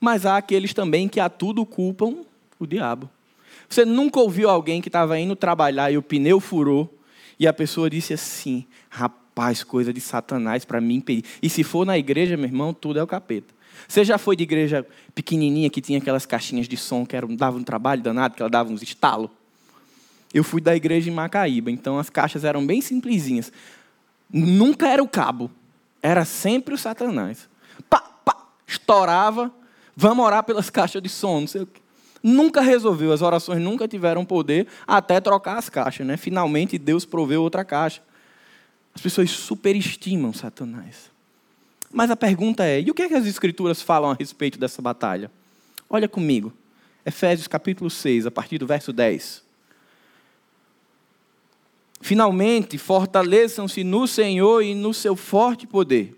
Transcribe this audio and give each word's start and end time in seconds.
mas 0.00 0.26
há 0.26 0.36
aqueles 0.36 0.72
também 0.72 1.08
que 1.08 1.20
a 1.20 1.28
tudo 1.28 1.64
culpam 1.66 2.24
o 2.58 2.66
diabo. 2.66 3.08
Você 3.68 3.84
nunca 3.84 4.18
ouviu 4.20 4.48
alguém 4.48 4.80
que 4.80 4.88
estava 4.88 5.18
indo 5.18 5.36
trabalhar 5.36 5.90
e 5.90 5.98
o 5.98 6.02
pneu 6.02 6.40
furou 6.40 6.92
e 7.38 7.46
a 7.46 7.52
pessoa 7.52 7.90
disse 7.90 8.14
assim: 8.14 8.64
rapaz, 8.88 9.62
coisa 9.62 9.92
de 9.92 10.00
Satanás 10.00 10.64
para 10.64 10.80
mim 10.80 10.96
impedir. 10.96 11.24
E 11.42 11.50
se 11.50 11.62
for 11.62 11.84
na 11.84 11.98
igreja, 11.98 12.36
meu 12.36 12.46
irmão, 12.46 12.72
tudo 12.72 12.98
é 12.98 13.02
o 13.02 13.06
capeta. 13.06 13.54
Você 13.86 14.04
já 14.04 14.18
foi 14.18 14.34
de 14.34 14.42
igreja 14.42 14.86
pequenininha 15.14 15.70
que 15.70 15.80
tinha 15.80 15.98
aquelas 15.98 16.26
caixinhas 16.26 16.66
de 16.66 16.76
som 16.76 17.06
que 17.06 17.14
eram, 17.14 17.34
davam 17.36 17.60
um 17.60 17.64
trabalho 17.64 18.02
danado, 18.02 18.34
que 18.34 18.42
ela 18.42 18.50
dava 18.50 18.72
uns 18.72 18.82
estalos? 18.82 19.30
Eu 20.32 20.42
fui 20.42 20.60
da 20.60 20.74
igreja 20.74 21.08
em 21.08 21.12
Macaíba, 21.12 21.70
então 21.70 21.98
as 21.98 22.10
caixas 22.10 22.44
eram 22.44 22.66
bem 22.66 22.80
simplesinhas. 22.80 23.52
Nunca 24.30 24.88
era 24.88 25.02
o 25.02 25.08
cabo, 25.08 25.50
era 26.02 26.24
sempre 26.24 26.74
o 26.74 26.78
Satanás. 26.78 27.48
Pá, 27.88 28.00
pá, 28.24 28.36
estourava, 28.66 29.52
vamos 30.00 30.24
orar 30.24 30.44
pelas 30.44 30.70
caixas 30.70 31.02
de 31.02 31.08
som, 31.08 31.40
não 31.40 31.46
sei 31.48 31.62
o 31.62 31.66
quê. 31.66 31.80
Nunca 32.22 32.60
resolveu, 32.60 33.12
as 33.12 33.20
orações 33.20 33.60
nunca 33.60 33.88
tiveram 33.88 34.24
poder 34.24 34.68
até 34.86 35.20
trocar 35.20 35.58
as 35.58 35.68
caixas, 35.68 36.06
né? 36.06 36.16
Finalmente 36.16 36.78
Deus 36.78 37.04
proveu 37.04 37.42
outra 37.42 37.64
caixa. 37.64 38.00
As 38.94 39.00
pessoas 39.00 39.30
superestimam 39.30 40.32
Satanás. 40.32 41.10
Mas 41.92 42.12
a 42.12 42.16
pergunta 42.16 42.64
é: 42.64 42.80
e 42.80 42.90
o 42.90 42.94
que, 42.94 43.02
é 43.02 43.08
que 43.08 43.14
as 43.14 43.26
Escrituras 43.26 43.82
falam 43.82 44.10
a 44.10 44.14
respeito 44.14 44.58
dessa 44.58 44.80
batalha? 44.80 45.30
Olha 45.90 46.08
comigo, 46.08 46.52
Efésios 47.04 47.48
capítulo 47.48 47.90
6, 47.90 48.26
a 48.26 48.30
partir 48.30 48.58
do 48.58 48.66
verso 48.66 48.92
10. 48.92 49.42
Finalmente, 52.00 52.78
fortaleçam-se 52.78 53.82
no 53.82 54.06
Senhor 54.06 54.62
e 54.62 54.74
no 54.74 54.94
seu 54.94 55.16
forte 55.16 55.66
poder. 55.66 56.17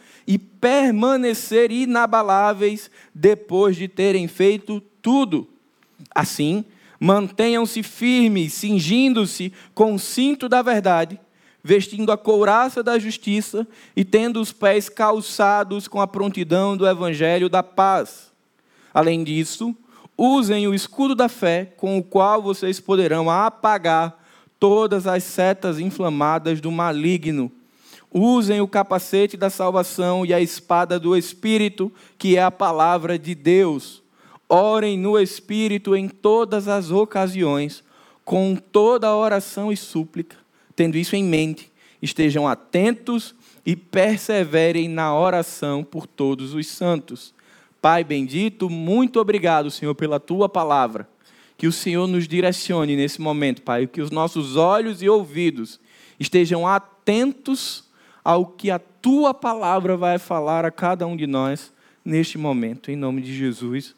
e 0.31 0.37
permanecer 0.37 1.73
inabaláveis 1.73 2.89
depois 3.13 3.75
de 3.75 3.89
terem 3.89 4.29
feito 4.29 4.81
tudo. 5.01 5.45
Assim, 6.15 6.63
mantenham-se 6.97 7.83
firmes, 7.83 8.53
cingindo-se 8.53 9.51
com 9.73 9.93
o 9.93 9.99
cinto 9.99 10.47
da 10.47 10.61
verdade, 10.61 11.19
vestindo 11.61 12.13
a 12.13 12.17
couraça 12.17 12.81
da 12.81 12.97
justiça 12.97 13.67
e 13.93 14.05
tendo 14.05 14.39
os 14.39 14.53
pés 14.53 14.87
calçados 14.87 15.89
com 15.89 15.99
a 15.99 16.07
prontidão 16.07 16.77
do 16.77 16.87
evangelho 16.87 17.49
da 17.49 17.61
paz. 17.61 18.31
Além 18.93 19.25
disso, 19.25 19.75
usem 20.17 20.65
o 20.65 20.73
escudo 20.73 21.13
da 21.13 21.27
fé, 21.27 21.73
com 21.75 21.97
o 21.97 22.03
qual 22.03 22.41
vocês 22.41 22.79
poderão 22.79 23.29
apagar 23.29 24.17
todas 24.57 25.07
as 25.07 25.25
setas 25.25 25.77
inflamadas 25.77 26.61
do 26.61 26.71
maligno. 26.71 27.51
Usem 28.13 28.59
o 28.59 28.67
capacete 28.67 29.37
da 29.37 29.49
salvação 29.49 30.25
e 30.25 30.33
a 30.33 30.41
espada 30.41 30.99
do 30.99 31.15
Espírito, 31.15 31.91
que 32.17 32.35
é 32.35 32.43
a 32.43 32.51
palavra 32.51 33.17
de 33.17 33.33
Deus. 33.33 34.03
Orem 34.49 34.97
no 34.97 35.17
Espírito 35.17 35.95
em 35.95 36.09
todas 36.09 36.67
as 36.67 36.91
ocasiões, 36.91 37.81
com 38.25 38.55
toda 38.55 39.15
oração 39.15 39.71
e 39.71 39.77
súplica. 39.77 40.35
Tendo 40.75 40.97
isso 40.97 41.15
em 41.15 41.23
mente, 41.23 41.71
estejam 42.01 42.47
atentos 42.47 43.33
e 43.65 43.77
perseverem 43.77 44.89
na 44.89 45.17
oração 45.17 45.81
por 45.83 46.05
todos 46.05 46.53
os 46.53 46.67
santos. 46.67 47.33
Pai 47.81 48.03
bendito, 48.03 48.69
muito 48.69 49.19
obrigado, 49.19 49.71
Senhor, 49.71 49.95
pela 49.95 50.19
tua 50.19 50.49
palavra. 50.49 51.07
Que 51.57 51.65
o 51.67 51.71
Senhor 51.71 52.07
nos 52.07 52.27
direcione 52.27 52.95
nesse 52.95 53.21
momento, 53.21 53.61
Pai, 53.61 53.87
que 53.87 54.01
os 54.01 54.11
nossos 54.11 54.57
olhos 54.57 55.01
e 55.01 55.07
ouvidos 55.07 55.79
estejam 56.19 56.67
atentos 56.67 57.90
ao 58.23 58.45
que 58.45 58.69
a 58.69 58.79
tua 58.79 59.33
palavra 59.33 59.97
vai 59.97 60.17
falar 60.17 60.65
a 60.65 60.71
cada 60.71 61.05
um 61.07 61.15
de 61.15 61.25
nós 61.27 61.73
neste 62.03 62.37
momento. 62.37 62.91
Em 62.91 62.95
nome 62.95 63.21
de 63.21 63.35
Jesus. 63.35 63.95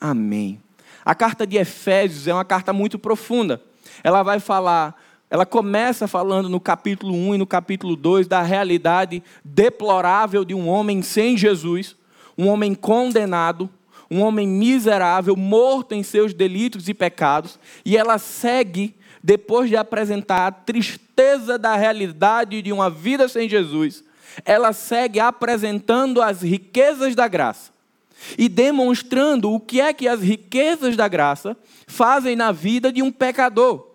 Amém. 0.00 0.60
A 1.04 1.14
carta 1.14 1.46
de 1.46 1.56
Efésios 1.56 2.26
é 2.26 2.34
uma 2.34 2.44
carta 2.44 2.72
muito 2.72 2.98
profunda. 2.98 3.62
Ela 4.02 4.22
vai 4.22 4.40
falar, 4.40 5.00
ela 5.30 5.46
começa 5.46 6.08
falando 6.08 6.48
no 6.48 6.60
capítulo 6.60 7.14
1 7.14 7.34
e 7.36 7.38
no 7.38 7.46
capítulo 7.46 7.96
2 7.96 8.26
da 8.26 8.42
realidade 8.42 9.22
deplorável 9.44 10.44
de 10.44 10.54
um 10.54 10.68
homem 10.68 11.02
sem 11.02 11.36
Jesus, 11.36 11.96
um 12.36 12.48
homem 12.48 12.74
condenado, 12.74 13.70
um 14.10 14.20
homem 14.20 14.46
miserável, 14.46 15.36
morto 15.36 15.94
em 15.94 16.02
seus 16.02 16.32
delitos 16.32 16.88
e 16.88 16.94
pecados, 16.94 17.58
e 17.84 17.96
ela 17.96 18.18
segue, 18.18 18.94
depois 19.22 19.68
de 19.68 19.76
apresentar 19.76 20.46
a 20.46 20.52
tristeza 20.52 21.58
da 21.58 21.76
realidade 21.76 22.62
de 22.62 22.72
uma 22.72 22.90
vida 22.90 23.28
sem 23.28 23.48
Jesus, 23.48 24.04
ela 24.44 24.72
segue 24.72 25.20
apresentando 25.20 26.20
as 26.20 26.42
riquezas 26.42 27.14
da 27.14 27.26
graça 27.26 27.72
e 28.36 28.48
demonstrando 28.48 29.52
o 29.52 29.60
que 29.60 29.80
é 29.80 29.92
que 29.92 30.08
as 30.08 30.20
riquezas 30.20 30.96
da 30.96 31.08
graça 31.08 31.56
fazem 31.86 32.34
na 32.34 32.52
vida 32.52 32.92
de 32.92 33.02
um 33.02 33.10
pecador, 33.10 33.86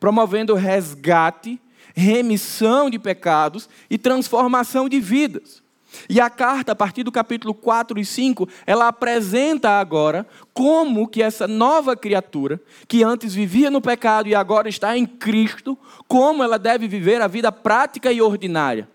promovendo 0.00 0.54
resgate, 0.54 1.60
remissão 1.94 2.88
de 2.88 2.98
pecados 2.98 3.68
e 3.90 3.98
transformação 3.98 4.88
de 4.88 5.00
vidas. 5.00 5.62
E 6.08 6.20
a 6.20 6.28
carta, 6.30 6.72
a 6.72 6.74
partir 6.74 7.02
do 7.02 7.12
capítulo 7.12 7.54
4 7.54 7.98
e 7.98 8.04
5, 8.04 8.48
ela 8.66 8.88
apresenta 8.88 9.70
agora 9.70 10.26
como 10.52 11.08
que 11.08 11.22
essa 11.22 11.46
nova 11.46 11.96
criatura, 11.96 12.60
que 12.86 13.02
antes 13.02 13.34
vivia 13.34 13.70
no 13.70 13.80
pecado 13.80 14.28
e 14.28 14.34
agora 14.34 14.68
está 14.68 14.96
em 14.96 15.06
Cristo, 15.06 15.78
como 16.06 16.42
ela 16.42 16.58
deve 16.58 16.86
viver 16.88 17.20
a 17.20 17.26
vida 17.26 17.50
prática 17.50 18.12
e 18.12 18.20
ordinária. 18.20 18.88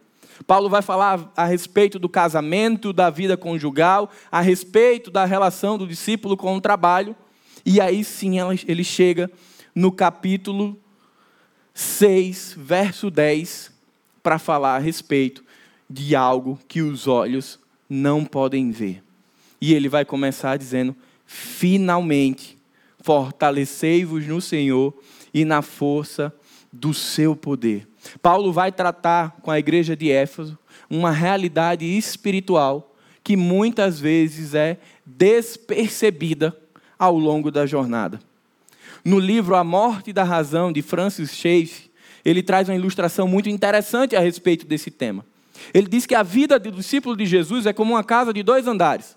Paulo 0.45 0.69
vai 0.69 0.81
falar 0.81 1.31
a 1.35 1.45
respeito 1.45 1.97
do 1.97 2.09
casamento, 2.09 2.91
da 2.91 3.09
vida 3.09 3.37
conjugal, 3.37 4.09
a 4.31 4.41
respeito 4.41 5.09
da 5.09 5.25
relação 5.25 5.77
do 5.77 5.87
discípulo 5.87 6.35
com 6.35 6.55
o 6.55 6.61
trabalho. 6.61 7.15
E 7.65 7.79
aí 7.79 8.03
sim 8.03 8.35
ele 8.67 8.83
chega 8.83 9.31
no 9.73 9.91
capítulo 9.91 10.77
6, 11.73 12.55
verso 12.57 13.09
10, 13.09 13.71
para 14.21 14.37
falar 14.37 14.75
a 14.75 14.79
respeito 14.79 15.43
de 15.93 16.15
algo 16.15 16.59
que 16.67 16.81
os 16.81 17.07
olhos 17.07 17.59
não 17.87 18.25
podem 18.25 18.71
ver. 18.71 19.03
E 19.61 19.73
ele 19.75 19.87
vai 19.87 20.03
começar 20.03 20.57
dizendo: 20.57 20.95
finalmente, 21.25 22.57
fortalecei-vos 22.99 24.25
no 24.25 24.41
Senhor 24.41 24.91
e 25.31 25.45
na 25.45 25.61
força 25.61 26.33
do 26.71 26.93
seu 26.93 27.35
poder. 27.35 27.87
Paulo 28.21 28.51
vai 28.51 28.71
tratar 28.71 29.37
com 29.43 29.51
a 29.51 29.59
igreja 29.59 29.95
de 29.95 30.09
Éfeso 30.11 30.57
uma 30.89 31.11
realidade 31.11 31.85
espiritual 31.85 32.95
que 33.23 33.37
muitas 33.37 33.99
vezes 33.99 34.55
é 34.55 34.79
despercebida 35.05 36.57
ao 36.97 37.17
longo 37.17 37.51
da 37.51 37.65
jornada. 37.65 38.19
No 39.05 39.19
livro 39.19 39.55
A 39.55 39.63
Morte 39.63 40.11
da 40.11 40.23
Razão, 40.23 40.71
de 40.71 40.81
Francis 40.81 41.35
Schaeffer, 41.35 41.89
ele 42.25 42.41
traz 42.41 42.67
uma 42.67 42.75
ilustração 42.75 43.27
muito 43.27 43.49
interessante 43.49 44.15
a 44.15 44.19
respeito 44.19 44.65
desse 44.65 44.89
tema. 44.89 45.23
Ele 45.73 45.87
diz 45.87 46.05
que 46.05 46.15
a 46.15 46.23
vida 46.23 46.57
do 46.57 46.71
discípulo 46.71 47.15
de 47.15 47.25
Jesus 47.25 47.65
é 47.65 47.73
como 47.73 47.93
uma 47.93 48.03
casa 48.03 48.33
de 48.33 48.41
dois 48.41 48.67
andares. 48.67 49.15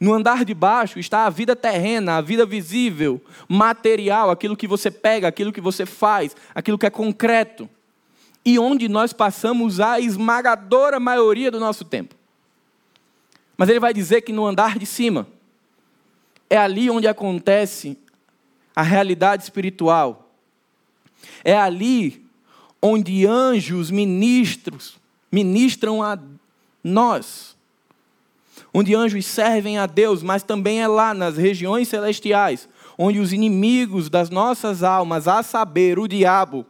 No 0.00 0.12
andar 0.12 0.44
de 0.44 0.54
baixo 0.54 0.98
está 0.98 1.26
a 1.26 1.30
vida 1.30 1.54
terrena, 1.54 2.16
a 2.16 2.20
vida 2.20 2.44
visível, 2.44 3.22
material, 3.48 4.30
aquilo 4.30 4.56
que 4.56 4.66
você 4.66 4.90
pega, 4.90 5.28
aquilo 5.28 5.52
que 5.52 5.60
você 5.60 5.86
faz, 5.86 6.36
aquilo 6.54 6.78
que 6.78 6.86
é 6.86 6.90
concreto. 6.90 7.68
E 8.44 8.58
onde 8.58 8.88
nós 8.88 9.12
passamos 9.12 9.80
a 9.80 10.00
esmagadora 10.00 10.98
maioria 10.98 11.50
do 11.50 11.60
nosso 11.60 11.84
tempo. 11.84 12.14
Mas 13.56 13.68
ele 13.68 13.80
vai 13.80 13.92
dizer 13.92 14.22
que 14.22 14.32
no 14.32 14.46
andar 14.46 14.78
de 14.78 14.86
cima 14.86 15.26
é 16.50 16.56
ali 16.56 16.88
onde 16.90 17.06
acontece 17.06 17.98
a 18.74 18.82
realidade 18.82 19.42
espiritual. 19.42 20.32
É 21.44 21.56
ali 21.56 22.24
onde 22.80 23.26
anjos, 23.26 23.90
ministros, 23.90 24.98
ministram 25.30 26.02
a 26.02 26.18
nós. 26.82 27.56
Onde 28.72 28.94
anjos 28.94 29.24
servem 29.26 29.78
a 29.78 29.86
Deus, 29.86 30.22
mas 30.22 30.42
também 30.42 30.80
é 30.80 30.88
lá 30.88 31.14
nas 31.14 31.36
regiões 31.36 31.88
celestiais, 31.88 32.68
onde 32.96 33.18
os 33.18 33.32
inimigos 33.32 34.10
das 34.10 34.30
nossas 34.30 34.82
almas, 34.82 35.28
a 35.28 35.42
saber, 35.42 35.98
o 35.98 36.08
diabo 36.08 36.66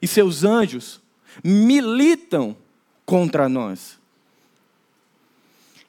e 0.00 0.06
seus 0.06 0.44
anjos, 0.44 1.00
militam 1.44 2.56
contra 3.04 3.48
nós. 3.48 3.98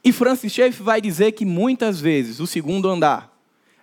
E 0.03 0.11
Francis 0.11 0.53
Schaeffer 0.53 0.83
vai 0.83 1.01
dizer 1.01 1.33
que 1.33 1.45
muitas 1.45 1.99
vezes 1.99 2.39
o 2.39 2.47
segundo 2.47 2.89
andar 2.89 3.33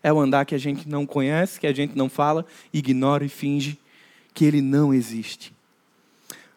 é 0.02 0.12
o 0.12 0.20
andar 0.20 0.44
que 0.44 0.54
a 0.54 0.58
gente 0.58 0.86
não 0.86 1.06
conhece, 1.06 1.58
que 1.58 1.66
a 1.66 1.72
gente 1.72 1.96
não 1.96 2.10
fala, 2.10 2.44
ignora 2.72 3.24
e 3.24 3.28
finge 3.28 3.78
que 4.34 4.44
ele 4.44 4.60
não 4.60 4.92
existe. 4.92 5.54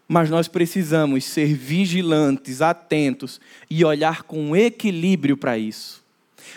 Mas 0.07 0.29
nós 0.29 0.47
precisamos 0.47 1.25
ser 1.25 1.53
vigilantes, 1.53 2.61
atentos 2.61 3.41
e 3.69 3.83
olhar 3.83 4.23
com 4.23 4.55
equilíbrio 4.55 5.35
para 5.35 5.57
isso. 5.57 6.03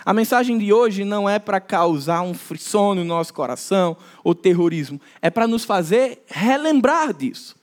A 0.05 0.14
mensagem 0.14 0.56
de 0.56 0.73
hoje 0.73 1.05
não 1.05 1.29
é 1.29 1.38
para 1.38 1.61
causar 1.61 2.23
um 2.23 2.32
frisson 2.32 2.94
no 2.94 3.05
nosso 3.05 3.35
coração 3.35 3.97
ou 4.23 4.35
terrorismo, 4.35 5.00
é 5.20 5.29
para 5.31 5.49
nos 5.49 5.64
fazer 5.64 6.23
relembrar 6.29 7.12
disso, 7.12 7.56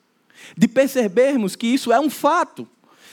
de 0.58 0.68
percebermos 0.68 1.56
que 1.56 1.68
isso 1.68 1.92
é 1.92 2.00
um 2.00 2.10
fato 2.10 2.68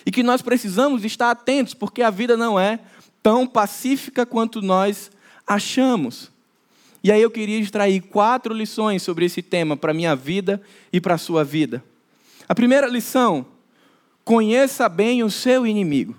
e 0.05 0.11
que 0.11 0.23
nós 0.23 0.43
precisamos 0.43 1.05
estar 1.05 1.31
atentos, 1.31 1.75
porque 1.75 2.03
a 2.03 2.11
vida 2.11 2.37
não 2.37 2.59
é 2.59 2.81
tão 3.23 3.47
pacífica 3.47 4.27
quanto 4.27 4.61
nós 4.61 5.11
achamos. 5.47 6.31
E 7.03 7.13
aí 7.13 7.23
eu 7.23 7.31
queria 7.31 7.59
extrair 7.59 8.01
quatro 8.01 8.53
lições 8.53 9.03
sobre 9.03 9.27
esse 9.27 9.43
tema 9.43 9.77
para 9.77 9.95
minha 9.95 10.15
vida 10.17 10.61
e 10.93 11.01
para 11.01 11.15
a 11.15 11.19
sua 11.19 11.45
vida. 11.45 11.83
A 12.49 12.55
primeira 12.55 12.87
lição: 12.87 13.47
conheça 14.25 14.89
bem 14.89 15.23
o 15.23 15.31
seu 15.31 15.67
inimigo. 15.67 16.17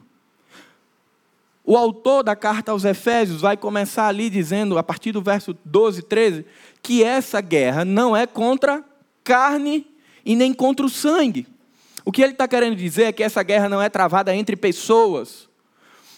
O 1.63 1.75
autor 1.75 2.23
da 2.23 2.35
carta 2.35 2.71
aos 2.71 2.85
Efésios 2.85 3.41
vai 3.41 3.57
começar 3.57 4.07
ali 4.07 4.29
dizendo, 4.29 4.77
a 4.77 4.83
partir 4.83 5.11
do 5.11 5.21
verso 5.21 5.57
12, 5.65 6.03
13, 6.03 6.45
que 6.83 7.03
essa 7.03 7.41
guerra 7.41 7.83
não 7.83 8.15
é 8.15 8.27
contra 8.27 8.83
carne 9.23 9.87
e 10.23 10.35
nem 10.35 10.53
contra 10.53 10.85
o 10.85 10.89
sangue. 10.89 11.47
O 12.05 12.11
que 12.11 12.21
ele 12.21 12.33
está 12.33 12.47
querendo 12.47 12.75
dizer 12.75 13.05
é 13.05 13.11
que 13.11 13.23
essa 13.23 13.41
guerra 13.41 13.67
não 13.67 13.81
é 13.81 13.89
travada 13.89 14.35
entre 14.35 14.55
pessoas, 14.55 15.49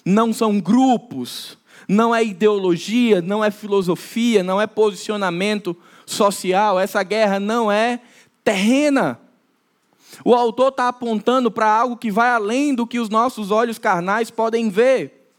não 0.04 0.34
são 0.34 0.60
grupos, 0.60 1.58
não 1.88 2.14
é 2.14 2.22
ideologia, 2.24 3.22
não 3.22 3.44
é 3.44 3.50
filosofia, 3.50 4.44
não 4.44 4.60
é 4.60 4.68
posicionamento 4.68 5.78
social, 6.06 6.78
essa 6.78 7.02
guerra 7.04 7.40
não 7.40 7.72
é 7.72 8.02
terrena. 8.44 9.18
O 10.24 10.34
autor 10.34 10.70
está 10.70 10.88
apontando 10.88 11.52
para 11.52 11.70
algo 11.70 11.98
que 11.98 12.12
vai 12.12 12.30
além 12.30 12.74
do 12.74 12.88
que 12.88 13.00
os 13.00 13.10
nossos 13.10 13.52
olhos 13.52 13.78
carnais 13.78 14.32
podem 14.32 14.70
ver. 14.70 15.30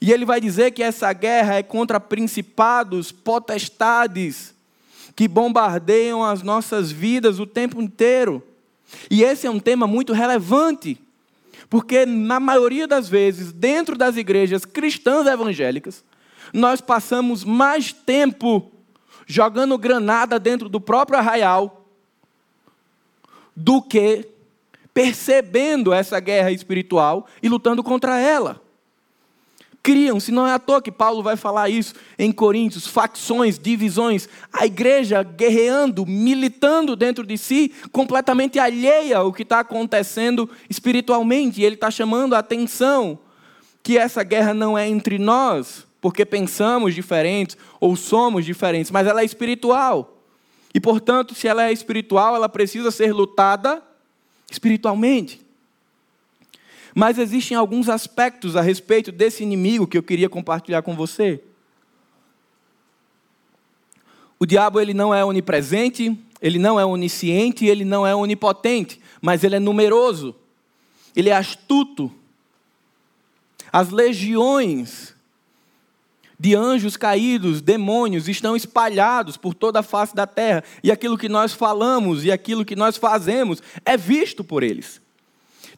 E 0.00 0.12
ele 0.12 0.24
vai 0.24 0.40
dizer 0.40 0.72
que 0.72 0.82
essa 0.82 1.12
guerra 1.12 1.54
é 1.54 1.62
contra 1.62 1.98
principados, 1.98 3.10
potestades, 3.10 4.54
que 5.14 5.26
bombardeiam 5.26 6.22
as 6.22 6.42
nossas 6.42 6.90
vidas 6.92 7.38
o 7.38 7.46
tempo 7.46 7.80
inteiro. 7.80 8.42
E 9.10 9.22
esse 9.22 9.46
é 9.46 9.50
um 9.50 9.58
tema 9.58 9.86
muito 9.86 10.12
relevante, 10.12 11.00
porque 11.68 12.04
na 12.04 12.38
maioria 12.38 12.86
das 12.86 13.08
vezes, 13.08 13.52
dentro 13.52 13.96
das 13.96 14.16
igrejas 14.16 14.64
cristãs 14.64 15.26
evangélicas, 15.26 16.04
nós 16.52 16.80
passamos 16.80 17.42
mais 17.42 17.92
tempo 17.92 18.70
jogando 19.26 19.76
granada 19.76 20.38
dentro 20.38 20.68
do 20.68 20.80
próprio 20.80 21.18
arraial 21.18 21.85
do 23.56 23.80
que 23.80 24.28
percebendo 24.92 25.92
essa 25.92 26.20
guerra 26.20 26.52
espiritual 26.52 27.26
e 27.42 27.48
lutando 27.48 27.82
contra 27.82 28.20
ela 28.20 28.60
criam-se, 29.86 30.32
não 30.32 30.44
é 30.44 30.52
à 30.52 30.58
toa 30.58 30.82
que 30.82 30.90
Paulo 30.90 31.22
vai 31.22 31.36
falar 31.36 31.68
isso 31.68 31.94
em 32.18 32.32
Coríntios, 32.32 32.88
facções, 32.88 33.56
divisões, 33.56 34.28
a 34.52 34.66
igreja 34.66 35.22
guerreando, 35.22 36.04
militando 36.04 36.96
dentro 36.96 37.24
de 37.24 37.38
si, 37.38 37.72
completamente 37.92 38.58
alheia 38.58 39.18
ao 39.18 39.32
que 39.32 39.44
está 39.44 39.60
acontecendo 39.60 40.50
espiritualmente, 40.68 41.60
e 41.60 41.64
ele 41.64 41.76
está 41.76 41.88
chamando 41.88 42.34
a 42.34 42.40
atenção 42.40 43.16
que 43.80 43.96
essa 43.96 44.24
guerra 44.24 44.52
não 44.52 44.76
é 44.76 44.88
entre 44.88 45.18
nós, 45.18 45.86
porque 46.00 46.24
pensamos 46.24 46.92
diferentes 46.92 47.56
ou 47.78 47.94
somos 47.94 48.44
diferentes, 48.44 48.90
mas 48.90 49.06
ela 49.06 49.20
é 49.20 49.24
espiritual. 49.24 50.15
E 50.76 50.80
portanto, 50.80 51.34
se 51.34 51.48
ela 51.48 51.64
é 51.64 51.72
espiritual, 51.72 52.36
ela 52.36 52.50
precisa 52.50 52.90
ser 52.90 53.10
lutada 53.10 53.82
espiritualmente. 54.50 55.40
Mas 56.94 57.16
existem 57.16 57.56
alguns 57.56 57.88
aspectos 57.88 58.56
a 58.56 58.60
respeito 58.60 59.10
desse 59.10 59.42
inimigo 59.42 59.86
que 59.86 59.96
eu 59.96 60.02
queria 60.02 60.28
compartilhar 60.28 60.82
com 60.82 60.94
você. 60.94 61.42
O 64.38 64.44
diabo 64.44 64.78
ele 64.78 64.92
não 64.92 65.14
é 65.14 65.24
onipresente, 65.24 66.14
ele 66.42 66.58
não 66.58 66.78
é 66.78 66.84
onisciente, 66.84 67.64
ele 67.64 67.82
não 67.82 68.06
é 68.06 68.14
onipotente, 68.14 69.00
mas 69.22 69.44
ele 69.44 69.56
é 69.56 69.58
numeroso. 69.58 70.36
Ele 71.16 71.30
é 71.30 71.34
astuto. 71.34 72.12
As 73.72 73.88
legiões 73.88 75.15
de 76.38 76.54
anjos 76.54 76.96
caídos, 76.96 77.60
demônios, 77.60 78.28
estão 78.28 78.54
espalhados 78.54 79.36
por 79.36 79.54
toda 79.54 79.80
a 79.80 79.82
face 79.82 80.14
da 80.14 80.26
terra, 80.26 80.62
e 80.82 80.90
aquilo 80.90 81.16
que 81.16 81.28
nós 81.28 81.52
falamos 81.52 82.24
e 82.24 82.30
aquilo 82.30 82.64
que 82.64 82.76
nós 82.76 82.96
fazemos 82.96 83.62
é 83.84 83.96
visto 83.96 84.44
por 84.44 84.62
eles. 84.62 85.00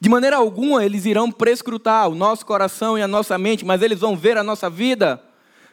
De 0.01 0.09
maneira 0.09 0.37
alguma 0.37 0.83
eles 0.83 1.05
irão 1.05 1.31
prescrutar 1.31 2.09
o 2.09 2.15
nosso 2.15 2.45
coração 2.45 2.97
e 2.97 3.01
a 3.01 3.07
nossa 3.07 3.37
mente, 3.37 3.65
mas 3.65 3.81
eles 3.81 3.99
vão 3.99 4.15
ver 4.15 4.37
a 4.37 4.43
nossa 4.43 4.69
vida, 4.69 5.21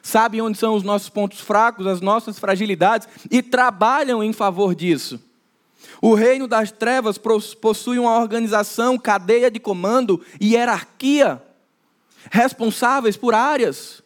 sabem 0.01 0.41
onde 0.41 0.57
são 0.57 0.75
os 0.75 0.83
nossos 0.83 1.09
pontos 1.09 1.39
fracos, 1.39 1.87
as 1.87 2.01
nossas 2.01 2.37
fragilidades 2.37 3.07
e 3.31 3.41
trabalham 3.41 4.23
em 4.23 4.33
favor 4.33 4.75
disso. 4.75 5.19
O 6.01 6.13
reino 6.13 6.47
das 6.47 6.71
trevas 6.71 7.17
possui 7.17 7.97
uma 7.97 8.19
organização, 8.19 8.97
cadeia 8.97 9.49
de 9.49 9.59
comando 9.59 10.21
e 10.39 10.53
hierarquia, 10.53 11.41
responsáveis 12.29 13.15
por 13.15 13.33
áreas. 13.33 14.03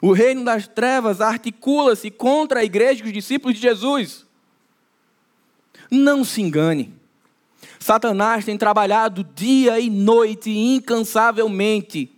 O 0.00 0.12
reino 0.12 0.44
das 0.44 0.66
trevas 0.66 1.20
articula-se 1.20 2.10
contra 2.10 2.60
a 2.60 2.64
igreja 2.64 3.02
e 3.04 3.06
os 3.06 3.12
discípulos 3.12 3.56
de 3.56 3.62
Jesus. 3.62 4.24
Não 5.90 6.24
se 6.24 6.40
engane. 6.40 6.94
Satanás 7.78 8.44
tem 8.44 8.56
trabalhado 8.56 9.24
dia 9.34 9.78
e 9.78 9.90
noite, 9.90 10.50
incansavelmente, 10.50 12.10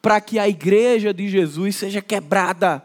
para 0.00 0.20
que 0.20 0.38
a 0.38 0.48
igreja 0.48 1.12
de 1.12 1.28
Jesus 1.28 1.76
seja 1.76 2.00
quebrada. 2.00 2.82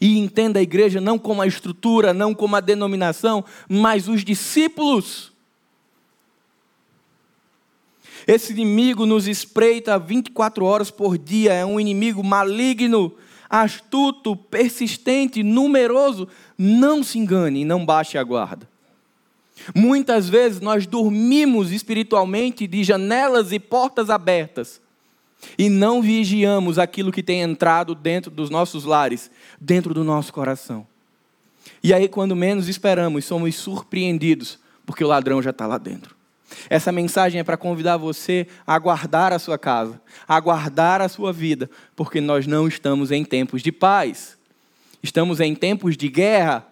E 0.00 0.18
entenda 0.18 0.58
a 0.58 0.62
igreja 0.62 1.00
não 1.00 1.18
como 1.18 1.42
a 1.42 1.46
estrutura, 1.46 2.14
não 2.14 2.34
como 2.34 2.56
a 2.56 2.60
denominação, 2.60 3.44
mas 3.68 4.08
os 4.08 4.24
discípulos. 4.24 5.30
Esse 8.26 8.52
inimigo 8.52 9.04
nos 9.06 9.28
espreita 9.28 9.98
24 9.98 10.64
horas 10.64 10.90
por 10.90 11.18
dia, 11.18 11.52
é 11.52 11.64
um 11.64 11.78
inimigo 11.78 12.22
maligno, 12.24 13.14
astuto, 13.50 14.36
persistente, 14.36 15.42
numeroso. 15.42 16.28
Não 16.56 17.02
se 17.02 17.18
engane 17.18 17.62
e 17.62 17.64
não 17.64 17.84
baixe 17.84 18.16
a 18.16 18.22
guarda. 18.22 18.68
Muitas 19.74 20.28
vezes 20.28 20.60
nós 20.60 20.86
dormimos 20.86 21.72
espiritualmente 21.72 22.66
de 22.66 22.82
janelas 22.84 23.52
e 23.52 23.58
portas 23.58 24.08
abertas 24.08 24.80
e 25.58 25.68
não 25.68 26.00
vigiamos 26.00 26.78
aquilo 26.78 27.12
que 27.12 27.22
tem 27.22 27.40
entrado 27.40 27.94
dentro 27.94 28.30
dos 28.30 28.50
nossos 28.50 28.84
lares, 28.84 29.30
dentro 29.60 29.92
do 29.92 30.04
nosso 30.04 30.32
coração. 30.32 30.86
E 31.82 31.92
aí, 31.92 32.08
quando 32.08 32.36
menos 32.36 32.68
esperamos, 32.68 33.24
somos 33.24 33.54
surpreendidos, 33.56 34.58
porque 34.84 35.04
o 35.04 35.08
ladrão 35.08 35.42
já 35.42 35.50
está 35.50 35.66
lá 35.66 35.78
dentro. 35.78 36.14
Essa 36.68 36.92
mensagem 36.92 37.40
é 37.40 37.44
para 37.44 37.56
convidar 37.56 37.96
você 37.96 38.46
a 38.66 38.78
guardar 38.78 39.32
a 39.32 39.38
sua 39.38 39.58
casa, 39.58 40.00
a 40.26 40.38
guardar 40.40 41.00
a 41.00 41.08
sua 41.08 41.32
vida, 41.32 41.70
porque 41.94 42.20
nós 42.20 42.46
não 42.46 42.66
estamos 42.66 43.10
em 43.10 43.24
tempos 43.24 43.62
de 43.62 43.72
paz, 43.72 44.36
estamos 45.02 45.40
em 45.40 45.54
tempos 45.54 45.96
de 45.96 46.08
guerra. 46.08 46.66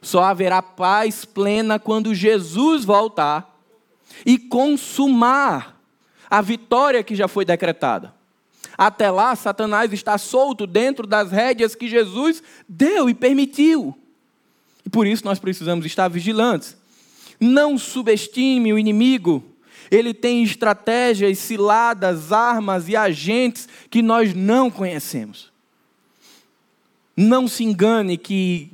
Só 0.00 0.24
haverá 0.24 0.60
paz 0.60 1.24
plena 1.24 1.78
quando 1.78 2.14
Jesus 2.14 2.84
voltar 2.84 3.56
e 4.26 4.38
consumar 4.38 5.80
a 6.28 6.40
vitória 6.40 7.02
que 7.02 7.14
já 7.14 7.28
foi 7.28 7.44
decretada. 7.44 8.12
Até 8.76 9.10
lá, 9.10 9.36
Satanás 9.36 9.92
está 9.92 10.16
solto 10.18 10.66
dentro 10.66 11.06
das 11.06 11.30
rédeas 11.30 11.74
que 11.74 11.88
Jesus 11.88 12.42
deu 12.68 13.08
e 13.08 13.14
permitiu. 13.14 13.96
E 14.84 14.90
por 14.90 15.06
isso 15.06 15.24
nós 15.24 15.38
precisamos 15.38 15.86
estar 15.86 16.08
vigilantes. 16.08 16.76
Não 17.42 17.76
subestime 17.76 18.72
o 18.72 18.78
inimigo. 18.78 19.42
Ele 19.90 20.14
tem 20.14 20.44
estratégias, 20.44 21.38
ciladas, 21.38 22.30
armas 22.30 22.88
e 22.88 22.94
agentes 22.94 23.68
que 23.90 24.00
nós 24.00 24.32
não 24.32 24.70
conhecemos. 24.70 25.50
Não 27.16 27.48
se 27.48 27.64
engane 27.64 28.16
que 28.16 28.70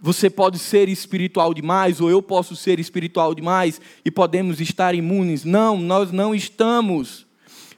você 0.00 0.30
pode 0.30 0.58
ser 0.60 0.88
espiritual 0.88 1.52
demais, 1.52 2.00
ou 2.00 2.08
eu 2.08 2.22
posso 2.22 2.54
ser 2.54 2.78
espiritual 2.78 3.34
demais 3.34 3.80
e 4.04 4.10
podemos 4.10 4.60
estar 4.60 4.94
imunes. 4.94 5.44
Não, 5.44 5.76
nós 5.76 6.12
não 6.12 6.32
estamos. 6.32 7.26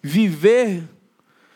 Viver 0.02 0.84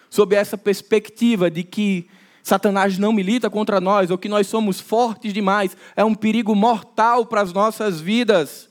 sob 0.09 0.35
essa 0.35 0.57
perspectiva 0.57 1.51
de 1.51 1.63
que 1.63 2.09
Satanás 2.43 2.99
não 2.99 3.13
milita 3.13 3.51
contra 3.51 3.81
nós, 3.81 4.11
ou 4.11 4.19
que 4.19 4.29
nós 4.29 4.47
somos 4.47 4.81
fortes 4.81 5.33
demais, 5.33 5.77
é 5.95 6.05
um 6.05 6.15
perigo 6.15 6.55
mortal 6.55 7.27
para 7.27 7.41
as 7.43 7.53
nossas 7.53 8.01
vidas. 8.01 8.69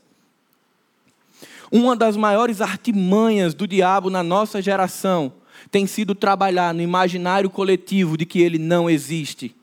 Uma 1.71 1.95
das 1.95 2.17
maiores 2.17 2.61
artimanhas 2.61 3.53
do 3.53 3.67
diabo 3.67 4.09
na 4.09 4.23
nossa 4.23 4.61
geração 4.61 5.33
tem 5.69 5.85
sido 5.85 6.15
trabalhar 6.15 6.73
no 6.73 6.81
imaginário 6.81 7.49
coletivo 7.49 8.17
de 8.17 8.25
que 8.25 8.41
ele 8.41 8.57
não 8.57 8.89
existe. 8.89 9.55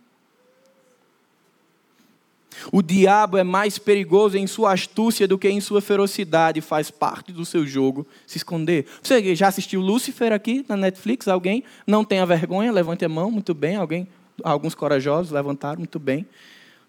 O 2.72 2.82
diabo 2.82 3.36
é 3.36 3.44
mais 3.44 3.78
perigoso 3.78 4.36
em 4.36 4.46
sua 4.46 4.72
astúcia 4.72 5.28
do 5.28 5.38
que 5.38 5.48
em 5.48 5.60
sua 5.60 5.80
ferocidade, 5.80 6.60
faz 6.60 6.90
parte 6.90 7.32
do 7.32 7.44
seu 7.44 7.66
jogo 7.66 8.06
se 8.26 8.38
esconder. 8.38 8.86
Você 9.02 9.34
já 9.34 9.48
assistiu 9.48 9.80
Lúcifer 9.80 10.32
aqui 10.32 10.64
na 10.68 10.76
Netflix? 10.76 11.28
Alguém? 11.28 11.64
Não 11.86 12.04
tenha 12.04 12.24
vergonha, 12.26 12.72
levante 12.72 13.04
a 13.04 13.08
mão, 13.08 13.30
muito 13.30 13.54
bem. 13.54 13.76
Alguém? 13.76 14.08
Alguns 14.42 14.74
corajosos 14.74 15.32
levantaram, 15.32 15.78
muito 15.78 15.98
bem. 15.98 16.26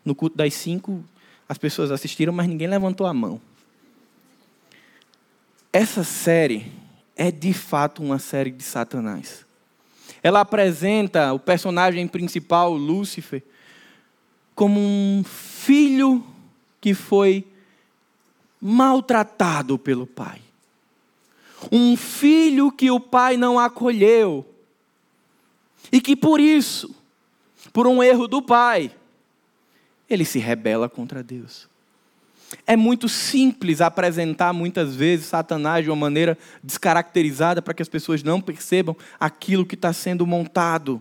No 0.03 0.15
culto 0.15 0.37
das 0.37 0.53
cinco, 0.53 1.03
as 1.47 1.57
pessoas 1.57 1.91
assistiram, 1.91 2.33
mas 2.33 2.47
ninguém 2.47 2.67
levantou 2.67 3.07
a 3.07 3.13
mão. 3.13 3.39
Essa 5.71 6.03
série 6.03 6.71
é 7.15 7.31
de 7.31 7.53
fato 7.53 8.01
uma 8.01 8.19
série 8.19 8.51
de 8.51 8.63
Satanás. 8.63 9.45
Ela 10.23 10.41
apresenta 10.41 11.33
o 11.33 11.39
personagem 11.39 12.07
principal, 12.07 12.73
Lúcifer, 12.73 13.43
como 14.57 14.79
um 14.79 15.23
filho 15.23 16.25
que 16.81 16.95
foi 16.95 17.45
maltratado 18.59 19.77
pelo 19.77 20.07
pai. 20.07 20.41
Um 21.71 21.95
filho 21.95 22.71
que 22.71 22.89
o 22.89 22.99
pai 22.99 23.37
não 23.37 23.59
acolheu. 23.59 24.43
E 25.91 26.01
que 26.01 26.15
por 26.15 26.39
isso, 26.39 26.89
por 27.71 27.85
um 27.85 28.01
erro 28.01 28.27
do 28.27 28.41
pai, 28.41 28.89
ele 30.09 30.25
se 30.25 30.39
rebela 30.39 30.89
contra 30.89 31.21
Deus. 31.21 31.69
É 32.65 32.75
muito 32.75 33.07
simples 33.07 33.79
apresentar 33.79 34.53
muitas 34.53 34.95
vezes 34.95 35.27
Satanás 35.27 35.83
de 35.83 35.91
uma 35.91 35.95
maneira 35.95 36.35
descaracterizada 36.63 37.61
para 37.61 37.75
que 37.75 37.83
as 37.83 37.89
pessoas 37.89 38.23
não 38.23 38.41
percebam 38.41 38.97
aquilo 39.19 39.67
que 39.67 39.75
está 39.75 39.93
sendo 39.93 40.25
montado. 40.25 40.99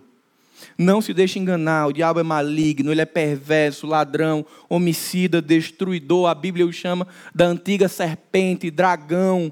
Não 0.77 1.01
se 1.01 1.13
deixe 1.13 1.39
enganar, 1.39 1.87
o 1.87 1.93
diabo 1.93 2.19
é 2.19 2.23
maligno, 2.23 2.91
ele 2.91 3.01
é 3.01 3.05
perverso, 3.05 3.87
ladrão, 3.87 4.45
homicida, 4.69 5.41
destruidor. 5.41 6.29
A 6.29 6.35
Bíblia 6.35 6.65
o 6.65 6.73
chama 6.73 7.07
da 7.33 7.45
antiga 7.45 7.87
serpente, 7.87 8.69
dragão. 8.69 9.51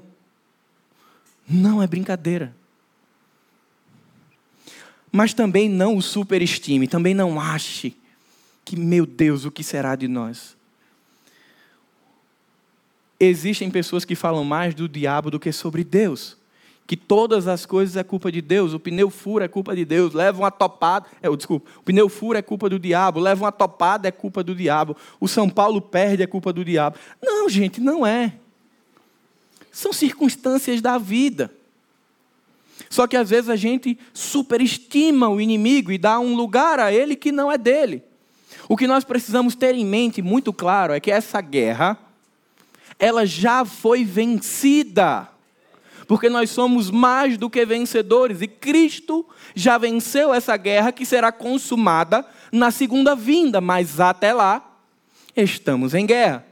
Não 1.48 1.82
é 1.82 1.86
brincadeira. 1.86 2.54
Mas 5.10 5.32
também 5.32 5.68
não 5.68 5.96
o 5.96 6.02
superestime, 6.02 6.86
também 6.86 7.14
não 7.14 7.40
ache 7.40 7.96
que, 8.64 8.76
meu 8.76 9.06
Deus, 9.06 9.44
o 9.44 9.50
que 9.50 9.62
será 9.62 9.94
de 9.94 10.08
nós? 10.08 10.56
Existem 13.18 13.70
pessoas 13.70 14.04
que 14.04 14.14
falam 14.14 14.44
mais 14.44 14.74
do 14.74 14.88
diabo 14.88 15.30
do 15.30 15.40
que 15.40 15.52
sobre 15.52 15.82
Deus 15.82 16.35
que 16.86 16.96
todas 16.96 17.48
as 17.48 17.66
coisas 17.66 17.96
é 17.96 18.04
culpa 18.04 18.30
de 18.30 18.40
Deus, 18.40 18.72
o 18.72 18.78
pneu 18.78 19.10
fura 19.10 19.46
é 19.46 19.48
culpa 19.48 19.74
de 19.74 19.84
Deus, 19.84 20.14
leva 20.14 20.38
uma 20.38 20.50
topada, 20.50 21.06
é, 21.20 21.28
desculpa, 21.34 21.68
o 21.80 21.82
pneu 21.82 22.08
fura 22.08 22.38
é 22.38 22.42
culpa 22.42 22.68
do 22.68 22.78
diabo, 22.78 23.18
leva 23.18 23.44
uma 23.44 23.52
topada 23.52 24.06
é 24.06 24.12
culpa 24.12 24.42
do 24.44 24.54
diabo, 24.54 24.96
o 25.18 25.26
São 25.26 25.48
Paulo 25.50 25.80
perde 25.80 26.22
é 26.22 26.26
culpa 26.26 26.52
do 26.52 26.64
diabo. 26.64 26.96
Não, 27.20 27.48
gente, 27.48 27.80
não 27.80 28.06
é. 28.06 28.34
São 29.72 29.92
circunstâncias 29.92 30.80
da 30.80 30.96
vida. 30.96 31.50
Só 32.88 33.06
que 33.06 33.16
às 33.16 33.30
vezes 33.30 33.50
a 33.50 33.56
gente 33.56 33.98
superestima 34.14 35.28
o 35.28 35.40
inimigo 35.40 35.90
e 35.90 35.98
dá 35.98 36.20
um 36.20 36.36
lugar 36.36 36.78
a 36.78 36.92
ele 36.92 37.16
que 37.16 37.32
não 37.32 37.50
é 37.50 37.58
dele. 37.58 38.02
O 38.68 38.76
que 38.76 38.86
nós 38.86 39.04
precisamos 39.04 39.54
ter 39.54 39.74
em 39.74 39.84
mente 39.84 40.22
muito 40.22 40.52
claro 40.52 40.92
é 40.92 41.00
que 41.00 41.10
essa 41.10 41.40
guerra 41.40 41.98
ela 42.98 43.26
já 43.26 43.64
foi 43.64 44.04
vencida 44.04 45.28
porque 46.06 46.28
nós 46.28 46.50
somos 46.50 46.90
mais 46.90 47.36
do 47.36 47.50
que 47.50 47.64
vencedores 47.66 48.40
e 48.40 48.46
Cristo 48.46 49.26
já 49.54 49.76
venceu 49.76 50.32
essa 50.32 50.56
guerra 50.56 50.92
que 50.92 51.04
será 51.04 51.32
consumada 51.32 52.24
na 52.52 52.70
segunda 52.70 53.14
vinda, 53.14 53.60
mas 53.60 53.98
até 54.00 54.32
lá 54.32 54.78
estamos 55.36 55.94
em 55.94 56.06
guerra. 56.06 56.46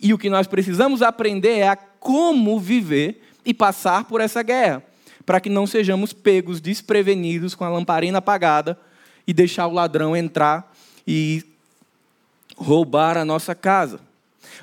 E 0.00 0.12
o 0.12 0.18
que 0.18 0.30
nós 0.30 0.46
precisamos 0.46 1.02
aprender 1.02 1.58
é 1.58 1.68
a 1.68 1.76
como 1.76 2.58
viver 2.58 3.22
e 3.44 3.52
passar 3.52 4.04
por 4.04 4.20
essa 4.20 4.42
guerra, 4.42 4.82
para 5.24 5.40
que 5.40 5.48
não 5.48 5.66
sejamos 5.66 6.12
pegos 6.12 6.60
desprevenidos 6.60 7.54
com 7.54 7.64
a 7.64 7.68
lamparina 7.68 8.18
apagada 8.18 8.78
e 9.26 9.32
deixar 9.32 9.66
o 9.66 9.72
ladrão 9.72 10.16
entrar 10.16 10.72
e 11.06 11.44
roubar 12.56 13.16
a 13.16 13.24
nossa 13.24 13.54
casa. 13.54 14.00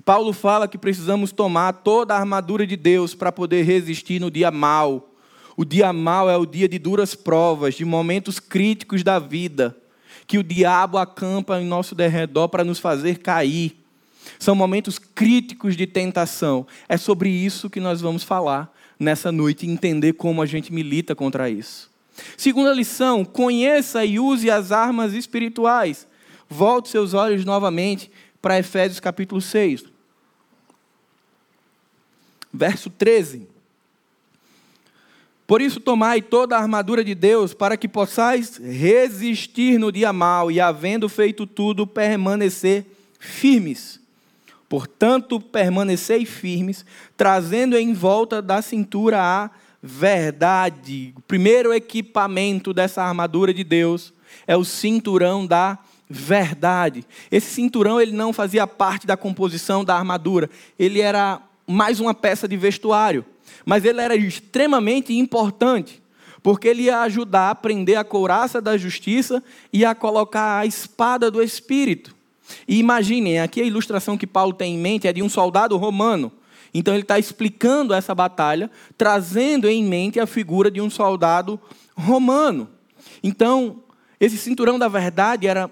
Paulo 0.03 0.33
fala 0.33 0.67
que 0.67 0.77
precisamos 0.77 1.31
tomar 1.31 1.73
toda 1.73 2.13
a 2.13 2.19
armadura 2.19 2.65
de 2.65 2.75
Deus 2.75 3.15
para 3.15 3.31
poder 3.31 3.63
resistir 3.63 4.19
no 4.19 4.31
dia 4.31 4.51
mau. 4.51 5.09
O 5.57 5.65
dia 5.65 5.91
mau 5.91 6.29
é 6.29 6.37
o 6.37 6.45
dia 6.45 6.69
de 6.69 6.79
duras 6.79 7.15
provas, 7.15 7.75
de 7.75 7.83
momentos 7.83 8.39
críticos 8.39 9.03
da 9.03 9.19
vida, 9.19 9.75
que 10.25 10.37
o 10.37 10.43
diabo 10.43 10.97
acampa 10.97 11.59
em 11.59 11.65
nosso 11.65 11.93
derredor 11.93 12.47
para 12.47 12.63
nos 12.63 12.79
fazer 12.79 13.19
cair. 13.19 13.75
São 14.37 14.55
momentos 14.55 14.99
críticos 14.99 15.75
de 15.75 15.87
tentação. 15.87 16.65
É 16.87 16.97
sobre 16.97 17.29
isso 17.29 17.69
que 17.69 17.79
nós 17.79 17.99
vamos 17.99 18.23
falar 18.23 18.73
nessa 18.99 19.31
noite 19.31 19.65
e 19.65 19.69
entender 19.69 20.13
como 20.13 20.41
a 20.41 20.45
gente 20.45 20.71
milita 20.71 21.15
contra 21.15 21.49
isso. 21.49 21.89
Segunda 22.37 22.73
lição: 22.73 23.25
conheça 23.25 24.05
e 24.05 24.19
use 24.19 24.49
as 24.49 24.71
armas 24.71 25.13
espirituais. 25.13 26.07
Volte 26.49 26.89
seus 26.89 27.13
olhos 27.13 27.45
novamente 27.45 28.11
para 28.41 28.59
Efésios 28.59 28.99
capítulo 28.99 29.41
6. 29.41 29.83
Verso 32.51 32.89
13. 32.89 33.47
Por 35.45 35.61
isso, 35.61 35.79
tomai 35.79 36.21
toda 36.21 36.55
a 36.55 36.61
armadura 36.61 37.03
de 37.03 37.15
Deus, 37.15 37.55
para 37.55 37.75
que 37.75 37.87
possais 37.87 38.57
resistir 38.57 39.79
no 39.79 39.91
dia 39.91 40.13
mau 40.13 40.51
e, 40.51 40.61
havendo 40.61 41.09
feito 41.09 41.47
tudo, 41.47 41.87
permanecer 41.87 42.85
firmes. 43.19 43.99
Portanto, 44.69 45.39
permanecei 45.39 46.23
firmes, 46.23 46.85
trazendo 47.17 47.75
em 47.75 47.93
volta 47.93 48.43
da 48.43 48.61
cintura 48.61 49.19
a 49.19 49.49
verdade. 49.81 51.15
O 51.17 51.21
primeiro 51.21 51.73
equipamento 51.73 52.71
dessa 52.71 53.01
armadura 53.01 53.51
de 53.51 53.63
Deus 53.63 54.13
é 54.45 54.55
o 54.55 54.63
cinturão 54.63 55.47
da 55.47 55.79
verdade. 56.09 57.05
Esse 57.29 57.53
cinturão 57.53 58.01
ele 58.01 58.11
não 58.11 58.33
fazia 58.33 58.65
parte 58.65 59.05
da 59.05 59.15
composição 59.15 59.85
da 59.85 59.95
armadura, 59.95 60.49
ele 60.77 60.99
era 60.99 61.41
mais 61.67 61.99
uma 61.99 62.13
peça 62.15 62.47
de 62.47 62.57
vestuário, 62.57 63.23
mas 63.63 63.85
ele 63.85 64.01
era 64.01 64.15
extremamente 64.15 65.13
importante, 65.13 66.01
porque 66.41 66.67
ele 66.67 66.83
ia 66.83 67.01
ajudar 67.01 67.51
a 67.51 67.55
prender 67.55 67.97
a 67.97 68.03
couraça 68.03 68.59
da 68.59 68.75
justiça 68.75 69.43
e 69.71 69.85
a 69.85 69.93
colocar 69.93 70.59
a 70.59 70.65
espada 70.65 71.29
do 71.29 71.43
espírito. 71.43 72.15
E 72.67 72.79
imaginem, 72.79 73.39
aqui 73.39 73.61
a 73.61 73.65
ilustração 73.65 74.17
que 74.17 74.25
Paulo 74.25 74.53
tem 74.53 74.73
em 74.73 74.79
mente 74.79 75.07
é 75.07 75.13
de 75.13 75.21
um 75.21 75.29
soldado 75.29 75.77
romano. 75.77 76.31
Então 76.73 76.93
ele 76.93 77.03
está 77.03 77.19
explicando 77.19 77.93
essa 77.93 78.15
batalha, 78.15 78.71
trazendo 78.97 79.67
em 79.67 79.83
mente 79.83 80.19
a 80.19 80.25
figura 80.25 80.71
de 80.71 80.81
um 80.81 80.89
soldado 80.89 81.59
romano. 81.95 82.67
Então, 83.21 83.83
esse 84.19 84.37
cinturão 84.37 84.79
da 84.79 84.87
verdade 84.87 85.47
era 85.47 85.69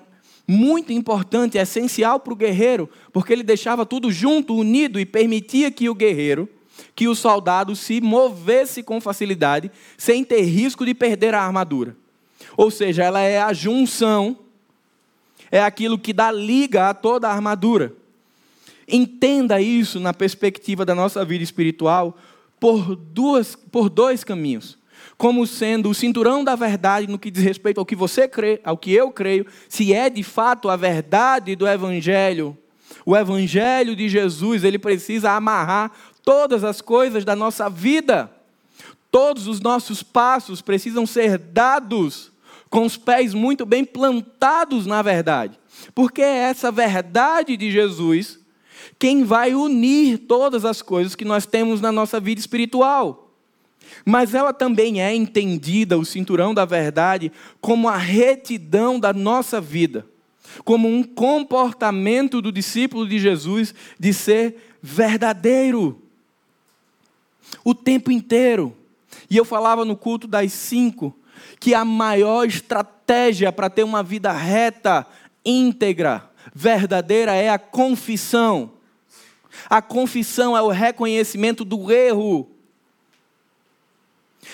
muito 0.48 0.94
importante, 0.94 1.58
essencial 1.58 2.20
para 2.22 2.32
o 2.32 2.36
guerreiro, 2.36 2.90
porque 3.12 3.34
ele 3.34 3.44
deixava 3.44 3.86
tudo 3.86 4.10
junto, 4.10 4.56
unido 4.56 4.98
e 5.00 5.06
permitia 5.06 5.70
que 5.70 5.90
o 5.90 5.96
guerreiro, 5.96 6.48
que 6.96 7.08
o 7.08 7.16
soldado 7.16 7.76
se 7.76 8.00
movesse 8.00 8.82
com 8.82 9.02
facilidade, 9.02 9.70
sem 9.98 10.24
ter 10.24 10.42
risco 10.44 10.86
de 10.86 10.94
perder 10.94 11.36
a 11.36 11.44
armadura. 11.44 11.98
Ou 12.56 12.72
seja, 12.72 13.04
ela 13.04 13.20
é 13.20 13.42
a 13.42 13.52
junção, 13.52 14.38
é 15.52 15.62
aquilo 15.62 16.00
que 16.00 16.14
dá 16.14 16.32
liga 16.32 16.90
a 16.90 16.94
toda 16.94 17.28
a 17.28 17.34
armadura. 17.34 17.94
Entenda 18.88 19.60
isso 19.60 20.00
na 20.00 20.14
perspectiva 20.14 20.86
da 20.86 20.96
nossa 20.96 21.26
vida 21.26 21.44
espiritual 21.44 22.18
por, 22.58 22.96
duas, 22.96 23.54
por 23.56 23.90
dois 23.90 24.24
caminhos 24.24 24.77
como 25.18 25.48
sendo 25.48 25.90
o 25.90 25.96
cinturão 25.96 26.44
da 26.44 26.56
verdade 26.56 27.08
no 27.08 27.18
que 27.18 27.32
diz 27.32 27.44
respeito 27.44 27.80
ao 27.80 27.86
que 27.86 27.96
você 27.96 28.28
crê, 28.28 28.62
ao 28.64 28.78
que 28.78 28.94
eu 28.94 29.12
creio, 29.12 29.48
se 29.68 29.94
é 29.94 30.10
de 30.10 30.22
fato 30.22 30.70
a 30.70 30.76
verdade 30.76 31.56
do 31.56 31.68
Evangelho. 31.68 32.56
O 33.04 33.18
Evangelho 33.18 33.96
de 33.96 34.08
Jesus, 34.08 34.64
ele 34.64 34.78
precisa 34.78 35.32
amarrar 35.32 35.92
todas 36.24 36.64
as 36.64 36.82
coisas 36.82 37.26
da 37.26 37.36
nossa 37.36 37.70
vida. 37.70 38.32
Todos 39.10 39.48
os 39.48 39.60
nossos 39.60 40.04
passos 40.04 40.62
precisam 40.62 41.06
ser 41.08 41.38
dados 41.38 42.32
com 42.70 42.86
os 42.86 42.98
pés 42.98 43.34
muito 43.34 43.66
bem 43.66 43.84
plantados 43.84 44.86
na 44.86 45.02
verdade. 45.02 45.58
Porque 45.96 46.22
é 46.22 46.50
essa 46.50 46.72
verdade 46.72 47.58
de 47.58 47.72
Jesus 47.72 48.40
quem 49.00 49.24
vai 49.24 49.54
unir 49.54 50.18
todas 50.20 50.66
as 50.66 50.82
coisas 50.82 51.16
que 51.16 51.26
nós 51.26 51.46
temos 51.46 51.82
na 51.82 51.92
nossa 51.92 52.20
vida 52.20 52.40
espiritual 52.40 53.27
mas 54.06 54.34
ela 54.34 54.54
também 54.54 55.02
é 55.02 55.14
entendida, 55.14 55.98
o 55.98 56.06
cinturão 56.06 56.54
da 56.54 56.66
verdade, 56.66 57.32
como 57.62 57.88
a 57.88 57.98
retidão 57.98 59.00
da 59.00 59.14
nossa 59.14 59.60
vida, 59.62 60.06
como 60.64 60.88
um 60.88 61.04
comportamento 61.04 62.42
do 62.42 62.52
discípulo 62.52 63.08
de 63.08 63.20
Jesus 63.20 63.74
de 64.00 64.14
ser 64.14 64.78
verdadeiro 64.82 66.02
o 67.64 67.74
tempo 67.74 68.12
inteiro. 68.12 68.76
E 69.30 69.38
eu 69.38 69.46
falava 69.46 69.86
no 69.86 69.96
culto 69.96 70.28
das 70.28 70.52
cinco 70.54 71.16
que 71.60 71.74
a 71.74 71.84
maior 71.84 72.46
estratégia 72.46 73.52
para 73.52 73.70
ter 73.70 73.84
uma 73.84 74.04
vida 74.04 74.32
reta, 74.32 75.06
íntegra, 75.44 76.30
verdadeira 76.54 77.34
é 77.36 77.50
a 77.50 77.60
confissão. 77.60 78.72
A 79.70 79.82
confissão 79.82 80.56
é 80.56 80.62
o 80.62 80.70
reconhecimento 80.70 81.66
do 81.66 81.92
erro. 81.92 82.50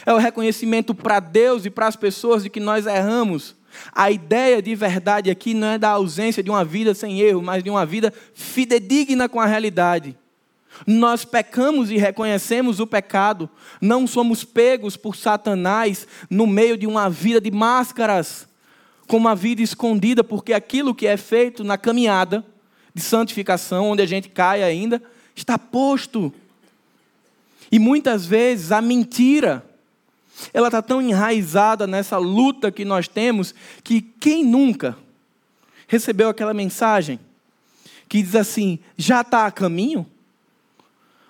É 0.06 0.14
o 0.14 0.18
reconhecimento 0.18 0.94
para 0.94 1.20
Deus 1.20 1.66
e 1.66 1.70
para 1.70 1.88
as 1.88 1.96
pessoas 1.96 2.44
de 2.44 2.50
que 2.50 2.60
nós 2.60 2.86
erramos. 2.86 3.56
A 3.92 4.12
ideia 4.12 4.62
de 4.62 4.76
verdade 4.76 5.30
aqui 5.30 5.54
não 5.54 5.68
é 5.68 5.78
da 5.78 5.90
ausência 5.90 6.44
de 6.44 6.50
uma 6.50 6.64
vida 6.64 6.94
sem 6.94 7.20
erro, 7.20 7.42
mas 7.42 7.64
de 7.64 7.70
uma 7.70 7.86
vida 7.86 8.14
fidedigna 8.34 9.28
com 9.28 9.40
a 9.40 9.46
realidade. 9.46 10.16
Nós 10.88 11.24
pecamos 11.24 11.92
e 11.92 11.98
reconhecemos 11.98 12.80
o 12.80 12.88
pecado, 12.88 13.50
não 13.80 14.08
somos 14.08 14.44
pegos 14.44 14.98
por 14.98 15.16
Satanás 15.16 16.08
no 16.30 16.48
meio 16.48 16.78
de 16.78 16.88
uma 16.88 17.10
vida 17.10 17.40
de 17.40 17.52
máscaras, 17.52 18.48
com 19.08 19.18
uma 19.18 19.36
vida 19.36 19.62
escondida, 19.62 20.24
porque 20.24 20.54
aquilo 20.54 20.96
que 20.96 21.06
é 21.06 21.16
feito 21.18 21.64
na 21.64 21.78
caminhada 21.78 22.44
de 22.94 23.02
santificação, 23.02 23.90
onde 23.90 24.02
a 24.02 24.06
gente 24.06 24.30
cai 24.30 24.64
ainda, 24.64 25.02
está 25.36 25.58
posto. 25.58 26.34
E 27.72 27.80
muitas 27.80 28.26
vezes 28.26 28.72
a 28.72 28.82
mentira, 28.82 29.66
ela 30.52 30.68
está 30.68 30.82
tão 30.82 31.02
enraizada 31.02 31.86
nessa 31.86 32.18
luta 32.18 32.72
que 32.72 32.84
nós 32.84 33.08
temos, 33.08 33.54
que 33.84 34.02
quem 34.02 34.44
nunca 34.44 34.98
recebeu 35.88 36.30
aquela 36.30 36.54
mensagem 36.54 37.20
que 38.10 38.22
diz 38.22 38.36
assim: 38.36 38.80
já 38.98 39.22
está 39.22 39.46
a 39.46 39.52
caminho? 39.52 40.06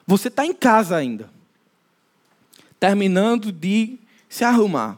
Você 0.06 0.28
está 0.28 0.46
em 0.46 0.54
casa 0.54 0.96
ainda, 0.96 1.30
terminando 2.80 3.52
de 3.52 3.98
se 4.28 4.44
arrumar. 4.44 4.98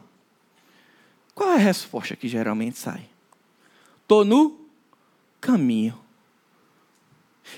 Qual 1.34 1.50
é 1.50 1.54
a 1.54 1.58
resposta 1.58 2.16
que 2.16 2.28
geralmente 2.28 2.78
sai? 2.78 3.06
Estou 4.02 4.24
no 4.24 4.58
caminho. 5.40 5.98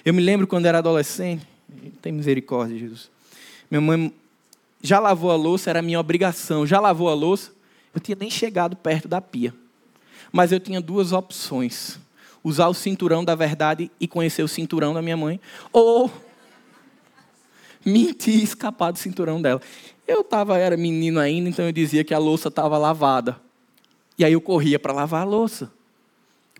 Eu 0.05 0.13
me 0.13 0.23
lembro 0.23 0.47
quando 0.47 0.67
era 0.67 0.79
adolescente, 0.79 1.47
tem 2.03 2.13
misericórdia, 2.13 2.79
Jesus. 2.79 3.11
Minha 3.71 3.81
mãe 3.81 4.13
já 4.83 5.01
lavou 5.01 5.31
a 5.31 5.37
louça, 5.37 5.71
era 5.71 5.83
minha 5.83 5.99
obrigação. 5.99 6.67
Já 6.67 6.81
lavou 6.81 7.09
a 7.09 7.15
louça, 7.15 7.53
eu 7.95 8.01
tinha 8.01 8.17
nem 8.19 8.31
chegado 8.31 8.77
perto 8.77 9.09
da 9.09 9.21
pia. 9.21 9.55
Mas 10.31 10.53
eu 10.53 10.61
tinha 10.61 10.81
duas 10.81 11.13
opções: 11.13 11.99
usar 12.43 12.69
o 12.69 12.75
cinturão 12.75 13.25
da 13.25 13.35
verdade 13.35 13.91
e 13.99 14.07
conhecer 14.07 14.43
o 14.43 14.49
cinturão 14.49 14.95
da 14.95 15.03
minha 15.03 15.17
mãe, 15.17 15.41
ou 15.73 16.11
mentir 17.85 18.37
e 18.37 18.43
escapar 18.43 18.93
do 18.93 18.99
cinturão 18.99 19.41
dela. 19.43 19.61
Eu 20.07 20.25
tava, 20.25 20.57
era 20.57 20.77
menino 20.77 21.21
ainda, 21.21 21.49
então 21.49 21.65
eu 21.65 21.73
dizia 21.73 22.05
que 22.05 22.15
a 22.15 22.19
louça 22.19 22.49
estava 22.49 22.79
lavada. 22.79 23.39
E 24.17 24.25
aí 24.25 24.33
eu 24.33 24.41
corria 24.41 24.79
para 24.79 24.93
lavar 24.93 25.23
a 25.23 25.25
louça. 25.25 25.71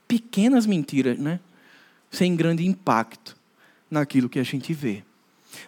Pequenas 0.07 0.67
mentiras, 0.67 1.19
né? 1.19 1.41
Sem 2.11 2.37
grande 2.37 2.67
impacto 2.67 3.37
naquilo 3.91 4.29
que 4.29 4.39
a 4.39 4.43
gente 4.43 4.73
vê. 4.73 5.03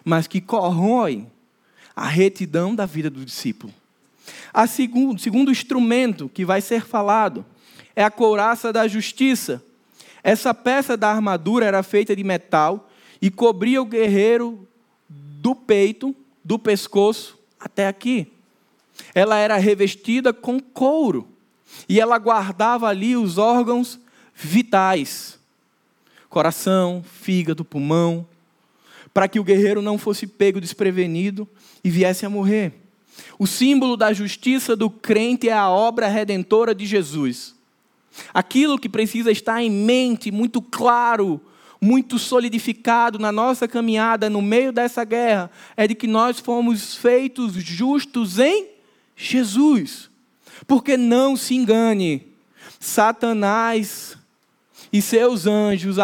Mas 0.05 0.27
que 0.27 0.39
corroem 0.39 1.29
a 2.01 2.07
retidão 2.07 2.73
da 2.73 2.83
vida 2.83 3.11
do 3.11 3.23
discípulo. 3.23 3.71
A 4.51 4.65
segundo, 4.65 5.21
segundo 5.21 5.51
instrumento 5.51 6.27
que 6.33 6.43
vai 6.43 6.59
ser 6.59 6.83
falado 6.83 7.45
é 7.95 8.03
a 8.03 8.09
couraça 8.09 8.73
da 8.73 8.87
justiça. 8.87 9.63
Essa 10.23 10.51
peça 10.51 10.97
da 10.97 11.11
armadura 11.11 11.63
era 11.63 11.83
feita 11.83 12.15
de 12.15 12.23
metal 12.23 12.89
e 13.21 13.29
cobria 13.29 13.79
o 13.79 13.85
guerreiro 13.85 14.67
do 15.07 15.53
peito, 15.53 16.15
do 16.43 16.57
pescoço 16.57 17.37
até 17.59 17.87
aqui. 17.87 18.31
Ela 19.13 19.37
era 19.37 19.57
revestida 19.57 20.33
com 20.33 20.59
couro 20.59 21.27
e 21.87 21.99
ela 21.99 22.17
guardava 22.17 22.87
ali 22.87 23.15
os 23.15 23.37
órgãos 23.37 23.99
vitais: 24.33 25.37
coração, 26.29 27.03
fígado, 27.03 27.63
pulmão, 27.63 28.27
para 29.13 29.27
que 29.27 29.39
o 29.39 29.43
guerreiro 29.43 29.83
não 29.83 29.99
fosse 29.99 30.25
pego 30.25 30.59
desprevenido 30.59 31.47
e 31.83 31.89
viesse 31.89 32.25
a 32.25 32.29
morrer. 32.29 32.73
O 33.37 33.45
símbolo 33.45 33.97
da 33.97 34.13
justiça 34.13 34.75
do 34.75 34.89
crente 34.89 35.49
é 35.49 35.53
a 35.53 35.69
obra 35.69 36.07
redentora 36.07 36.73
de 36.73 36.85
Jesus. 36.85 37.55
Aquilo 38.33 38.79
que 38.79 38.89
precisa 38.89 39.31
estar 39.31 39.61
em 39.61 39.69
mente 39.69 40.31
muito 40.31 40.61
claro 40.61 41.41
muito 41.81 42.19
solidificado 42.19 43.17
na 43.17 43.31
nossa 43.31 43.67
caminhada 43.67 44.29
no 44.29 44.39
meio 44.39 44.71
dessa 44.71 45.03
guerra 45.03 45.49
é 45.75 45.87
de 45.87 45.95
que 45.95 46.05
nós 46.05 46.39
fomos 46.39 46.95
feitos 46.95 47.53
justos 47.53 48.37
em 48.37 48.67
Jesus. 49.15 50.09
Porque 50.67 50.95
não 50.95 51.35
se 51.35 51.55
engane, 51.55 52.27
Satanás 52.79 54.15
e 54.93 55.01
seus 55.01 55.47
anjos 55.47 55.97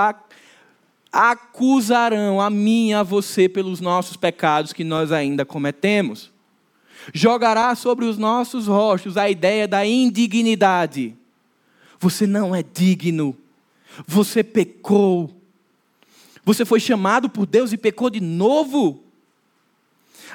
acusarão 1.18 2.40
a 2.40 2.48
mim 2.48 2.90
e 2.90 2.94
a 2.94 3.02
você 3.02 3.50
pelos 3.50 3.82
nossos 3.82 4.16
pecados 4.16 4.72
que 4.72 4.84
nós 4.84 5.12
ainda 5.12 5.44
cometemos. 5.44 6.32
Jogará 7.12 7.74
sobre 7.74 8.06
os 8.06 8.20
nossos 8.20 8.68
rostos 8.68 9.18
a 9.18 9.28
ideia 9.28 9.68
da 9.68 9.84
indignidade. 9.84 11.16
Você 12.00 12.28
não 12.28 12.54
é 12.54 12.62
digno, 12.62 13.36
você 14.06 14.44
pecou, 14.44 15.32
você 16.46 16.64
foi 16.64 16.80
chamado 16.80 17.28
por 17.28 17.48
Deus 17.48 17.74
e 17.74 17.78
pecou 17.78 18.12
de 18.12 18.22
novo. 18.22 19.02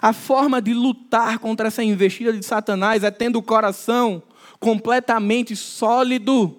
A 0.01 0.12
forma 0.12 0.61
de 0.61 0.75
lutar 0.75 1.38
contra 1.38 1.68
essa 1.68 1.85
investida 1.85 2.33
de 2.33 2.45
Satanás 2.45 3.05
é 3.05 3.11
tendo 3.12 3.38
o 3.38 3.42
coração 3.42 4.21
completamente 4.59 5.55
sólido 5.55 6.57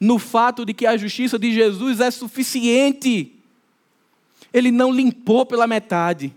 no 0.00 0.18
fato 0.18 0.64
de 0.64 0.72
que 0.72 0.86
a 0.86 0.96
justiça 0.96 1.38
de 1.38 1.52
Jesus 1.52 2.00
é 2.00 2.10
suficiente. 2.10 3.35
Ele 4.56 4.70
não 4.70 4.90
limpou 4.90 5.44
pela 5.44 5.66
metade. 5.66 6.34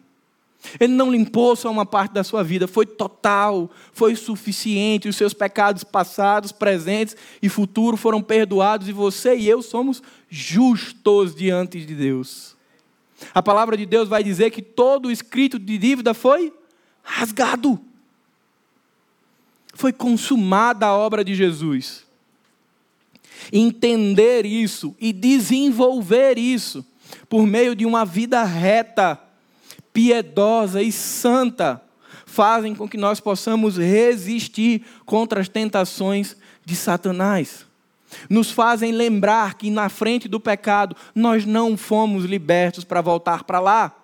Ele 0.77 0.91
não 0.91 1.09
limpou 1.09 1.55
só 1.55 1.71
uma 1.71 1.85
parte 1.85 2.11
da 2.11 2.21
sua 2.21 2.43
vida, 2.43 2.67
foi 2.67 2.85
total, 2.85 3.71
foi 3.93 4.13
suficiente. 4.13 5.07
Os 5.07 5.15
seus 5.15 5.33
pecados 5.33 5.85
passados, 5.85 6.51
presentes 6.51 7.15
e 7.41 7.47
futuros 7.47 7.97
foram 7.97 8.21
perdoados 8.21 8.89
e 8.89 8.91
você 8.91 9.37
e 9.37 9.47
eu 9.47 9.61
somos 9.61 10.03
justos 10.29 11.33
diante 11.33 11.79
de 11.85 11.95
Deus. 11.95 12.57
A 13.33 13.41
palavra 13.41 13.77
de 13.77 13.85
Deus 13.85 14.09
vai 14.09 14.21
dizer 14.21 14.51
que 14.51 14.61
todo 14.61 15.05
o 15.05 15.11
escrito 15.11 15.57
de 15.57 15.77
dívida 15.77 16.13
foi 16.13 16.51
rasgado. 17.01 17.79
Foi 19.73 19.93
consumada 19.93 20.87
a 20.87 20.93
obra 20.93 21.23
de 21.23 21.33
Jesus. 21.35 22.05
Entender 23.49 24.45
isso 24.45 24.93
e 24.99 25.13
desenvolver 25.13 26.37
isso 26.37 26.85
por 27.27 27.45
meio 27.45 27.75
de 27.75 27.85
uma 27.85 28.05
vida 28.05 28.43
reta, 28.43 29.19
piedosa 29.93 30.81
e 30.81 30.91
santa 30.91 31.81
fazem 32.25 32.75
com 32.75 32.87
que 32.87 32.97
nós 32.97 33.19
possamos 33.19 33.77
resistir 33.77 34.83
contra 35.05 35.41
as 35.41 35.49
tentações 35.49 36.37
de 36.63 36.75
Satanás 36.75 37.65
nos 38.29 38.51
fazem 38.51 38.91
lembrar 38.91 39.55
que 39.55 39.69
na 39.69 39.89
frente 39.89 40.27
do 40.27 40.39
pecado 40.39 40.95
nós 41.13 41.45
não 41.45 41.77
fomos 41.77 42.25
libertos 42.25 42.83
para 42.83 43.01
voltar 43.01 43.43
para 43.43 43.59
lá. 43.59 43.95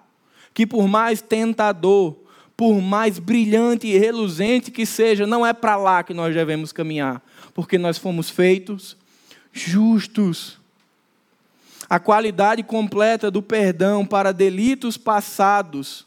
Que 0.53 0.65
por 0.65 0.87
mais 0.87 1.21
tentador, 1.21 2.15
por 2.55 2.81
mais 2.81 3.19
brilhante 3.19 3.87
e 3.87 3.97
reluzente 3.97 4.71
que 4.71 4.85
seja, 4.85 5.27
não 5.27 5.45
é 5.45 5.53
para 5.53 5.75
lá 5.75 6.03
que 6.03 6.13
nós 6.13 6.33
devemos 6.33 6.71
caminhar, 6.71 7.21
porque 7.53 7.77
nós 7.77 7.97
fomos 7.97 8.29
feitos 8.29 8.95
justos. 9.51 10.59
A 11.89 11.99
qualidade 11.99 12.63
completa 12.63 13.29
do 13.29 13.41
perdão 13.41 14.05
para 14.05 14.31
delitos 14.31 14.97
passados 14.97 16.05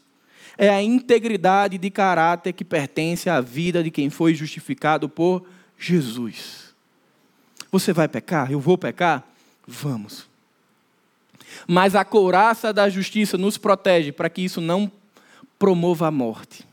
é 0.57 0.69
a 0.69 0.83
integridade 0.83 1.77
de 1.77 1.89
caráter 1.89 2.51
que 2.51 2.65
pertence 2.65 3.29
à 3.29 3.39
vida 3.39 3.81
de 3.81 3.89
quem 3.89 4.09
foi 4.09 4.33
justificado 4.35 5.07
por 5.07 5.45
Jesus. 5.77 6.73
Você 7.71 7.93
vai 7.93 8.07
pecar? 8.07 8.51
Eu 8.51 8.59
vou 8.59 8.77
pecar? 8.77 9.23
Vamos. 9.65 10.27
Mas 11.67 11.95
a 11.95 12.03
couraça 12.03 12.73
da 12.73 12.89
justiça 12.89 13.37
nos 13.37 13.57
protege 13.57 14.11
para 14.11 14.29
que 14.29 14.41
isso 14.41 14.59
não 14.59 14.91
promova 15.57 16.07
a 16.07 16.11
morte. 16.11 16.67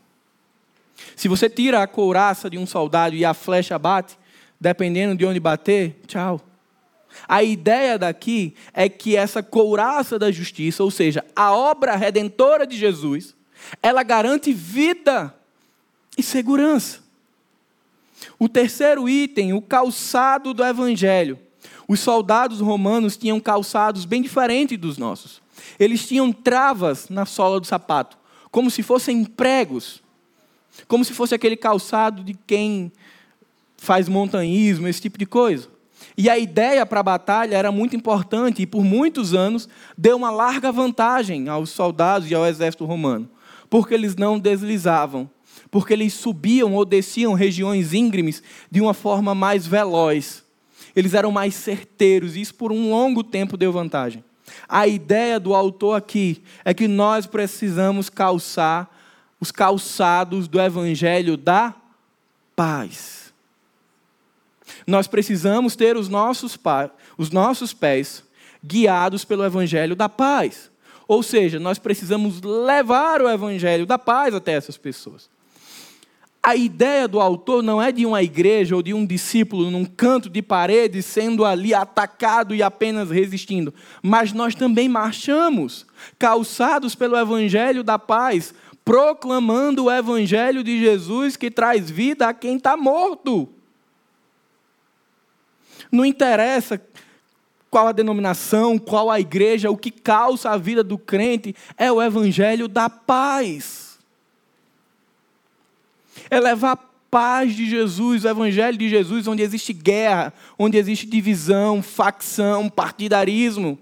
Se 1.15 1.27
você 1.27 1.49
tira 1.49 1.81
a 1.81 1.87
couraça 1.87 2.49
de 2.49 2.57
um 2.57 2.65
soldado 2.65 3.15
e 3.15 3.23
a 3.23 3.33
flecha 3.33 3.77
bate, 3.79 4.17
dependendo 4.59 5.15
de 5.15 5.25
onde 5.25 5.39
bater, 5.39 5.99
tchau. 6.07 6.41
A 7.27 7.43
ideia 7.43 7.97
daqui 7.97 8.53
é 8.73 8.89
que 8.89 9.15
essa 9.15 9.41
couraça 9.41 10.19
da 10.19 10.31
justiça, 10.31 10.83
ou 10.83 10.91
seja, 10.91 11.23
a 11.35 11.53
obra 11.53 11.95
redentora 11.95 12.67
de 12.67 12.77
Jesus, 12.77 13.35
ela 13.81 14.03
garante 14.03 14.51
vida 14.51 15.33
e 16.17 16.23
segurança. 16.23 16.99
O 18.39 18.49
terceiro 18.49 19.07
item, 19.07 19.53
o 19.53 19.61
calçado 19.61 20.53
do 20.53 20.63
evangelho. 20.63 21.39
Os 21.87 21.99
soldados 21.99 22.59
romanos 22.59 23.15
tinham 23.15 23.39
calçados 23.39 24.03
bem 24.03 24.21
diferentes 24.21 24.77
dos 24.77 24.97
nossos. 24.97 25.41
Eles 25.79 26.07
tinham 26.07 26.31
travas 26.31 27.09
na 27.09 27.25
sola 27.25 27.59
do 27.59 27.67
sapato, 27.67 28.17
como 28.51 28.69
se 28.69 28.83
fossem 28.83 29.23
pregos, 29.23 30.01
como 30.87 31.05
se 31.05 31.13
fosse 31.13 31.33
aquele 31.33 31.55
calçado 31.55 32.23
de 32.23 32.33
quem 32.45 32.91
faz 33.77 34.09
montanhismo, 34.09 34.87
esse 34.87 35.01
tipo 35.01 35.17
de 35.17 35.25
coisa. 35.25 35.69
E 36.17 36.29
a 36.29 36.37
ideia 36.37 36.83
para 36.83 37.01
a 37.01 37.03
batalha 37.03 37.55
era 37.55 37.71
muito 37.71 37.95
importante 37.95 38.63
e 38.63 38.65
por 38.65 38.83
muitos 38.83 39.35
anos 39.35 39.69
deu 39.95 40.17
uma 40.17 40.31
larga 40.31 40.71
vantagem 40.71 41.47
aos 41.47 41.69
soldados 41.69 42.31
e 42.31 42.33
ao 42.33 42.45
exército 42.45 42.85
romano, 42.85 43.29
porque 43.69 43.93
eles 43.93 44.15
não 44.15 44.39
deslizavam, 44.39 45.29
porque 45.69 45.93
eles 45.93 46.13
subiam 46.13 46.73
ou 46.73 46.83
desciam 46.83 47.33
regiões 47.33 47.93
íngremes 47.93 48.41
de 48.71 48.81
uma 48.81 48.95
forma 48.95 49.35
mais 49.35 49.67
veloz. 49.67 50.43
Eles 50.95 51.13
eram 51.13 51.31
mais 51.31 51.53
certeiros, 51.53 52.35
e 52.35 52.41
isso 52.41 52.55
por 52.55 52.71
um 52.71 52.89
longo 52.89 53.23
tempo 53.23 53.55
deu 53.55 53.71
vantagem. 53.71 54.23
A 54.67 54.87
ideia 54.87 55.39
do 55.39 55.53
autor 55.53 55.95
aqui 55.95 56.41
é 56.65 56.73
que 56.73 56.87
nós 56.87 57.27
precisamos 57.27 58.09
calçar 58.09 58.89
os 59.39 59.51
calçados 59.51 60.47
do 60.47 60.59
evangelho 60.59 61.37
da 61.37 61.75
paz. 62.55 63.26
Nós 64.85 65.07
precisamos 65.07 65.75
ter 65.75 65.97
os 65.97 66.09
nossos, 66.09 66.57
os 67.17 67.31
nossos 67.31 67.73
pés 67.73 68.23
guiados 68.63 69.23
pelo 69.23 69.45
evangelho 69.45 69.95
da 69.95 70.09
paz. 70.09 70.69
Ou 71.07 71.23
seja, 71.23 71.59
nós 71.59 71.79
precisamos 71.79 72.41
levar 72.41 73.21
o 73.21 73.29
evangelho 73.29 73.85
da 73.85 73.97
paz 73.97 74.33
até 74.33 74.53
essas 74.53 74.77
pessoas. 74.77 75.29
A 76.43 76.55
ideia 76.55 77.07
do 77.07 77.19
autor 77.19 77.61
não 77.61 77.81
é 77.81 77.91
de 77.91 78.05
uma 78.05 78.23
igreja 78.23 78.75
ou 78.75 78.81
de 78.81 78.93
um 78.93 79.05
discípulo 79.05 79.69
num 79.69 79.83
canto 79.83 80.29
de 80.29 80.41
parede 80.41 81.01
sendo 81.01 81.43
ali 81.43 81.73
atacado 81.73 82.55
e 82.55 82.63
apenas 82.63 83.09
resistindo, 83.09 83.73
mas 84.01 84.31
nós 84.31 84.55
também 84.55 84.87
marchamos, 84.87 85.85
calçados 86.17 86.95
pelo 86.95 87.17
evangelho 87.17 87.83
da 87.83 87.99
paz, 87.99 88.53
proclamando 88.85 89.85
o 89.85 89.91
evangelho 89.91 90.63
de 90.63 90.79
Jesus 90.79 91.35
que 91.35 91.51
traz 91.51 91.89
vida 91.89 92.29
a 92.29 92.33
quem 92.33 92.55
está 92.55 92.77
morto. 92.77 93.49
Não 95.91 96.05
interessa 96.05 96.81
qual 97.69 97.87
a 97.87 97.91
denominação, 97.91 98.77
qual 98.77 99.11
a 99.11 99.19
igreja, 99.19 99.69
o 99.69 99.77
que 99.77 99.91
calça 99.91 100.49
a 100.49 100.57
vida 100.57 100.83
do 100.83 100.97
crente 100.97 101.55
é 101.77 101.91
o 101.91 102.01
evangelho 102.01 102.67
da 102.67 102.89
paz. 102.89 103.97
É 106.29 106.39
levar 106.39 106.71
a 106.71 106.79
paz 107.09 107.55
de 107.55 107.69
Jesus, 107.69 108.25
o 108.25 108.29
evangelho 108.29 108.77
de 108.77 108.89
Jesus, 108.89 109.27
onde 109.27 109.43
existe 109.43 109.73
guerra, 109.73 110.33
onde 110.57 110.77
existe 110.77 111.05
divisão, 111.05 111.81
facção, 111.81 112.69
partidarismo. 112.69 113.77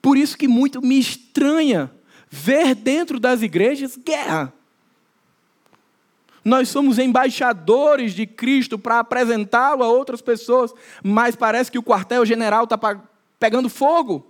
Por 0.00 0.16
isso 0.16 0.36
que 0.36 0.48
muito 0.48 0.80
me 0.80 0.98
estranha 0.98 1.90
ver 2.30 2.74
dentro 2.74 3.18
das 3.18 3.42
igrejas 3.42 3.96
guerra. 3.96 4.52
Nós 6.48 6.70
somos 6.70 6.98
embaixadores 6.98 8.14
de 8.14 8.26
Cristo 8.26 8.78
para 8.78 9.00
apresentá-lo 9.00 9.84
a 9.84 9.88
outras 9.88 10.22
pessoas, 10.22 10.72
mas 11.02 11.36
parece 11.36 11.70
que 11.70 11.78
o 11.78 11.82
quartel-general 11.82 12.64
está 12.64 12.78
pegando 13.38 13.68
fogo. 13.68 14.26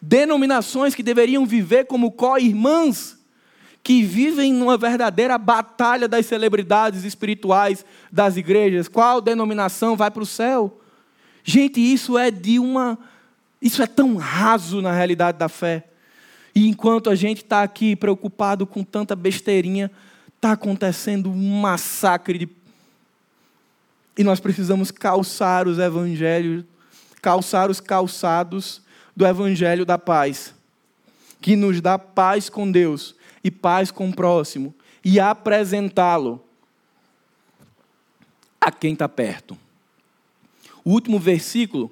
Denominações 0.00 0.94
que 0.94 1.02
deveriam 1.02 1.44
viver 1.44 1.86
como 1.86 2.12
co-irmãs, 2.12 3.18
que 3.82 4.04
vivem 4.04 4.52
numa 4.52 4.78
verdadeira 4.78 5.36
batalha 5.36 6.06
das 6.06 6.26
celebridades 6.26 7.02
espirituais 7.02 7.84
das 8.10 8.36
igrejas. 8.36 8.86
Qual 8.86 9.20
denominação 9.20 9.96
vai 9.96 10.08
para 10.08 10.22
o 10.22 10.26
céu? 10.26 10.80
Gente, 11.42 11.80
isso 11.80 12.16
é 12.16 12.30
de 12.30 12.60
uma. 12.60 12.96
Isso 13.60 13.82
é 13.82 13.88
tão 13.88 14.14
raso 14.14 14.80
na 14.80 14.92
realidade 14.92 15.36
da 15.36 15.48
fé. 15.48 15.84
E 16.54 16.68
enquanto 16.68 17.10
a 17.10 17.16
gente 17.16 17.42
está 17.42 17.64
aqui 17.64 17.96
preocupado 17.96 18.64
com 18.64 18.84
tanta 18.84 19.16
besteirinha, 19.16 19.90
está 20.42 20.52
acontecendo 20.52 21.30
um 21.30 21.60
massacre 21.60 22.36
de... 22.36 22.48
E 24.18 24.24
nós 24.24 24.40
precisamos 24.40 24.90
calçar 24.90 25.68
os 25.68 25.78
evangelhos, 25.78 26.64
calçar 27.22 27.70
os 27.70 27.78
calçados 27.78 28.82
do 29.14 29.24
evangelho 29.24 29.86
da 29.86 29.96
paz, 29.96 30.52
que 31.40 31.54
nos 31.54 31.80
dá 31.80 31.96
paz 31.96 32.50
com 32.50 32.70
Deus 32.70 33.14
e 33.44 33.52
paz 33.52 33.92
com 33.92 34.08
o 34.08 34.14
próximo, 34.14 34.74
e 35.04 35.20
apresentá-lo 35.20 36.44
a 38.60 38.72
quem 38.72 38.94
está 38.94 39.08
perto. 39.08 39.56
O 40.84 40.90
último 40.90 41.20
versículo, 41.20 41.88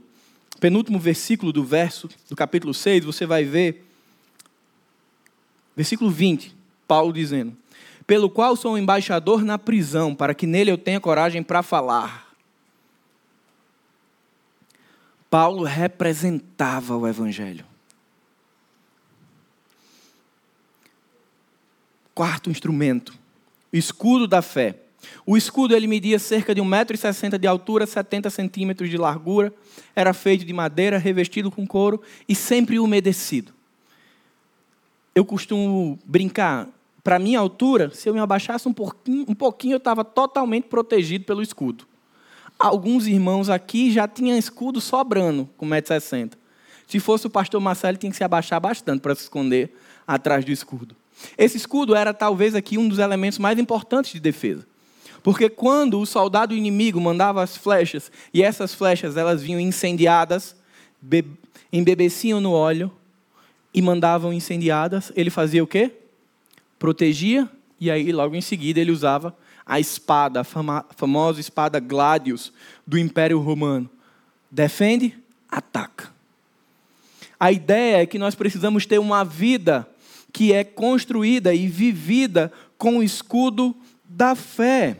penúltimo 0.58 0.98
versículo 0.98 1.52
do 1.52 1.64
verso 1.64 2.08
do 2.28 2.34
capítulo 2.34 2.74
6, 2.74 3.04
você 3.04 3.24
vai 3.24 3.44
ver 3.44 3.86
Versículo 5.80 6.10
20, 6.10 6.54
Paulo 6.86 7.10
dizendo: 7.10 7.56
Pelo 8.10 8.28
qual 8.28 8.56
sou 8.56 8.76
embaixador 8.76 9.44
na 9.44 9.56
prisão, 9.56 10.16
para 10.16 10.34
que 10.34 10.44
nele 10.44 10.68
eu 10.68 10.76
tenha 10.76 10.98
coragem 10.98 11.44
para 11.44 11.62
falar. 11.62 12.34
Paulo 15.30 15.62
representava 15.62 16.96
o 16.96 17.06
Evangelho. 17.06 17.64
Quarto 22.12 22.50
instrumento, 22.50 23.14
o 23.72 23.76
escudo 23.76 24.26
da 24.26 24.42
fé. 24.42 24.74
O 25.24 25.36
escudo 25.36 25.76
ele 25.76 25.86
media 25.86 26.18
cerca 26.18 26.52
de 26.52 26.60
1,60m 26.60 27.38
de 27.38 27.46
altura, 27.46 27.86
70 27.86 28.28
centímetros 28.28 28.90
de 28.90 28.96
largura, 28.96 29.54
era 29.94 30.12
feito 30.12 30.44
de 30.44 30.52
madeira, 30.52 30.98
revestido 30.98 31.48
com 31.48 31.64
couro 31.64 32.02
e 32.28 32.34
sempre 32.34 32.80
umedecido 32.80 33.54
eu 35.14 35.24
costumo 35.24 35.98
brincar, 36.04 36.68
para 37.02 37.18
minha 37.18 37.38
altura, 37.38 37.90
se 37.94 38.08
eu 38.08 38.14
me 38.14 38.20
abaixasse 38.20 38.68
um 38.68 38.72
pouquinho, 38.72 39.24
um 39.28 39.34
pouquinho 39.34 39.74
eu 39.74 39.78
estava 39.78 40.04
totalmente 40.04 40.64
protegido 40.64 41.24
pelo 41.24 41.42
escudo. 41.42 41.86
Alguns 42.58 43.06
irmãos 43.06 43.48
aqui 43.48 43.90
já 43.90 44.06
tinham 44.06 44.36
escudo 44.36 44.80
sobrando 44.80 45.48
com 45.56 45.66
1,60m. 45.66 46.32
Se 46.86 47.00
fosse 47.00 47.26
o 47.26 47.30
pastor 47.30 47.60
Marcelo, 47.60 47.96
tinha 47.96 48.10
que 48.10 48.16
se 48.16 48.24
abaixar 48.24 48.60
bastante 48.60 49.00
para 49.00 49.14
se 49.14 49.22
esconder 49.22 49.74
atrás 50.06 50.44
do 50.44 50.50
escudo. 50.50 50.94
Esse 51.38 51.56
escudo 51.56 51.94
era 51.94 52.12
talvez 52.12 52.54
aqui 52.54 52.76
um 52.76 52.88
dos 52.88 52.98
elementos 52.98 53.38
mais 53.38 53.58
importantes 53.58 54.12
de 54.12 54.20
defesa. 54.20 54.66
Porque 55.22 55.48
quando 55.48 56.00
o 56.00 56.06
soldado 56.06 56.54
inimigo 56.54 57.00
mandava 57.00 57.42
as 57.42 57.56
flechas, 57.56 58.10
e 58.32 58.42
essas 58.42 58.74
flechas 58.74 59.16
elas 59.16 59.42
vinham 59.42 59.60
incendiadas, 59.60 60.56
embebeciam 61.72 62.40
no 62.40 62.52
óleo, 62.52 62.90
e 63.72 63.80
mandavam 63.80 64.32
incendiadas, 64.32 65.12
ele 65.14 65.30
fazia 65.30 65.62
o 65.62 65.66
quê? 65.66 65.92
Protegia, 66.80 67.46
e 67.78 67.90
aí 67.90 68.10
logo 68.10 68.34
em 68.34 68.40
seguida 68.40 68.80
ele 68.80 68.90
usava 68.90 69.36
a 69.66 69.78
espada, 69.78 70.40
a 70.40 70.44
fama, 70.44 70.82
famosa 70.96 71.38
espada 71.38 71.78
Gladius 71.78 72.54
do 72.86 72.96
Império 72.96 73.38
Romano. 73.38 73.88
Defende, 74.50 75.14
ataca. 75.46 76.10
A 77.38 77.52
ideia 77.52 78.02
é 78.02 78.06
que 78.06 78.18
nós 78.18 78.34
precisamos 78.34 78.86
ter 78.86 78.98
uma 78.98 79.22
vida 79.22 79.86
que 80.32 80.54
é 80.54 80.64
construída 80.64 81.52
e 81.52 81.68
vivida 81.68 82.50
com 82.78 82.96
o 82.96 83.02
escudo 83.02 83.76
da 84.08 84.34
fé. 84.34 84.96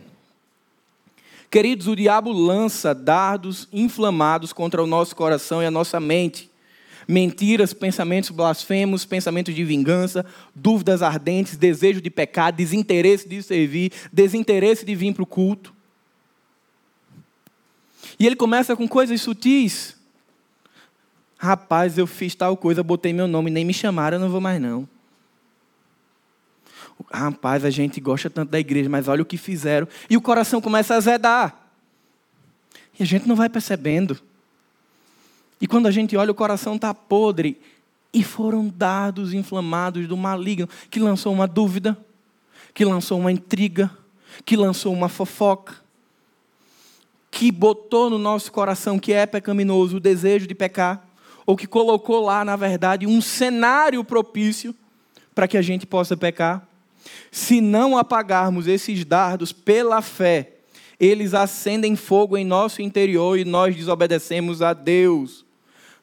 Queridos, 1.49 1.87
o 1.87 1.95
diabo 1.95 2.31
lança 2.31 2.93
dardos 2.93 3.67
inflamados 3.73 4.53
contra 4.53 4.83
o 4.83 4.87
nosso 4.87 5.15
coração 5.15 5.63
e 5.63 5.65
a 5.65 5.71
nossa 5.71 5.99
mente 5.99 6.50
mentiras, 7.07 7.73
pensamentos 7.73 8.29
blasfemos, 8.29 9.05
pensamentos 9.05 9.53
de 9.53 9.63
vingança, 9.63 10.25
dúvidas 10.55 11.01
ardentes, 11.01 11.57
desejo 11.57 12.01
de 12.01 12.09
pecar, 12.09 12.53
desinteresse 12.53 13.27
de 13.27 13.41
servir, 13.41 13.91
desinteresse 14.11 14.85
de 14.85 14.95
vir 14.95 15.13
para 15.13 15.23
o 15.23 15.25
culto. 15.25 15.73
E 18.19 18.25
ele 18.25 18.35
começa 18.35 18.75
com 18.75 18.87
coisas 18.87 19.21
sutis. 19.21 19.95
Rapaz, 21.37 21.97
eu 21.97 22.05
fiz 22.05 22.35
tal 22.35 22.55
coisa, 22.55 22.83
botei 22.83 23.11
meu 23.11 23.27
nome, 23.27 23.49
nem 23.49 23.65
me 23.65 23.73
chamaram, 23.73 24.17
eu 24.17 24.21
não 24.21 24.29
vou 24.29 24.41
mais 24.41 24.61
não. 24.61 24.87
Rapaz, 27.11 27.65
a 27.65 27.69
gente 27.69 27.99
gosta 27.99 28.29
tanto 28.29 28.51
da 28.51 28.59
igreja, 28.59 28.89
mas 28.89 29.07
olha 29.07 29.23
o 29.23 29.25
que 29.25 29.37
fizeram. 29.37 29.87
E 30.09 30.15
o 30.15 30.21
coração 30.21 30.61
começa 30.61 30.93
a 30.93 30.97
azedar. 30.97 31.57
E 32.99 33.03
a 33.03 33.05
gente 33.05 33.27
não 33.27 33.35
vai 33.35 33.49
percebendo. 33.49 34.21
E 35.61 35.67
quando 35.67 35.85
a 35.85 35.91
gente 35.91 36.17
olha, 36.17 36.31
o 36.31 36.35
coração 36.35 36.75
está 36.75 36.91
podre. 36.91 37.61
E 38.11 38.23
foram 38.23 38.67
dados 38.67 39.33
inflamados 39.33 40.07
do 40.07 40.17
maligno, 40.17 40.67
que 40.89 40.99
lançou 40.99 41.31
uma 41.31 41.47
dúvida, 41.47 41.97
que 42.73 42.83
lançou 42.83 43.19
uma 43.19 43.31
intriga, 43.31 43.89
que 44.43 44.57
lançou 44.57 44.91
uma 44.91 45.07
fofoca, 45.07 45.75
que 47.29 47.51
botou 47.51 48.09
no 48.09 48.17
nosso 48.17 48.51
coração 48.51 48.99
que 48.99 49.13
é 49.13 49.25
pecaminoso 49.25 49.97
o 49.97 49.99
desejo 49.99 50.45
de 50.45 50.53
pecar, 50.53 51.07
ou 51.45 51.55
que 51.55 51.67
colocou 51.67 52.25
lá, 52.25 52.43
na 52.43 52.57
verdade, 52.57 53.07
um 53.07 53.21
cenário 53.21 54.03
propício 54.03 54.75
para 55.33 55.47
que 55.47 55.57
a 55.57 55.61
gente 55.61 55.85
possa 55.85 56.17
pecar. 56.17 56.67
Se 57.31 57.61
não 57.61 57.97
apagarmos 57.97 58.67
esses 58.67 59.05
dardos 59.05 59.53
pela 59.53 60.01
fé, 60.01 60.51
eles 60.99 61.33
acendem 61.33 61.95
fogo 61.95 62.37
em 62.37 62.43
nosso 62.43 62.81
interior 62.81 63.39
e 63.39 63.45
nós 63.45 63.75
desobedecemos 63.75 64.61
a 64.61 64.73
Deus 64.73 65.45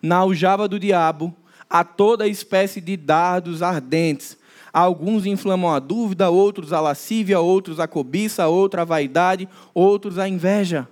na 0.03 0.17
aljava 0.17 0.69
do 0.69 0.79
diabo 0.79 1.35
a 1.69 1.85
toda 1.85 2.27
espécie 2.27 2.81
de 2.81 2.97
dardos 2.97 3.63
ardentes. 3.63 4.39
Alguns 4.73 5.27
inflamam 5.27 5.73
a 5.73 5.79
dúvida, 5.79 6.31
outros 6.31 6.73
a 6.73 6.81
lascívia, 6.81 7.41
outros 7.41 7.81
a 7.81 7.89
cobiça, 7.89 8.47
outros 8.47 8.83
a 8.83 8.85
vaidade, 8.85 9.49
outros 9.75 10.19
a 10.19 10.29
inveja. 10.29 10.89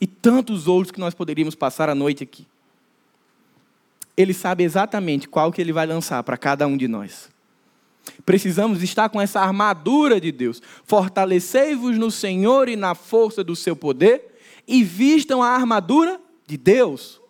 e 0.00 0.06
tantos 0.06 0.68
outros 0.68 0.92
que 0.92 1.00
nós 1.00 1.14
poderíamos 1.14 1.54
passar 1.54 1.88
a 1.88 1.94
noite 1.94 2.22
aqui. 2.22 2.46
Ele 4.16 4.34
sabe 4.34 4.64
exatamente 4.64 5.28
qual 5.28 5.52
que 5.52 5.60
ele 5.60 5.72
vai 5.72 5.86
lançar 5.86 6.22
para 6.22 6.36
cada 6.36 6.66
um 6.66 6.76
de 6.76 6.88
nós. 6.88 7.28
Precisamos 8.24 8.82
estar 8.82 9.08
com 9.08 9.20
essa 9.20 9.40
armadura 9.40 10.20
de 10.20 10.32
Deus. 10.32 10.62
Fortalecei-vos 10.84 11.96
no 11.98 12.10
Senhor 12.10 12.68
e 12.68 12.76
na 12.76 12.94
força 12.94 13.44
do 13.44 13.54
seu 13.54 13.76
poder, 13.76 14.38
e 14.66 14.82
vistam 14.82 15.42
a 15.42 15.48
armadura 15.48 16.20
de 16.46 16.56
Deus, 16.56 17.20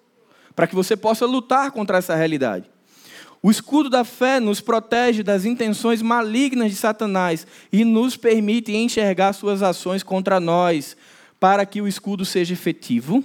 para 0.59 0.66
que 0.66 0.75
você 0.75 0.97
possa 0.97 1.25
lutar 1.25 1.71
contra 1.71 1.99
essa 1.99 2.16
realidade. 2.16 2.68
O 3.40 3.49
escudo 3.49 3.88
da 3.88 4.03
fé 4.03 4.40
nos 4.40 4.61
protege 4.61 5.23
das 5.23 5.44
intenções 5.44 6.03
malignas 6.03 6.73
de 6.73 6.77
Satanás 6.77 7.47
e 7.73 7.85
nos 7.85 8.16
permite 8.16 8.75
enxergar 8.75 9.33
suas 9.35 9.62
ações 9.62 10.03
contra 10.03 10.40
nós. 10.40 10.97
Para 11.38 11.64
que 11.64 11.81
o 11.81 11.87
escudo 11.87 12.25
seja 12.25 12.55
efetivo, 12.55 13.23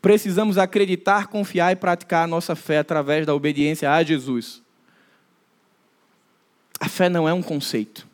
precisamos 0.00 0.56
acreditar, 0.56 1.26
confiar 1.26 1.72
e 1.72 1.76
praticar 1.76 2.24
a 2.24 2.26
nossa 2.26 2.56
fé 2.56 2.78
através 2.78 3.26
da 3.26 3.34
obediência 3.34 3.92
a 3.92 4.02
Jesus. 4.02 4.62
A 6.80 6.88
fé 6.88 7.10
não 7.10 7.28
é 7.28 7.34
um 7.34 7.42
conceito. 7.42 8.08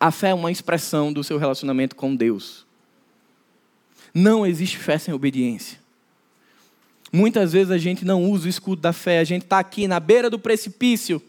A 0.00 0.10
fé 0.10 0.30
é 0.30 0.34
uma 0.34 0.50
expressão 0.50 1.12
do 1.12 1.22
seu 1.22 1.38
relacionamento 1.38 1.94
com 1.94 2.16
Deus. 2.16 2.66
Não 4.12 4.44
existe 4.44 4.76
fé 4.76 4.98
sem 4.98 5.14
obediência. 5.14 5.86
Muitas 7.12 7.52
vezes 7.52 7.70
a 7.70 7.78
gente 7.78 8.04
não 8.04 8.30
usa 8.30 8.46
o 8.46 8.50
escudo 8.50 8.82
da 8.82 8.92
fé, 8.92 9.18
a 9.18 9.24
gente 9.24 9.44
está 9.44 9.58
aqui 9.58 9.88
na 9.88 9.98
beira 9.98 10.28
do 10.28 10.38
precipício. 10.38 11.22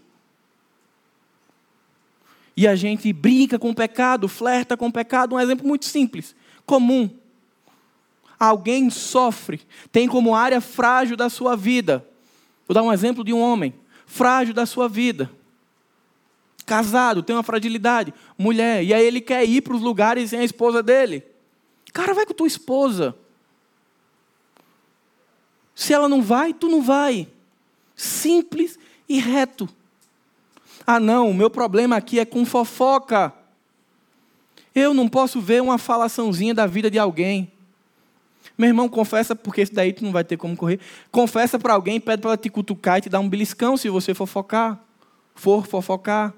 E 2.56 2.68
a 2.68 2.76
gente 2.76 3.14
brinca 3.14 3.58
com 3.58 3.70
o 3.70 3.76
pecado, 3.76 4.28
flerta 4.28 4.76
com 4.76 4.88
o 4.88 4.92
pecado. 4.92 5.36
Um 5.36 5.40
exemplo 5.40 5.66
muito 5.66 5.86
simples, 5.86 6.36
comum. 6.66 7.10
Alguém 8.38 8.90
sofre, 8.90 9.62
tem 9.92 10.08
como 10.08 10.36
área 10.36 10.60
frágil 10.60 11.16
da 11.16 11.30
sua 11.30 11.56
vida. 11.56 12.06
Vou 12.68 12.76
dar 12.76 12.84
um 12.84 12.92
exemplo 12.92 13.24
de 13.24 13.34
um 13.34 13.40
homem 13.40 13.74
frágil 14.06 14.54
da 14.54 14.66
sua 14.66 14.90
vida. 14.90 15.32
Casado, 16.66 17.24
tem 17.24 17.36
uma 17.36 17.44
fragilidade, 17.44 18.14
mulher, 18.38 18.84
e 18.84 18.94
aí 18.94 19.06
ele 19.06 19.22
quer 19.22 19.44
ir 19.44 19.62
para 19.62 19.74
os 19.74 19.82
lugares 19.82 20.30
sem 20.30 20.40
a 20.40 20.44
esposa 20.44 20.84
dele. 20.84 21.24
Cara, 21.94 22.14
vai 22.14 22.26
com 22.26 22.34
tua 22.34 22.48
esposa. 22.48 23.16
Se 25.80 25.94
ela 25.94 26.10
não 26.10 26.22
vai, 26.22 26.54
tu 26.54 26.68
não 26.68 26.82
vai. 26.82 27.26
Simples 27.96 28.78
e 29.08 29.18
reto. 29.18 29.70
Ah, 30.86 31.00
não, 31.00 31.30
o 31.30 31.34
meu 31.34 31.50
problema 31.50 31.96
aqui 31.96 32.20
é 32.20 32.26
com 32.26 32.46
fofoca. 32.46 33.34
Eu 34.76 34.94
não 34.94 35.08
posso 35.08 35.40
ver 35.40 35.62
uma 35.62 35.78
falaçãozinha 35.78 36.54
da 36.54 36.68
vida 36.68 36.92
de 36.92 37.00
alguém. 37.00 37.50
Meu 38.58 38.68
irmão, 38.68 38.90
confessa, 38.90 39.34
porque 39.34 39.62
esse 39.62 39.74
daí 39.74 39.94
tu 39.94 40.04
não 40.04 40.12
vai 40.12 40.26
ter 40.26 40.36
como 40.36 40.54
correr. 40.58 40.82
Confessa 41.14 41.58
para 41.58 41.76
alguém, 41.76 41.98
pede 41.98 42.22
para 42.22 42.32
ela 42.32 42.38
te 42.38 42.50
cutucar 42.50 42.98
e 42.98 43.04
te 43.04 43.10
dar 43.10 43.22
um 43.22 43.30
beliscão 43.30 43.78
se 43.78 43.88
você 43.88 44.14
fofocar. 44.14 44.78
For 45.34 45.66
fofocar. 45.66 46.34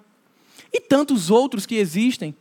E 0.71 0.79
tantos 0.79 1.31
outros 1.31 1.65
que 1.65 1.77
existem. 1.77 2.35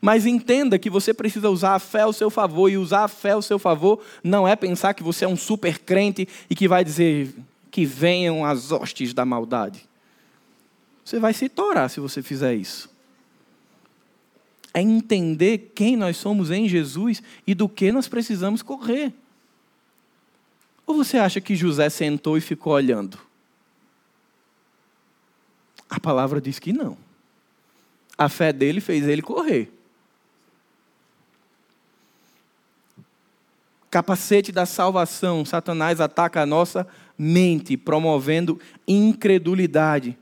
Mas 0.00 0.24
entenda 0.24 0.78
que 0.78 0.88
você 0.88 1.12
precisa 1.12 1.50
usar 1.50 1.74
a 1.74 1.78
fé 1.78 2.02
ao 2.02 2.12
seu 2.12 2.30
favor, 2.30 2.70
e 2.70 2.78
usar 2.78 3.04
a 3.04 3.08
fé 3.08 3.32
ao 3.32 3.42
seu 3.42 3.58
favor 3.58 4.02
não 4.24 4.48
é 4.48 4.56
pensar 4.56 4.94
que 4.94 5.02
você 5.02 5.24
é 5.24 5.28
um 5.28 5.36
super 5.36 5.78
crente 5.78 6.26
e 6.48 6.54
que 6.54 6.66
vai 6.66 6.82
dizer 6.82 7.34
que 7.70 7.84
venham 7.84 8.44
as 8.44 8.72
hostes 8.72 9.12
da 9.12 9.24
maldade. 9.24 9.86
Você 11.04 11.18
vai 11.18 11.34
se 11.34 11.48
torar 11.48 11.90
se 11.90 12.00
você 12.00 12.22
fizer 12.22 12.54
isso. 12.54 12.88
É 14.72 14.80
entender 14.80 15.72
quem 15.74 15.96
nós 15.96 16.16
somos 16.16 16.50
em 16.50 16.68
Jesus 16.68 17.22
e 17.46 17.54
do 17.54 17.68
que 17.68 17.92
nós 17.92 18.08
precisamos 18.08 18.62
correr. 18.62 19.12
Ou 20.86 20.94
você 20.96 21.18
acha 21.18 21.40
que 21.40 21.56
José 21.56 21.90
sentou 21.90 22.38
e 22.38 22.40
ficou 22.40 22.72
olhando? 22.72 23.18
A 25.88 25.98
palavra 25.98 26.40
diz 26.40 26.58
que 26.58 26.72
não. 26.72 26.96
A 28.16 28.28
fé 28.28 28.52
dele 28.52 28.80
fez 28.80 29.06
ele 29.06 29.22
correr. 29.22 29.79
Capacete 33.90 34.52
da 34.52 34.64
salvação, 34.64 35.44
Satanás 35.44 36.00
ataca 36.00 36.42
a 36.42 36.46
nossa 36.46 36.86
mente, 37.18 37.76
promovendo 37.76 38.58
incredulidade. 38.86 40.16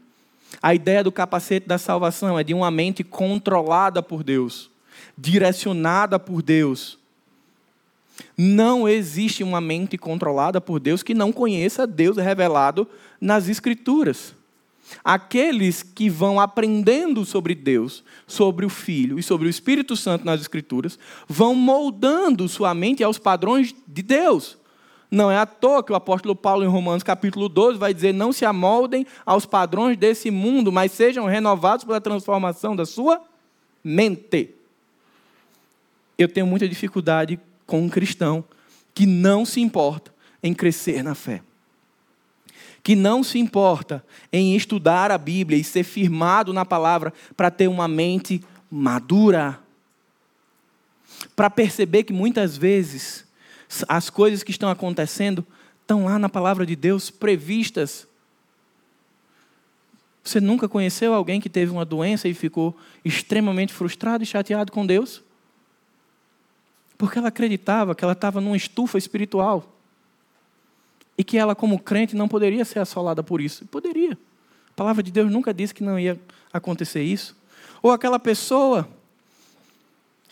A 0.62 0.74
ideia 0.74 1.04
do 1.04 1.12
capacete 1.12 1.68
da 1.68 1.76
salvação 1.76 2.38
é 2.38 2.42
de 2.42 2.54
uma 2.54 2.70
mente 2.70 3.04
controlada 3.04 4.02
por 4.02 4.24
Deus, 4.24 4.70
direcionada 5.16 6.18
por 6.18 6.42
Deus. 6.42 6.98
Não 8.36 8.88
existe 8.88 9.44
uma 9.44 9.60
mente 9.60 9.98
controlada 9.98 10.60
por 10.60 10.80
Deus 10.80 11.02
que 11.02 11.14
não 11.14 11.30
conheça 11.30 11.86
Deus 11.86 12.16
revelado 12.16 12.88
nas 13.20 13.48
Escrituras. 13.48 14.34
Aqueles 15.04 15.82
que 15.82 16.08
vão 16.08 16.40
aprendendo 16.40 17.24
sobre 17.24 17.54
Deus, 17.54 18.04
sobre 18.26 18.64
o 18.64 18.68
Filho 18.68 19.18
e 19.18 19.22
sobre 19.22 19.46
o 19.46 19.50
Espírito 19.50 19.96
Santo 19.96 20.24
nas 20.24 20.40
Escrituras, 20.40 20.98
vão 21.28 21.54
moldando 21.54 22.48
sua 22.48 22.74
mente 22.74 23.02
aos 23.02 23.18
padrões 23.18 23.74
de 23.86 24.02
Deus. 24.02 24.58
Não 25.10 25.30
é 25.30 25.38
à 25.38 25.46
toa 25.46 25.82
que 25.82 25.92
o 25.92 25.96
apóstolo 25.96 26.36
Paulo, 26.36 26.64
em 26.64 26.68
Romanos 26.68 27.02
capítulo 27.02 27.48
12, 27.48 27.78
vai 27.78 27.94
dizer: 27.94 28.12
Não 28.12 28.32
se 28.32 28.44
amoldem 28.44 29.06
aos 29.24 29.46
padrões 29.46 29.96
desse 29.96 30.30
mundo, 30.30 30.70
mas 30.70 30.92
sejam 30.92 31.26
renovados 31.26 31.84
pela 31.84 32.00
transformação 32.00 32.76
da 32.76 32.84
sua 32.84 33.20
mente. 33.82 34.54
Eu 36.18 36.28
tenho 36.28 36.46
muita 36.46 36.68
dificuldade 36.68 37.40
com 37.66 37.80
um 37.80 37.88
cristão 37.88 38.44
que 38.92 39.06
não 39.06 39.46
se 39.46 39.60
importa 39.60 40.12
em 40.42 40.52
crescer 40.52 41.02
na 41.02 41.14
fé 41.14 41.42
que 42.88 42.96
não 42.96 43.22
se 43.22 43.38
importa 43.38 44.02
em 44.32 44.56
estudar 44.56 45.10
a 45.10 45.18
Bíblia 45.18 45.58
e 45.58 45.62
ser 45.62 45.84
firmado 45.84 46.54
na 46.54 46.64
palavra 46.64 47.12
para 47.36 47.50
ter 47.50 47.68
uma 47.68 47.86
mente 47.86 48.42
madura. 48.70 49.60
Para 51.36 51.50
perceber 51.50 52.04
que 52.04 52.14
muitas 52.14 52.56
vezes 52.56 53.26
as 53.86 54.08
coisas 54.08 54.42
que 54.42 54.50
estão 54.50 54.70
acontecendo 54.70 55.46
estão 55.82 56.06
lá 56.06 56.18
na 56.18 56.30
palavra 56.30 56.64
de 56.64 56.74
Deus 56.74 57.10
previstas. 57.10 58.08
Você 60.24 60.40
nunca 60.40 60.66
conheceu 60.66 61.12
alguém 61.12 61.42
que 61.42 61.50
teve 61.50 61.70
uma 61.70 61.84
doença 61.84 62.26
e 62.26 62.32
ficou 62.32 62.74
extremamente 63.04 63.70
frustrado 63.70 64.24
e 64.24 64.26
chateado 64.26 64.72
com 64.72 64.86
Deus? 64.86 65.22
Porque 66.96 67.18
ela 67.18 67.28
acreditava 67.28 67.94
que 67.94 68.02
ela 68.02 68.14
estava 68.14 68.40
numa 68.40 68.56
estufa 68.56 68.96
espiritual 68.96 69.77
e 71.18 71.24
que 71.24 71.36
ela, 71.36 71.56
como 71.56 71.80
crente, 71.80 72.14
não 72.14 72.28
poderia 72.28 72.64
ser 72.64 72.78
assolada 72.78 73.24
por 73.24 73.40
isso. 73.40 73.66
Poderia. 73.66 74.16
A 74.70 74.74
palavra 74.76 75.02
de 75.02 75.10
Deus 75.10 75.28
nunca 75.28 75.52
disse 75.52 75.74
que 75.74 75.82
não 75.82 75.98
ia 75.98 76.18
acontecer 76.52 77.02
isso. 77.02 77.36
Ou 77.82 77.90
aquela 77.90 78.20
pessoa 78.20 78.88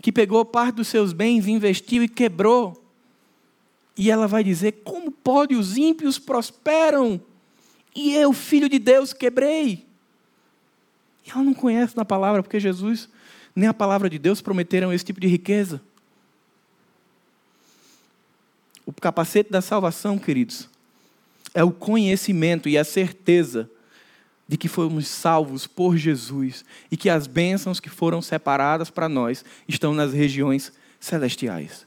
que 0.01 0.13
pegou 0.13 0.45
parte 0.45 0.77
dos 0.77 0.87
seus 0.87 1.13
bens, 1.13 1.49
investiu 1.49 2.05
e 2.05 2.09
quebrou. 2.09 2.81
E 3.97 4.13
ela 4.13 4.29
vai 4.29 4.45
dizer: 4.45 4.83
Como 4.85 5.11
pode 5.11 5.57
os 5.57 5.77
ímpios 5.77 6.21
prosperam? 6.21 7.21
E 7.93 8.15
eu, 8.15 8.33
filho 8.33 8.69
de 8.69 8.79
Deus, 8.79 9.13
quebrei. 9.13 9.85
E 11.27 11.31
ela 11.31 11.43
não 11.43 11.55
conhece 11.55 11.97
na 11.97 12.05
palavra, 12.05 12.43
porque 12.43 12.61
Jesus 12.61 13.09
nem 13.57 13.69
a 13.69 13.75
palavra 13.75 14.09
de 14.09 14.19
Deus 14.19 14.41
prometeram 14.41 14.93
esse 14.93 15.05
tipo 15.05 15.19
de 15.19 15.27
riqueza. 15.27 15.81
O 18.85 18.93
capacete 18.93 19.51
da 19.51 19.61
salvação, 19.61 20.19
queridos, 20.19 20.69
é 21.57 21.65
o 21.65 21.73
conhecimento 21.73 22.69
e 22.69 22.77
a 22.77 22.85
certeza 22.85 23.71
de 24.47 24.59
que 24.59 24.69
fomos 24.69 25.09
salvos 25.09 25.67
por 25.67 25.97
Jesus 25.97 26.67
e 26.91 26.99
que 26.99 27.09
as 27.09 27.27
bênçãos 27.27 27.81
que 27.81 27.89
foram 27.89 28.21
separadas 28.21 28.91
para 28.91 29.09
nós 29.09 29.43
estão 29.67 29.95
nas 29.95 30.13
regiões 30.13 30.71
celestiais. 31.01 31.87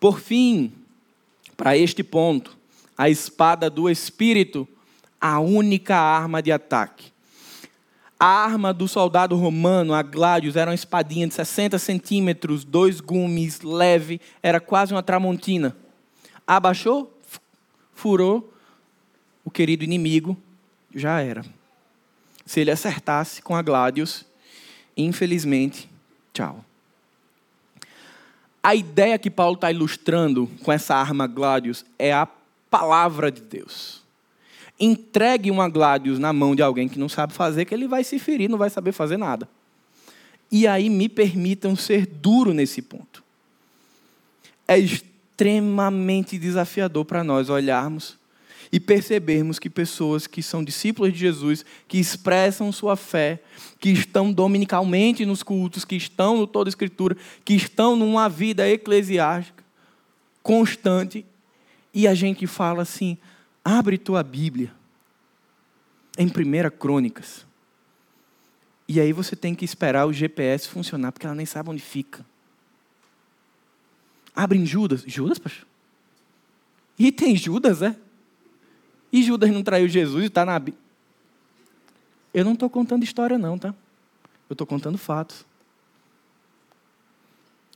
Por 0.00 0.18
fim, 0.18 0.72
para 1.56 1.76
este 1.76 2.02
ponto, 2.02 2.58
a 2.98 3.08
espada 3.08 3.70
do 3.70 3.88
Espírito, 3.88 4.66
a 5.20 5.38
única 5.38 5.96
arma 5.96 6.42
de 6.42 6.50
ataque. 6.50 7.12
A 8.18 8.26
arma 8.26 8.74
do 8.74 8.88
soldado 8.88 9.36
romano, 9.36 9.94
a 9.94 10.02
Gladius, 10.02 10.56
era 10.56 10.68
uma 10.68 10.74
espadinha 10.74 11.28
de 11.28 11.34
60 11.34 11.78
centímetros, 11.78 12.64
dois 12.64 13.00
gumes, 13.00 13.60
leve, 13.60 14.20
era 14.42 14.58
quase 14.58 14.92
uma 14.92 15.02
tramontina 15.02 15.76
abaixou, 16.56 17.12
furou, 17.94 18.52
o 19.44 19.50
querido 19.50 19.84
inimigo 19.84 20.36
já 20.94 21.20
era. 21.20 21.44
Se 22.44 22.60
ele 22.60 22.70
acertasse 22.70 23.42
com 23.42 23.54
a 23.54 23.62
Gladius, 23.62 24.24
infelizmente, 24.96 25.88
tchau. 26.32 26.64
A 28.62 28.74
ideia 28.74 29.18
que 29.18 29.30
Paulo 29.30 29.54
está 29.54 29.70
ilustrando 29.70 30.48
com 30.62 30.70
essa 30.70 30.94
arma 30.94 31.26
Gladius 31.26 31.84
é 31.98 32.12
a 32.12 32.28
palavra 32.70 33.30
de 33.30 33.40
Deus. 33.40 34.02
Entregue 34.78 35.50
uma 35.50 35.68
Gladius 35.68 36.18
na 36.18 36.32
mão 36.32 36.54
de 36.54 36.62
alguém 36.62 36.88
que 36.88 36.98
não 36.98 37.08
sabe 37.08 37.32
fazer, 37.32 37.64
que 37.64 37.74
ele 37.74 37.88
vai 37.88 38.04
se 38.04 38.18
ferir, 38.18 38.48
não 38.48 38.58
vai 38.58 38.70
saber 38.70 38.92
fazer 38.92 39.16
nada. 39.16 39.48
E 40.50 40.66
aí 40.66 40.88
me 40.88 41.08
permitam 41.08 41.74
ser 41.74 42.06
duro 42.06 42.52
nesse 42.52 42.82
ponto. 42.82 43.24
É 44.68 44.76
extremamente 45.32 46.38
desafiador 46.38 47.04
para 47.04 47.24
nós 47.24 47.48
olharmos 47.48 48.18
e 48.70 48.78
percebermos 48.78 49.58
que 49.58 49.68
pessoas 49.68 50.26
que 50.26 50.42
são 50.42 50.62
discípulos 50.62 51.12
de 51.12 51.18
Jesus, 51.18 51.64
que 51.88 51.98
expressam 51.98 52.70
sua 52.70 52.96
fé, 52.96 53.42
que 53.78 53.90
estão 53.90 54.32
dominicalmente 54.32 55.26
nos 55.26 55.42
cultos, 55.42 55.84
que 55.84 55.96
estão 55.96 56.36
no 56.36 56.46
toda 56.46 56.68
a 56.68 56.70
Escritura, 56.70 57.16
que 57.44 57.54
estão 57.54 57.96
numa 57.96 58.28
vida 58.28 58.68
eclesiástica 58.68 59.62
constante, 60.42 61.24
e 61.94 62.06
a 62.08 62.14
gente 62.14 62.46
fala 62.46 62.82
assim: 62.82 63.18
abre 63.64 63.98
tua 63.98 64.22
Bíblia 64.22 64.72
em 66.18 66.26
1 66.26 66.70
Crônicas. 66.78 67.46
E 68.88 69.00
aí 69.00 69.12
você 69.12 69.36
tem 69.36 69.54
que 69.54 69.64
esperar 69.64 70.06
o 70.06 70.12
GPS 70.12 70.68
funcionar, 70.68 71.12
porque 71.12 71.26
ela 71.26 71.34
nem 71.34 71.46
sabe 71.46 71.70
onde 71.70 71.80
fica. 71.80 72.24
Abre 74.34 74.58
em 74.58 74.66
Judas. 74.66 75.02
Judas, 75.06 75.38
pastor? 75.38 75.66
E 76.98 77.10
tem 77.12 77.36
Judas, 77.36 77.82
é? 77.82 77.96
E 79.12 79.22
Judas 79.22 79.50
não 79.50 79.62
traiu 79.62 79.88
Jesus 79.88 80.24
e 80.24 80.26
está 80.28 80.44
na. 80.44 80.60
Eu 82.32 82.44
não 82.44 82.54
estou 82.54 82.70
contando 82.70 83.04
história, 83.04 83.38
não, 83.38 83.58
tá? 83.58 83.74
Eu 84.48 84.54
estou 84.54 84.66
contando 84.66 84.96
fatos. 84.96 85.44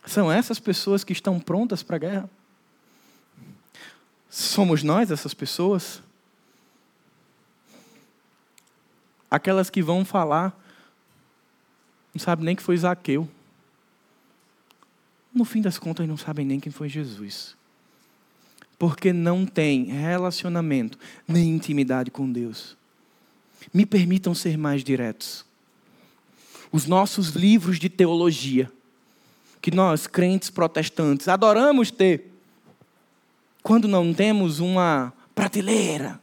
São 0.07 0.31
essas 0.31 0.59
pessoas 0.59 1.03
que 1.03 1.13
estão 1.13 1.41
prontas 1.41 1.83
para 1.83 1.97
a 1.97 1.99
guerra? 1.99 2.31
Somos 4.31 4.83
nós 4.83 5.11
essas 5.11 5.35
pessoas? 5.35 6.01
Aquelas 9.31 9.69
que 9.69 9.83
vão 9.83 10.05
falar, 10.05 10.57
não 12.15 12.21
sabe 12.21 12.45
nem 12.45 12.55
que 12.55 12.63
foi 12.63 12.77
Zaqueu. 12.77 13.29
No 15.37 15.45
fim 15.45 15.61
das 15.61 15.79
contas, 15.79 16.09
não 16.09 16.17
sabem 16.17 16.45
nem 16.45 16.59
quem 16.59 16.73
foi 16.73 16.89
Jesus 16.89 17.55
porque 18.79 19.13
não 19.13 19.47
tem 19.47 19.85
relacionamento 19.85 20.99
nem 21.27 21.51
intimidade 21.51 22.11
com 22.11 22.31
Deus. 22.31 22.77
Me 23.73 23.87
permitam 23.87 24.35
ser 24.35 24.57
mais 24.57 24.85
diretos. 24.85 25.45
Os 26.71 26.87
nossos 26.87 27.31
livros 27.31 27.79
de 27.79 27.89
teologia, 27.89 28.71
que 29.63 29.71
nós, 29.71 30.07
crentes 30.07 30.51
protestantes, 30.51 31.29
adoramos 31.29 31.91
ter, 31.91 32.31
quando 33.63 33.89
não 33.89 34.13
temos 34.13 34.61
uma 34.61 35.13
prateleira 35.35 36.21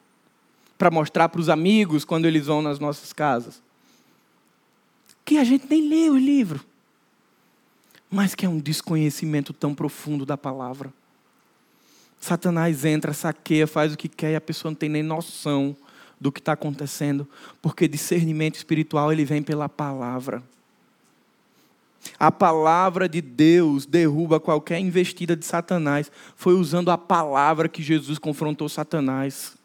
para 0.77 0.91
mostrar 0.91 1.29
para 1.29 1.41
os 1.41 1.49
amigos 1.49 2.05
quando 2.05 2.25
eles 2.25 2.45
vão 2.45 2.61
nas 2.61 2.79
nossas 2.79 3.11
casas, 3.11 3.61
que 5.25 5.37
a 5.37 5.43
gente 5.43 5.65
nem 5.69 5.87
lê 5.87 6.09
o 6.09 6.17
livro, 6.17 6.63
mas 8.13 8.35
que 8.35 8.45
é 8.45 8.49
um 8.49 8.59
desconhecimento 8.59 9.51
tão 9.51 9.73
profundo 9.73 10.23
da 10.23 10.37
palavra. 10.37 10.93
Satanás 12.21 12.85
entra, 12.85 13.11
saqueia, 13.11 13.65
faz 13.65 13.91
o 13.91 13.97
que 13.97 14.07
quer 14.07 14.33
e 14.33 14.35
a 14.35 14.41
pessoa 14.41 14.69
não 14.69 14.75
tem 14.75 14.87
nem 14.87 15.01
noção 15.01 15.75
do 16.21 16.31
que 16.31 16.39
está 16.39 16.53
acontecendo, 16.53 17.27
porque 17.59 17.87
discernimento 17.87 18.53
espiritual 18.53 19.11
ele 19.11 19.25
vem 19.25 19.41
pela 19.41 19.67
palavra. 19.67 20.43
A 22.19 22.31
palavra 22.31 23.09
de 23.09 23.19
Deus 23.19 23.87
derruba 23.87 24.39
qualquer 24.39 24.79
investida 24.79 25.35
de 25.35 25.43
Satanás. 25.43 26.11
Foi 26.35 26.53
usando 26.53 26.91
a 26.91 26.97
palavra 26.99 27.67
que 27.67 27.81
Jesus 27.81 28.19
confrontou 28.19 28.69
Satanás. 28.69 29.55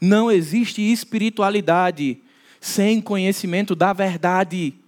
Não 0.00 0.28
existe 0.28 0.82
espiritualidade 0.82 2.20
sem 2.60 3.00
conhecimento 3.00 3.76
da 3.76 3.92
verdade. 3.92 4.81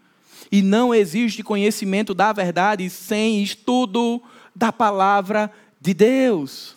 E 0.55 0.63
não 0.63 0.95
existe 0.95 1.43
conhecimento 1.43 2.15
da 2.15 2.33
verdade 2.33 2.89
sem 2.89 3.43
estudo 3.43 4.23
da 4.55 4.71
palavra 4.71 5.53
de 5.81 5.93
Deus. 5.93 6.77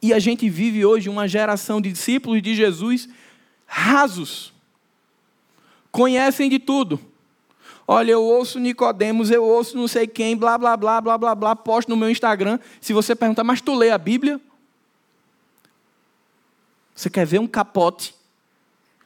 E 0.00 0.14
a 0.14 0.18
gente 0.18 0.48
vive 0.48 0.86
hoje 0.86 1.10
uma 1.10 1.28
geração 1.28 1.82
de 1.82 1.92
discípulos 1.92 2.40
de 2.40 2.54
Jesus 2.54 3.10
rasos. 3.66 4.50
Conhecem 5.92 6.48
de 6.48 6.58
tudo. 6.58 6.98
Olha, 7.86 8.12
eu 8.12 8.24
ouço 8.24 8.58
Nicodemos, 8.58 9.30
eu 9.30 9.44
ouço 9.44 9.76
não 9.76 9.86
sei 9.86 10.06
quem, 10.06 10.34
blá, 10.34 10.56
blá, 10.56 10.78
blá, 10.78 10.98
blá, 10.98 11.18
blá, 11.18 11.34
blá, 11.34 11.56
posto 11.56 11.90
no 11.90 11.96
meu 11.96 12.08
Instagram. 12.08 12.58
Se 12.80 12.94
você 12.94 13.14
perguntar, 13.14 13.44
mas 13.44 13.60
tu 13.60 13.74
lê 13.74 13.90
a 13.90 13.98
Bíblia? 13.98 14.40
Você 16.94 17.10
quer 17.10 17.26
ver 17.26 17.38
um 17.38 17.46
capote? 17.46 18.14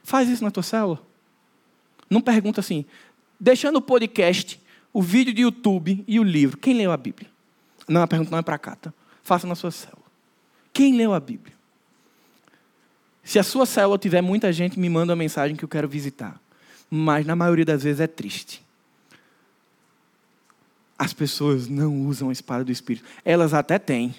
Faz 0.04 0.28
isso 0.28 0.44
na 0.44 0.52
tua 0.52 0.62
célula. 0.62 1.10
Não 2.12 2.20
pergunta 2.20 2.60
assim, 2.60 2.84
deixando 3.40 3.76
o 3.76 3.82
podcast, 3.82 4.60
o 4.92 5.00
vídeo 5.00 5.32
de 5.32 5.40
YouTube 5.42 6.04
e 6.06 6.20
o 6.20 6.22
livro. 6.22 6.58
Quem 6.58 6.74
leu 6.74 6.92
a 6.92 6.96
Bíblia? 6.96 7.30
Não, 7.88 8.02
a 8.02 8.06
pergunta 8.06 8.30
não 8.30 8.38
é 8.38 8.42
para 8.42 8.58
cá, 8.58 8.76
tá? 8.76 8.92
Faça 9.22 9.46
na 9.46 9.54
sua 9.54 9.70
célula. 9.70 10.02
Quem 10.74 10.94
leu 10.94 11.14
a 11.14 11.20
Bíblia? 11.20 11.54
Se 13.24 13.38
a 13.38 13.42
sua 13.42 13.64
célula 13.64 13.98
tiver 13.98 14.20
muita 14.20 14.52
gente, 14.52 14.78
me 14.78 14.90
manda 14.90 15.12
uma 15.14 15.16
mensagem 15.16 15.56
que 15.56 15.64
eu 15.64 15.68
quero 15.68 15.88
visitar. 15.88 16.38
Mas 16.90 17.24
na 17.24 17.34
maioria 17.34 17.64
das 17.64 17.82
vezes 17.82 18.00
é 18.00 18.06
triste. 18.06 18.62
As 20.98 21.14
pessoas 21.14 21.66
não 21.66 22.06
usam 22.06 22.28
a 22.28 22.32
espada 22.32 22.62
do 22.62 22.70
Espírito. 22.70 23.06
Elas 23.24 23.54
até 23.54 23.78
têm. 23.78 24.14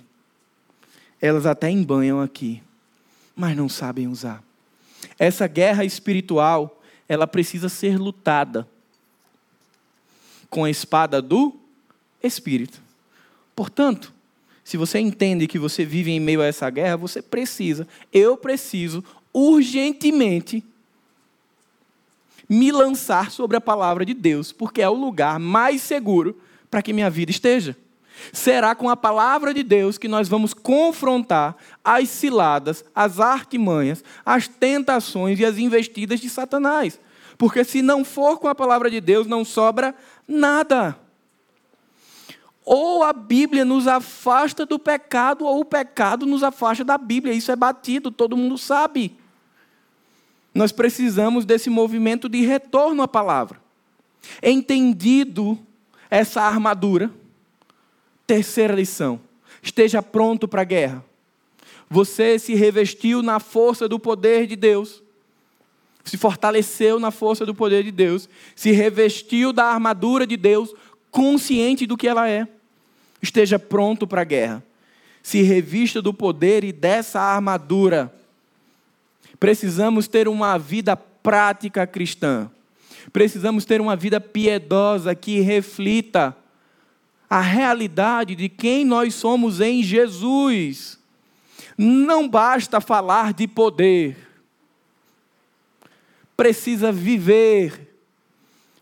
Elas 1.21 1.45
até 1.45 1.69
embanham 1.69 2.19
aqui. 2.19 2.63
Mas 3.35 3.55
não 3.55 3.69
sabem 3.69 4.07
usar. 4.07 4.43
Essa 5.19 5.45
guerra 5.45 5.85
espiritual, 5.85 6.81
ela 7.07 7.27
precisa 7.27 7.69
ser 7.69 7.97
lutada 7.97 8.67
com 10.49 10.63
a 10.63 10.69
espada 10.69 11.21
do 11.21 11.55
Espírito. 12.21 12.81
Portanto, 13.55 14.13
se 14.63 14.77
você 14.77 14.99
entende 14.99 15.47
que 15.47 15.59
você 15.59 15.83
vive 15.83 16.11
em 16.11 16.19
meio 16.19 16.41
a 16.41 16.45
essa 16.45 16.69
guerra, 16.69 16.95
você 16.95 17.21
precisa, 17.21 17.87
eu 18.11 18.37
preciso, 18.37 19.03
urgentemente, 19.33 20.63
me 22.47 22.71
lançar 22.71 23.31
sobre 23.31 23.57
a 23.57 23.61
palavra 23.61 24.05
de 24.05 24.13
Deus, 24.13 24.51
porque 24.51 24.81
é 24.81 24.89
o 24.89 24.93
lugar 24.93 25.39
mais 25.39 25.81
seguro 25.81 26.39
para 26.69 26.81
que 26.81 26.93
minha 26.93 27.09
vida 27.09 27.31
esteja. 27.31 27.75
Será 28.31 28.75
com 28.75 28.89
a 28.89 28.95
palavra 28.95 29.53
de 29.53 29.63
Deus 29.63 29.97
que 29.97 30.07
nós 30.07 30.27
vamos 30.29 30.53
confrontar 30.53 31.55
as 31.83 32.09
ciladas, 32.09 32.85
as 32.93 33.19
artimanhas, 33.19 34.03
as 34.25 34.47
tentações 34.47 35.39
e 35.39 35.45
as 35.45 35.57
investidas 35.57 36.19
de 36.19 36.29
Satanás. 36.29 36.99
Porque 37.37 37.63
se 37.63 37.81
não 37.81 38.05
for 38.05 38.39
com 38.39 38.47
a 38.47 38.55
palavra 38.55 38.89
de 38.89 39.01
Deus, 39.01 39.27
não 39.27 39.43
sobra 39.43 39.95
nada. 40.27 40.97
Ou 42.65 43.03
a 43.03 43.11
Bíblia 43.11 43.65
nos 43.65 43.87
afasta 43.87 44.65
do 44.65 44.79
pecado, 44.79 45.45
ou 45.45 45.59
o 45.59 45.65
pecado 45.65 46.25
nos 46.25 46.43
afasta 46.43 46.83
da 46.83 46.97
Bíblia. 46.97 47.33
Isso 47.33 47.51
é 47.51 47.55
batido, 47.55 48.09
todo 48.09 48.37
mundo 48.37 48.57
sabe. 48.57 49.17
Nós 50.53 50.71
precisamos 50.71 51.45
desse 51.45 51.69
movimento 51.69 52.29
de 52.29 52.41
retorno 52.41 53.01
à 53.01 53.07
palavra. 53.07 53.59
Entendido 54.41 55.57
essa 56.09 56.41
armadura, 56.41 57.11
terceira 58.25 58.73
lição: 58.73 59.19
esteja 59.61 60.01
pronto 60.01 60.47
para 60.47 60.61
a 60.61 60.65
guerra. 60.65 61.03
Você 61.89 62.39
se 62.39 62.55
revestiu 62.55 63.21
na 63.21 63.39
força 63.39 63.87
do 63.87 63.99
poder 63.99 64.47
de 64.47 64.55
Deus 64.55 65.03
se 66.03 66.17
fortaleceu 66.17 66.99
na 66.99 67.11
força 67.11 67.45
do 67.45 67.55
poder 67.55 67.83
de 67.83 67.91
Deus, 67.91 68.27
se 68.55 68.71
revestiu 68.71 69.53
da 69.53 69.65
armadura 69.65 70.27
de 70.27 70.35
Deus, 70.35 70.73
consciente 71.09 71.85
do 71.85 71.95
que 71.95 72.07
ela 72.07 72.29
é. 72.29 72.47
Esteja 73.21 73.57
pronto 73.57 74.05
para 74.05 74.21
a 74.21 74.25
guerra. 74.25 74.63
Se 75.21 75.41
revista 75.41 76.01
do 76.01 76.13
poder 76.13 76.65
e 76.65 76.73
dessa 76.73 77.21
armadura. 77.21 78.13
Precisamos 79.39 80.07
ter 80.07 80.27
uma 80.27 80.57
vida 80.57 80.97
prática 80.97 81.87
cristã. 81.87 82.51
Precisamos 83.13 83.63
ter 83.63 83.79
uma 83.79 83.95
vida 83.95 84.19
piedosa 84.19 85.15
que 85.15 85.39
reflita 85.39 86.35
a 87.35 87.41
realidade 87.41 88.35
de 88.35 88.49
quem 88.49 88.85
nós 88.85 89.15
somos 89.15 89.59
em 89.61 89.81
Jesus. 89.81 90.99
Não 91.77 92.27
basta 92.27 92.79
falar 92.79 93.33
de 93.33 93.47
poder 93.47 94.23
precisa 96.35 96.91
viver. 96.91 97.95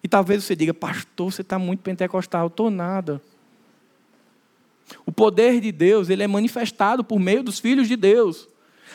E 0.04 0.08
talvez 0.08 0.44
você 0.44 0.56
diga, 0.56 0.74
pastor, 0.74 1.32
você 1.32 1.42
está 1.42 1.60
muito 1.60 1.82
pentecostal. 1.82 2.46
Eu 2.46 2.48
estou 2.48 2.70
nada. 2.72 3.22
O 5.06 5.12
poder 5.12 5.62
de 5.62 5.72
Deus, 5.72 6.10
ele 6.10 6.24
é 6.24 6.28
manifestado 6.28 7.04
por 7.04 7.20
meio 7.20 7.44
dos 7.44 7.60
filhos 7.60 7.88
de 7.88 7.96
Deus. 7.96 8.48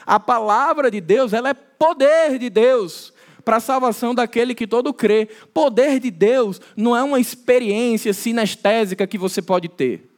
A 0.04 0.18
palavra 0.18 0.90
de 0.90 1.00
Deus, 1.00 1.32
ela 1.32 1.48
é 1.48 1.54
poder 1.54 2.38
de 2.38 2.50
Deus 2.50 3.12
para 3.46 3.58
a 3.58 3.60
salvação 3.60 4.12
daquele 4.12 4.56
que 4.56 4.66
todo 4.66 4.92
crê. 4.92 5.28
Poder 5.54 6.00
de 6.00 6.10
Deus 6.10 6.60
não 6.76 6.96
é 6.96 7.02
uma 7.04 7.20
experiência 7.20 8.12
sinestésica 8.12 9.06
que 9.06 9.16
você 9.16 9.40
pode 9.40 9.68
ter. 9.68 10.10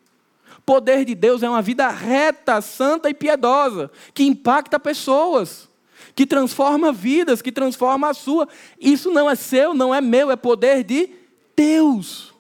Poder 0.65 1.05
de 1.05 1.15
Deus 1.15 1.43
é 1.43 1.49
uma 1.49 1.61
vida 1.61 1.91
reta, 1.91 2.63
santa 2.63 3.11
e 3.11 3.15
piedosa, 3.15 3.91
que 4.15 4.25
impacta 4.25 4.81
pessoas 4.81 5.69
que 6.15 6.27
transforma 6.27 6.91
vidas, 6.91 7.43
que 7.43 7.53
transforma 7.53 8.09
a 8.09 8.15
sua. 8.15 8.49
Isso 8.81 9.11
não 9.11 9.29
é 9.29 9.35
seu, 9.35 9.75
não 9.75 9.95
é 9.95 10.01
meu, 10.01 10.31
é 10.31 10.37
poder 10.37 10.83
de 10.83 11.11
Deus. 11.55 12.33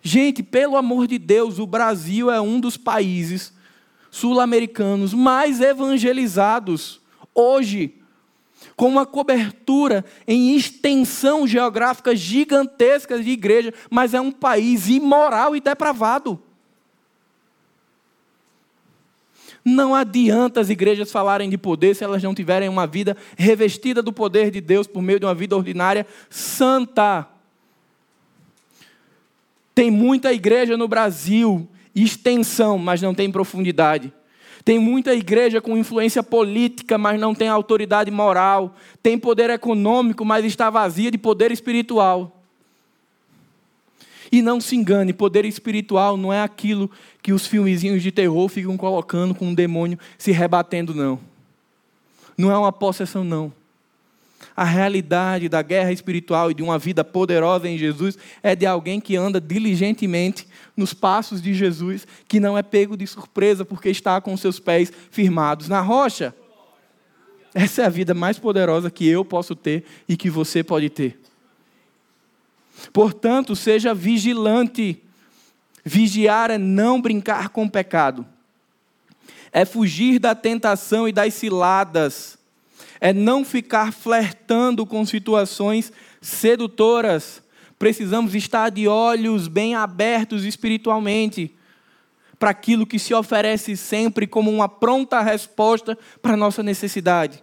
Gente, 0.00 0.42
pelo 0.42 0.74
amor 0.74 1.06
de 1.06 1.18
Deus, 1.18 1.58
o 1.58 1.66
Brasil 1.66 2.30
é 2.30 2.40
um 2.40 2.58
dos 2.58 2.78
países 2.78 3.52
sul-americanos 4.10 5.12
mais 5.12 5.60
evangelizados 5.60 7.02
hoje, 7.34 7.97
com 8.78 8.86
uma 8.86 9.04
cobertura 9.04 10.04
em 10.24 10.54
extensão 10.54 11.48
geográfica 11.48 12.14
gigantesca 12.14 13.20
de 13.20 13.28
igreja, 13.28 13.74
mas 13.90 14.14
é 14.14 14.20
um 14.20 14.30
país 14.30 14.88
imoral 14.88 15.56
e 15.56 15.60
depravado. 15.60 16.40
Não 19.64 19.96
adianta 19.96 20.60
as 20.60 20.70
igrejas 20.70 21.10
falarem 21.10 21.50
de 21.50 21.58
poder 21.58 21.96
se 21.96 22.04
elas 22.04 22.22
não 22.22 22.32
tiverem 22.32 22.68
uma 22.68 22.86
vida 22.86 23.16
revestida 23.36 24.00
do 24.00 24.12
poder 24.12 24.48
de 24.52 24.60
Deus 24.60 24.86
por 24.86 25.02
meio 25.02 25.18
de 25.18 25.26
uma 25.26 25.34
vida 25.34 25.56
ordinária 25.56 26.06
santa. 26.30 27.26
Tem 29.74 29.90
muita 29.90 30.32
igreja 30.32 30.76
no 30.76 30.86
Brasil, 30.86 31.68
extensão, 31.96 32.78
mas 32.78 33.02
não 33.02 33.12
tem 33.12 33.28
profundidade. 33.28 34.12
Tem 34.68 34.78
muita 34.78 35.14
igreja 35.14 35.62
com 35.62 35.78
influência 35.78 36.22
política, 36.22 36.98
mas 36.98 37.18
não 37.18 37.34
tem 37.34 37.48
autoridade 37.48 38.10
moral. 38.10 38.76
Tem 39.02 39.18
poder 39.18 39.48
econômico, 39.48 40.26
mas 40.26 40.44
está 40.44 40.68
vazia 40.68 41.10
de 41.10 41.16
poder 41.16 41.50
espiritual. 41.50 42.38
E 44.30 44.42
não 44.42 44.60
se 44.60 44.76
engane, 44.76 45.14
poder 45.14 45.46
espiritual 45.46 46.18
não 46.18 46.30
é 46.30 46.42
aquilo 46.42 46.90
que 47.22 47.32
os 47.32 47.46
filmezinhos 47.46 48.02
de 48.02 48.12
terror 48.12 48.46
ficam 48.50 48.76
colocando 48.76 49.34
com 49.34 49.46
um 49.46 49.54
demônio 49.54 49.98
se 50.18 50.32
rebatendo, 50.32 50.94
não. 50.94 51.18
Não 52.36 52.50
é 52.50 52.58
uma 52.58 52.70
possessão, 52.70 53.24
não. 53.24 53.50
A 54.58 54.64
realidade 54.64 55.48
da 55.48 55.62
guerra 55.62 55.92
espiritual 55.92 56.50
e 56.50 56.54
de 56.54 56.64
uma 56.64 56.80
vida 56.80 57.04
poderosa 57.04 57.68
em 57.68 57.78
Jesus 57.78 58.18
é 58.42 58.56
de 58.56 58.66
alguém 58.66 59.00
que 59.00 59.14
anda 59.14 59.40
diligentemente 59.40 60.48
nos 60.76 60.92
passos 60.92 61.40
de 61.40 61.54
Jesus, 61.54 62.04
que 62.26 62.40
não 62.40 62.58
é 62.58 62.62
pego 62.64 62.96
de 62.96 63.06
surpresa 63.06 63.64
porque 63.64 63.88
está 63.88 64.20
com 64.20 64.36
seus 64.36 64.58
pés 64.58 64.92
firmados 65.12 65.68
na 65.68 65.80
rocha. 65.80 66.34
Essa 67.54 67.82
é 67.82 67.84
a 67.84 67.88
vida 67.88 68.14
mais 68.14 68.36
poderosa 68.36 68.90
que 68.90 69.06
eu 69.06 69.24
posso 69.24 69.54
ter 69.54 69.84
e 70.08 70.16
que 70.16 70.28
você 70.28 70.64
pode 70.64 70.90
ter. 70.90 71.20
Portanto, 72.92 73.54
seja 73.54 73.94
vigilante. 73.94 75.00
Vigiar 75.84 76.50
é 76.50 76.58
não 76.58 77.00
brincar 77.00 77.50
com 77.50 77.62
o 77.62 77.70
pecado, 77.70 78.26
é 79.52 79.64
fugir 79.64 80.18
da 80.18 80.34
tentação 80.34 81.06
e 81.06 81.12
das 81.12 81.32
ciladas, 81.34 82.37
é 83.00 83.12
não 83.12 83.44
ficar 83.44 83.92
flertando 83.92 84.84
com 84.84 85.04
situações 85.04 85.92
sedutoras. 86.20 87.42
Precisamos 87.78 88.34
estar 88.34 88.70
de 88.70 88.88
olhos 88.88 89.46
bem 89.46 89.74
abertos 89.74 90.44
espiritualmente 90.44 91.54
para 92.38 92.50
aquilo 92.50 92.86
que 92.86 92.98
se 92.98 93.14
oferece 93.14 93.76
sempre 93.76 94.26
como 94.26 94.50
uma 94.50 94.68
pronta 94.68 95.20
resposta 95.20 95.98
para 96.22 96.34
a 96.34 96.36
nossa 96.36 96.62
necessidade, 96.62 97.42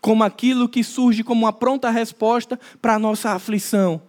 como 0.00 0.22
aquilo 0.22 0.68
que 0.68 0.84
surge 0.84 1.24
como 1.24 1.44
uma 1.44 1.52
pronta 1.52 1.90
resposta 1.90 2.58
para 2.80 2.94
a 2.94 2.98
nossa 2.98 3.32
aflição. 3.32 4.00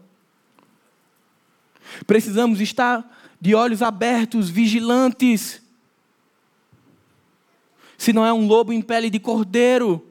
Precisamos 2.06 2.62
estar 2.62 3.04
de 3.40 3.56
olhos 3.56 3.82
abertos, 3.82 4.50
vigilantes. 4.50 5.62
Se 7.98 8.14
não 8.14 8.26
é 8.26 8.32
um 8.32 8.48
lobo 8.48 8.72
em 8.72 8.82
pele 8.82 9.10
de 9.10 9.20
cordeiro, 9.20 10.11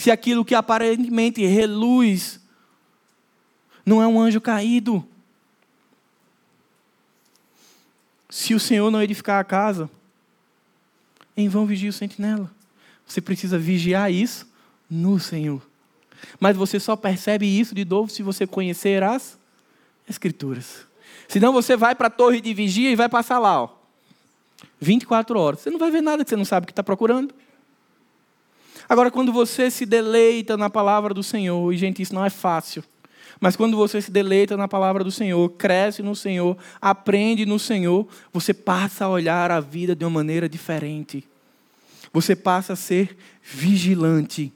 se 0.00 0.10
aquilo 0.10 0.46
que 0.46 0.54
aparentemente 0.54 1.44
reluz 1.44 2.40
não 3.84 4.00
é 4.00 4.06
um 4.06 4.18
anjo 4.18 4.40
caído. 4.40 5.06
Se 8.30 8.54
o 8.54 8.60
Senhor 8.60 8.90
não 8.90 9.02
edificar 9.02 9.38
a 9.38 9.44
casa, 9.44 9.90
em 11.36 11.50
vão 11.50 11.66
vigia 11.66 11.90
o 11.90 11.92
sentinela. 11.92 12.50
Você 13.06 13.20
precisa 13.20 13.58
vigiar 13.58 14.10
isso 14.10 14.48
no 14.88 15.20
Senhor. 15.20 15.60
Mas 16.38 16.56
você 16.56 16.80
só 16.80 16.96
percebe 16.96 17.46
isso 17.46 17.74
de 17.74 17.84
novo 17.84 18.10
se 18.10 18.22
você 18.22 18.46
conhecer 18.46 19.02
as 19.02 19.38
Escrituras. 20.08 20.86
Senão 21.28 21.52
você 21.52 21.76
vai 21.76 21.94
para 21.94 22.06
a 22.06 22.10
torre 22.10 22.40
de 22.40 22.54
vigia 22.54 22.90
e 22.90 22.96
vai 22.96 23.08
passar 23.08 23.38
lá, 23.38 23.64
ó, 23.64 23.68
24 24.80 25.38
horas. 25.38 25.60
Você 25.60 25.68
não 25.68 25.78
vai 25.78 25.90
ver 25.90 26.00
nada 26.00 26.24
que 26.24 26.30
você 26.30 26.36
não 26.36 26.44
sabe 26.46 26.64
o 26.64 26.66
que 26.66 26.72
está 26.72 26.82
procurando. 26.82 27.34
Agora, 28.90 29.08
quando 29.08 29.32
você 29.32 29.70
se 29.70 29.86
deleita 29.86 30.56
na 30.56 30.68
palavra 30.68 31.14
do 31.14 31.22
Senhor, 31.22 31.72
e 31.72 31.76
gente, 31.76 32.02
isso 32.02 32.12
não 32.12 32.24
é 32.24 32.28
fácil. 32.28 32.82
Mas 33.38 33.54
quando 33.54 33.76
você 33.76 34.02
se 34.02 34.10
deleita 34.10 34.56
na 34.56 34.66
palavra 34.66 35.04
do 35.04 35.12
Senhor, 35.12 35.48
cresce 35.50 36.02
no 36.02 36.16
Senhor, 36.16 36.58
aprende 36.80 37.46
no 37.46 37.56
Senhor, 37.56 38.04
você 38.32 38.52
passa 38.52 39.04
a 39.04 39.08
olhar 39.08 39.52
a 39.52 39.60
vida 39.60 39.94
de 39.94 40.04
uma 40.04 40.10
maneira 40.10 40.48
diferente. 40.48 41.22
Você 42.12 42.34
passa 42.34 42.72
a 42.72 42.76
ser 42.76 43.16
vigilante. 43.44 44.52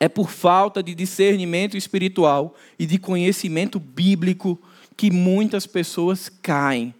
É 0.00 0.08
por 0.08 0.30
falta 0.30 0.82
de 0.82 0.94
discernimento 0.94 1.76
espiritual 1.76 2.56
e 2.78 2.86
de 2.86 2.98
conhecimento 2.98 3.78
bíblico 3.78 4.58
que 4.96 5.10
muitas 5.10 5.66
pessoas 5.66 6.30
caem, 6.40 6.94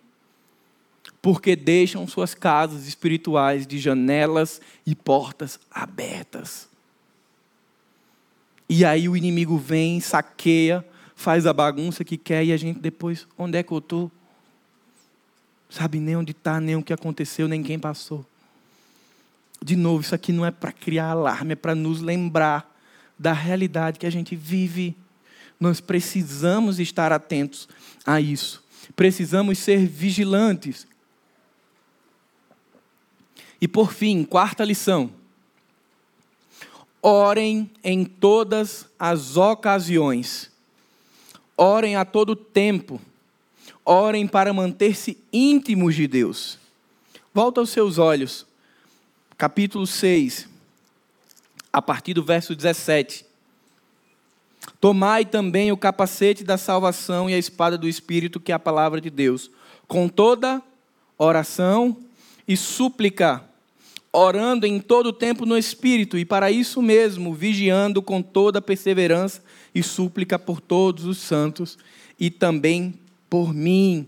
porque 1.20 1.56
deixam 1.56 2.06
suas 2.06 2.34
casas 2.34 2.86
espirituais 2.86 3.66
de 3.66 3.78
janelas 3.78 4.60
e 4.86 4.94
portas 4.94 5.58
abertas. 5.70 6.68
E 8.68 8.84
aí 8.84 9.08
o 9.08 9.16
inimigo 9.16 9.56
vem, 9.56 10.00
saqueia, 10.00 10.84
faz 11.16 11.46
a 11.46 11.52
bagunça 11.52 12.04
que 12.04 12.16
quer 12.16 12.44
e 12.44 12.52
a 12.52 12.56
gente 12.56 12.78
depois, 12.78 13.26
onde 13.36 13.58
é 13.58 13.62
que 13.62 13.72
eu 13.72 13.78
estou? 13.78 14.10
Sabe 15.70 15.98
nem 15.98 16.16
onde 16.16 16.32
está, 16.32 16.60
nem 16.60 16.76
o 16.76 16.82
que 16.82 16.92
aconteceu, 16.92 17.48
nem 17.48 17.62
quem 17.62 17.78
passou. 17.78 18.24
De 19.62 19.74
novo, 19.74 20.02
isso 20.02 20.14
aqui 20.14 20.32
não 20.32 20.46
é 20.46 20.50
para 20.50 20.70
criar 20.70 21.10
alarme, 21.10 21.52
é 21.52 21.56
para 21.56 21.74
nos 21.74 22.00
lembrar 22.00 22.74
da 23.18 23.32
realidade 23.32 23.98
que 23.98 24.06
a 24.06 24.10
gente 24.10 24.36
vive. 24.36 24.94
Nós 25.58 25.80
precisamos 25.80 26.78
estar 26.78 27.10
atentos 27.10 27.68
a 28.06 28.20
isso. 28.20 28.64
Precisamos 28.94 29.58
ser 29.58 29.86
vigilantes. 29.86 30.86
E 33.60 33.66
por 33.66 33.92
fim, 33.92 34.24
quarta 34.24 34.64
lição. 34.64 35.10
Orem 37.02 37.70
em 37.82 38.04
todas 38.04 38.86
as 38.98 39.36
ocasiões. 39.36 40.50
Orem 41.56 41.96
a 41.96 42.04
todo 42.04 42.36
tempo. 42.36 43.00
Orem 43.84 44.26
para 44.26 44.52
manter-se 44.52 45.18
íntimos 45.32 45.94
de 45.94 46.06
Deus. 46.06 46.58
Volta 47.32 47.60
aos 47.60 47.70
seus 47.70 47.98
olhos. 47.98 48.46
Capítulo 49.36 49.86
6, 49.86 50.48
a 51.72 51.80
partir 51.80 52.12
do 52.12 52.24
verso 52.24 52.56
17. 52.56 53.24
Tomai 54.80 55.24
também 55.24 55.70
o 55.70 55.76
capacete 55.76 56.42
da 56.42 56.58
salvação 56.58 57.30
e 57.30 57.34
a 57.34 57.38
espada 57.38 57.78
do 57.78 57.88
Espírito, 57.88 58.40
que 58.40 58.50
é 58.50 58.54
a 58.54 58.58
palavra 58.58 59.00
de 59.00 59.10
Deus, 59.10 59.50
com 59.86 60.08
toda 60.08 60.60
oração 61.16 61.96
e 62.46 62.56
súplica, 62.56 63.44
orando 64.18 64.66
em 64.66 64.80
todo 64.80 65.12
tempo 65.12 65.46
no 65.46 65.56
Espírito, 65.56 66.18
e 66.18 66.24
para 66.24 66.50
isso 66.50 66.82
mesmo, 66.82 67.34
vigiando 67.34 68.02
com 68.02 68.20
toda 68.22 68.60
perseverança 68.60 69.42
e 69.74 69.82
súplica 69.82 70.38
por 70.38 70.60
todos 70.60 71.04
os 71.04 71.18
santos 71.18 71.78
e 72.18 72.30
também 72.30 72.94
por 73.28 73.54
mim. 73.54 74.06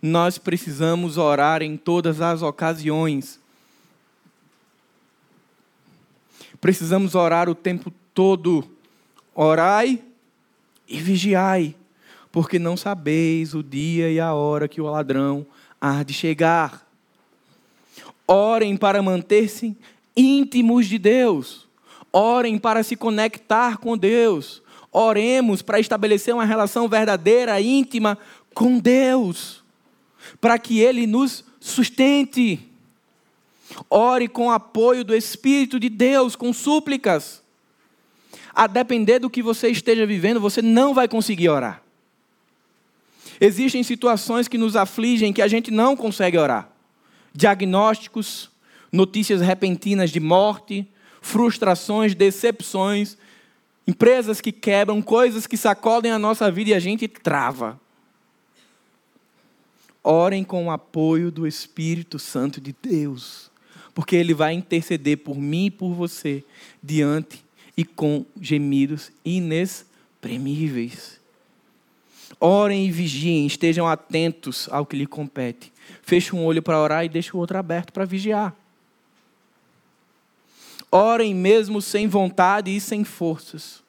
Nós 0.00 0.38
precisamos 0.38 1.16
orar 1.16 1.62
em 1.62 1.76
todas 1.76 2.20
as 2.20 2.42
ocasiões. 2.42 3.40
Precisamos 6.60 7.14
orar 7.14 7.48
o 7.48 7.54
tempo 7.54 7.92
todo 8.12 8.64
Orai 9.34 10.00
e 10.86 11.00
vigiai, 11.00 11.74
porque 12.30 12.56
não 12.56 12.76
sabeis 12.76 13.52
o 13.52 13.64
dia 13.64 14.08
e 14.08 14.20
a 14.20 14.32
hora 14.32 14.68
que 14.68 14.80
o 14.80 14.86
ladrão 14.86 15.44
há 15.80 16.04
de 16.04 16.12
chegar. 16.12 16.83
Orem 18.26 18.76
para 18.76 19.02
manter-se 19.02 19.76
íntimos 20.16 20.86
de 20.86 20.98
Deus. 20.98 21.66
Orem 22.12 22.58
para 22.58 22.82
se 22.82 22.96
conectar 22.96 23.78
com 23.78 23.96
Deus. 23.96 24.62
Oremos 24.92 25.62
para 25.62 25.80
estabelecer 25.80 26.32
uma 26.32 26.44
relação 26.44 26.88
verdadeira, 26.88 27.60
íntima 27.60 28.16
com 28.54 28.78
Deus, 28.78 29.64
para 30.40 30.58
que 30.58 30.78
Ele 30.80 31.06
nos 31.06 31.44
sustente. 31.58 32.60
Ore 33.90 34.28
com 34.28 34.50
apoio 34.50 35.04
do 35.04 35.14
Espírito 35.14 35.80
de 35.80 35.88
Deus, 35.88 36.36
com 36.36 36.52
súplicas 36.52 37.42
a 38.54 38.66
depender 38.66 39.18
do 39.18 39.28
que 39.28 39.42
você 39.42 39.68
esteja 39.68 40.06
vivendo, 40.06 40.40
você 40.40 40.62
não 40.62 40.94
vai 40.94 41.08
conseguir 41.08 41.48
orar. 41.48 41.82
Existem 43.40 43.82
situações 43.82 44.46
que 44.46 44.56
nos 44.56 44.76
afligem 44.76 45.32
que 45.32 45.42
a 45.42 45.48
gente 45.48 45.70
não 45.70 45.96
consegue 45.96 46.38
orar. 46.38 46.70
Diagnósticos, 47.34 48.50
notícias 48.92 49.40
repentinas 49.40 50.10
de 50.10 50.20
morte, 50.20 50.86
frustrações, 51.20 52.14
decepções, 52.14 53.16
empresas 53.86 54.40
que 54.40 54.52
quebram, 54.52 55.02
coisas 55.02 55.46
que 55.46 55.56
sacodem 55.56 56.12
a 56.12 56.18
nossa 56.18 56.50
vida 56.50 56.70
e 56.70 56.74
a 56.74 56.78
gente 56.78 57.08
trava. 57.08 57.80
Orem 60.02 60.44
com 60.44 60.66
o 60.66 60.70
apoio 60.70 61.30
do 61.30 61.46
Espírito 61.46 62.18
Santo 62.18 62.60
de 62.60 62.74
Deus, 62.82 63.50
porque 63.94 64.14
Ele 64.16 64.34
vai 64.34 64.52
interceder 64.52 65.18
por 65.18 65.36
mim 65.36 65.66
e 65.66 65.70
por 65.70 65.94
você 65.94 66.44
diante 66.82 67.44
e 67.76 67.84
com 67.84 68.24
gemidos 68.40 69.10
inexprimíveis. 69.24 71.18
Orem 72.38 72.86
e 72.86 72.90
vigiem, 72.90 73.46
estejam 73.46 73.88
atentos 73.88 74.68
ao 74.70 74.84
que 74.84 74.96
lhe 74.96 75.06
compete. 75.06 75.72
Feche 76.02 76.34
um 76.34 76.44
olho 76.44 76.62
para 76.62 76.78
orar 76.78 77.04
e 77.04 77.08
deixe 77.08 77.36
o 77.36 77.40
outro 77.40 77.58
aberto 77.58 77.92
para 77.92 78.04
vigiar. 78.04 78.54
Orem 80.90 81.34
mesmo 81.34 81.82
sem 81.82 82.06
vontade 82.06 82.74
e 82.74 82.80
sem 82.80 83.04
forças. 83.04 83.82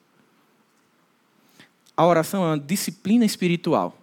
A 1.96 2.04
oração 2.04 2.44
é 2.44 2.48
uma 2.48 2.58
disciplina 2.58 3.24
espiritual. 3.24 3.96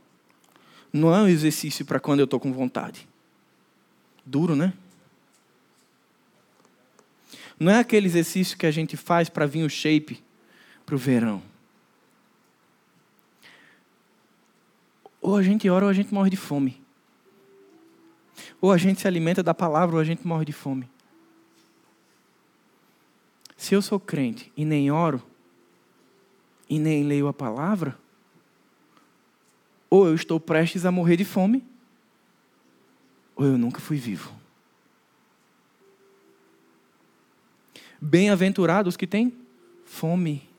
Não 0.91 1.13
é 1.13 1.19
um 1.19 1.27
exercício 1.27 1.85
para 1.85 1.99
quando 1.99 2.19
eu 2.19 2.25
estou 2.25 2.39
com 2.39 2.53
vontade. 2.53 3.07
Duro, 4.25 4.55
né? 4.55 4.73
Não 7.59 7.71
é 7.71 7.79
aquele 7.79 8.07
exercício 8.07 8.57
que 8.57 8.65
a 8.65 8.71
gente 8.71 8.97
faz 8.97 9.29
para 9.29 9.45
vir 9.45 9.63
o 9.63 9.69
shape 9.69 10.23
para 10.85 10.95
o 10.95 10.97
verão. 10.97 11.41
Ou 15.21 15.37
a 15.37 15.43
gente 15.43 15.69
ora 15.69 15.85
ou 15.85 15.89
a 15.89 15.93
gente 15.93 16.13
morre 16.13 16.29
de 16.29 16.37
fome. 16.37 16.82
Ou 18.59 18.71
a 18.71 18.77
gente 18.77 19.01
se 19.01 19.07
alimenta 19.07 19.43
da 19.43 19.53
palavra 19.53 19.95
ou 19.95 20.01
a 20.01 20.03
gente 20.03 20.25
morre 20.25 20.45
de 20.45 20.53
fome. 20.53 20.89
Se 23.55 23.73
eu 23.73 23.81
sou 23.81 23.99
crente 23.99 24.51
e 24.57 24.65
nem 24.65 24.91
oro, 24.91 25.23
e 26.69 26.79
nem 26.79 27.03
leio 27.03 27.27
a 27.27 27.33
palavra, 27.33 27.97
ou 29.89 30.07
eu 30.07 30.15
estou 30.15 30.39
prestes 30.39 30.85
a 30.85 30.91
morrer 30.91 31.17
de 31.17 31.25
fome, 31.25 31.63
ou 33.35 33.45
eu 33.45 33.57
nunca 33.57 33.79
fui 33.79 33.97
vivo. 33.97 34.33
Bem-aventurados 38.01 38.97
que 38.97 39.07
têm 39.07 39.33
fome 39.85 40.49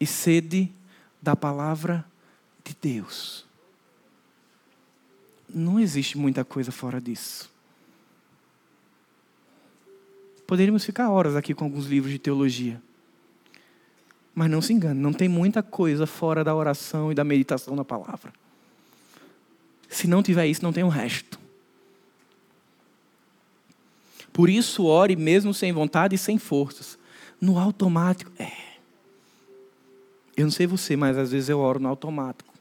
e 0.00 0.06
sede 0.06 0.72
da 1.20 1.36
palavra 1.36 2.04
de 2.64 2.74
Deus. 2.80 3.46
Não 5.54 5.78
existe 5.78 6.16
muita 6.16 6.44
coisa 6.44 6.72
fora 6.72 7.00
disso. 7.00 7.50
Poderíamos 10.46 10.84
ficar 10.84 11.10
horas 11.10 11.36
aqui 11.36 11.54
com 11.54 11.64
alguns 11.64 11.86
livros 11.86 12.12
de 12.12 12.18
teologia. 12.18 12.80
Mas 14.34 14.50
não 14.50 14.62
se 14.62 14.72
engane, 14.72 14.98
não 14.98 15.12
tem 15.12 15.28
muita 15.28 15.62
coisa 15.62 16.06
fora 16.06 16.42
da 16.42 16.54
oração 16.54 17.12
e 17.12 17.14
da 17.14 17.24
meditação 17.24 17.76
na 17.76 17.84
palavra. 17.84 18.32
Se 19.88 20.06
não 20.06 20.22
tiver 20.22 20.46
isso, 20.46 20.62
não 20.62 20.72
tem 20.72 20.82
o 20.82 20.88
resto. 20.88 21.38
Por 24.32 24.48
isso, 24.48 24.84
ore 24.84 25.14
mesmo 25.16 25.52
sem 25.52 25.72
vontade 25.72 26.14
e 26.14 26.18
sem 26.18 26.38
forças. 26.38 26.98
No 27.38 27.58
automático. 27.58 28.32
É. 28.38 28.52
Eu 30.34 30.44
não 30.44 30.50
sei 30.50 30.66
você, 30.66 30.96
mas 30.96 31.18
às 31.18 31.32
vezes 31.32 31.50
eu 31.50 31.58
oro 31.58 31.78
no 31.78 31.88
automático. 31.88 32.52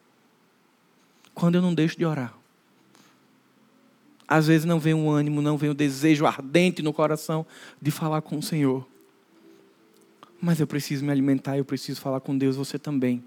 Quando 1.34 1.56
eu 1.56 1.62
não 1.62 1.74
deixo 1.74 1.98
de 1.98 2.06
orar. 2.06 2.41
Às 4.32 4.48
vezes 4.48 4.64
não 4.64 4.80
vem 4.80 4.94
um 4.94 5.10
ânimo, 5.10 5.42
não 5.42 5.58
vem 5.58 5.70
o 5.70 5.74
desejo 5.74 6.26
ardente 6.26 6.82
no 6.82 6.94
coração 6.94 7.46
de 7.82 7.92
falar 7.92 8.22
com 8.22 8.38
o 8.38 8.42
Senhor. 8.42 8.88
Mas 10.42 10.58
eu 10.62 10.66
preciso 10.66 11.04
me 11.04 11.12
alimentar, 11.12 11.58
eu 11.58 11.66
preciso 11.66 12.00
falar 12.00 12.22
com 12.22 12.38
Deus, 12.38 12.56
você 12.56 12.80
também. 12.80 13.22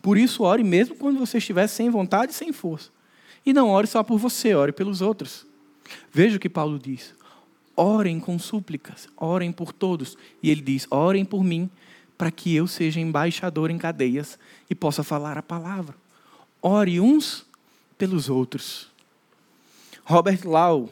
Por 0.00 0.16
isso, 0.16 0.42
ore 0.42 0.64
mesmo 0.64 0.94
quando 0.94 1.18
você 1.18 1.36
estiver 1.36 1.66
sem 1.66 1.90
vontade 1.90 2.32
e 2.32 2.34
sem 2.34 2.50
força. 2.50 2.88
E 3.44 3.52
não 3.52 3.68
ore 3.68 3.86
só 3.86 4.02
por 4.02 4.16
você, 4.16 4.54
ore 4.54 4.72
pelos 4.72 5.02
outros. 5.02 5.46
Veja 6.10 6.38
o 6.38 6.40
que 6.40 6.48
Paulo 6.48 6.78
diz. 6.78 7.14
Orem 7.76 8.18
com 8.18 8.38
súplicas, 8.38 9.06
orem 9.18 9.52
por 9.52 9.70
todos. 9.70 10.16
E 10.42 10.50
ele 10.50 10.62
diz: 10.62 10.86
orem 10.90 11.26
por 11.26 11.44
mim, 11.44 11.68
para 12.16 12.30
que 12.30 12.56
eu 12.56 12.66
seja 12.66 13.00
embaixador 13.00 13.70
em 13.70 13.76
cadeias 13.76 14.38
e 14.70 14.74
possa 14.74 15.02
falar 15.02 15.36
a 15.36 15.42
palavra. 15.42 15.94
Ore 16.62 16.98
uns 16.98 17.44
pelos 17.98 18.30
outros. 18.30 18.87
Robert 20.08 20.40
Lau, 20.46 20.88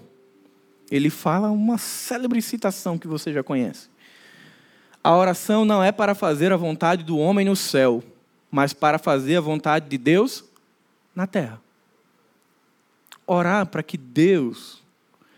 ele 0.90 1.08
fala 1.08 1.50
uma 1.50 1.78
célebre 1.78 2.42
citação 2.42 2.98
que 2.98 3.08
você 3.08 3.32
já 3.32 3.42
conhece. 3.42 3.88
A 5.02 5.16
oração 5.16 5.64
não 5.64 5.82
é 5.82 5.90
para 5.90 6.14
fazer 6.14 6.52
a 6.52 6.56
vontade 6.58 7.02
do 7.02 7.16
homem 7.16 7.46
no 7.46 7.56
céu, 7.56 8.04
mas 8.50 8.74
para 8.74 8.98
fazer 8.98 9.36
a 9.36 9.40
vontade 9.40 9.88
de 9.88 9.96
Deus 9.96 10.44
na 11.14 11.26
terra. 11.26 11.58
Orar 13.26 13.64
para 13.64 13.82
que 13.82 13.96
Deus 13.96 14.82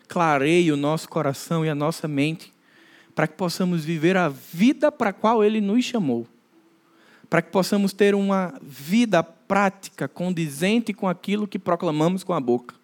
clareie 0.09 0.73
o 0.73 0.77
nosso 0.77 1.09
coração 1.09 1.65
e 1.65 1.69
a 1.69 1.75
nossa 1.75 2.09
mente, 2.09 2.53
para 3.15 3.29
que 3.29 3.35
possamos 3.35 3.85
viver 3.85 4.17
a 4.17 4.29
vida 4.29 4.91
para 4.91 5.11
a 5.11 5.13
qual 5.13 5.45
Ele 5.45 5.61
nos 5.61 5.85
chamou, 5.85 6.27
para 7.31 7.41
que 7.41 7.53
possamos 7.53 7.93
ter 7.93 8.13
uma 8.13 8.55
vida 8.61 9.23
prática 9.23 10.09
condizente 10.09 10.93
com 10.93 11.07
aquilo 11.07 11.47
que 11.47 11.61
proclamamos 11.61 12.25
com 12.25 12.33
a 12.33 12.41
boca. 12.41 12.75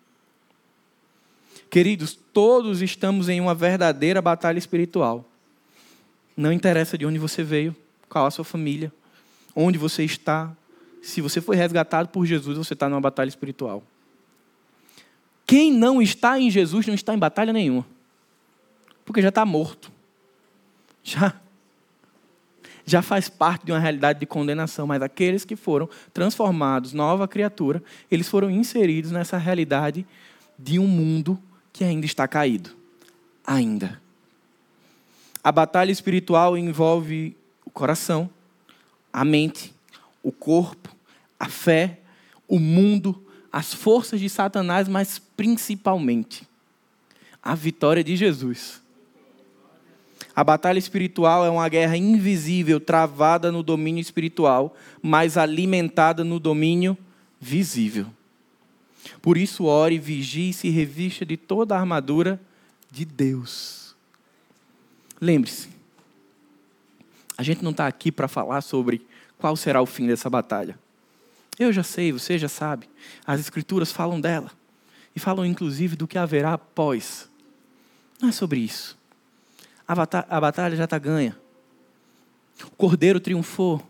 Queridos, 1.70 2.18
todos 2.32 2.82
estamos 2.82 3.28
em 3.28 3.40
uma 3.40 3.54
verdadeira 3.54 4.22
batalha 4.22 4.58
espiritual. 4.58 5.24
Não 6.36 6.52
interessa 6.52 6.96
de 6.98 7.06
onde 7.06 7.18
você 7.18 7.42
veio, 7.42 7.74
qual 8.08 8.26
a 8.26 8.30
sua 8.30 8.44
família, 8.44 8.92
onde 9.54 9.78
você 9.78 10.04
está. 10.04 10.54
Se 11.02 11.20
você 11.20 11.40
foi 11.40 11.56
resgatado 11.56 12.08
por 12.08 12.24
Jesus, 12.26 12.56
você 12.56 12.74
está 12.74 12.88
numa 12.88 13.00
batalha 13.00 13.28
espiritual. 13.28 13.82
Quem 15.46 15.72
não 15.72 16.00
está 16.00 16.38
em 16.38 16.50
Jesus 16.50 16.86
não 16.86 16.94
está 16.94 17.14
em 17.14 17.18
batalha 17.18 17.52
nenhuma. 17.52 17.86
Porque 19.04 19.20
já 19.20 19.28
está 19.28 19.44
morto. 19.44 19.92
Já. 21.02 21.34
Já 22.86 23.02
faz 23.02 23.28
parte 23.28 23.66
de 23.66 23.72
uma 23.72 23.78
realidade 23.78 24.18
de 24.18 24.26
condenação. 24.26 24.86
Mas 24.86 25.02
aqueles 25.02 25.44
que 25.44 25.56
foram 25.56 25.88
transformados, 26.12 26.92
nova 26.92 27.28
criatura, 27.28 27.82
eles 28.10 28.28
foram 28.28 28.50
inseridos 28.50 29.10
nessa 29.10 29.36
realidade 29.36 30.06
de 30.58 30.78
um 30.78 30.86
mundo 30.86 31.38
que 31.74 31.82
ainda 31.82 32.06
está 32.06 32.26
caído. 32.28 32.70
Ainda. 33.44 34.00
A 35.42 35.52
batalha 35.52 35.90
espiritual 35.90 36.56
envolve 36.56 37.36
o 37.66 37.70
coração, 37.70 38.30
a 39.12 39.24
mente, 39.24 39.74
o 40.22 40.32
corpo, 40.32 40.88
a 41.38 41.48
fé, 41.48 41.98
o 42.48 42.58
mundo, 42.58 43.22
as 43.52 43.74
forças 43.74 44.20
de 44.20 44.30
Satanás, 44.30 44.88
mas 44.88 45.18
principalmente 45.18 46.48
a 47.42 47.54
vitória 47.54 48.02
de 48.02 48.16
Jesus. 48.16 48.80
A 50.34 50.42
batalha 50.44 50.78
espiritual 50.78 51.44
é 51.44 51.50
uma 51.50 51.68
guerra 51.68 51.96
invisível, 51.96 52.80
travada 52.80 53.50
no 53.50 53.62
domínio 53.62 54.00
espiritual, 54.00 54.76
mas 55.02 55.36
alimentada 55.36 56.24
no 56.24 56.38
domínio 56.38 56.96
visível. 57.40 58.06
Por 59.20 59.36
isso, 59.36 59.64
ore, 59.64 59.98
vigie 59.98 60.50
e 60.50 60.52
se 60.52 60.68
revista 60.68 61.24
de 61.24 61.36
toda 61.36 61.74
a 61.74 61.78
armadura 61.78 62.40
de 62.90 63.04
Deus. 63.04 63.94
Lembre-se, 65.20 65.68
a 67.36 67.42
gente 67.42 67.62
não 67.62 67.70
está 67.70 67.86
aqui 67.86 68.12
para 68.12 68.28
falar 68.28 68.60
sobre 68.60 69.04
qual 69.38 69.56
será 69.56 69.82
o 69.82 69.86
fim 69.86 70.06
dessa 70.06 70.30
batalha. 70.30 70.78
Eu 71.58 71.72
já 71.72 71.82
sei, 71.82 72.12
você 72.12 72.38
já 72.38 72.48
sabe. 72.48 72.88
As 73.26 73.40
Escrituras 73.40 73.92
falam 73.92 74.20
dela. 74.20 74.50
E 75.14 75.20
falam 75.20 75.46
inclusive 75.46 75.94
do 75.94 76.08
que 76.08 76.18
haverá 76.18 76.54
após. 76.54 77.28
Não 78.20 78.28
é 78.28 78.32
sobre 78.32 78.60
isso. 78.60 78.98
A 79.86 79.94
batalha, 79.94 80.26
a 80.28 80.40
batalha 80.40 80.76
já 80.76 80.84
está 80.84 80.98
ganha. 80.98 81.38
O 82.64 82.70
cordeiro 82.70 83.20
triunfou. 83.20 83.86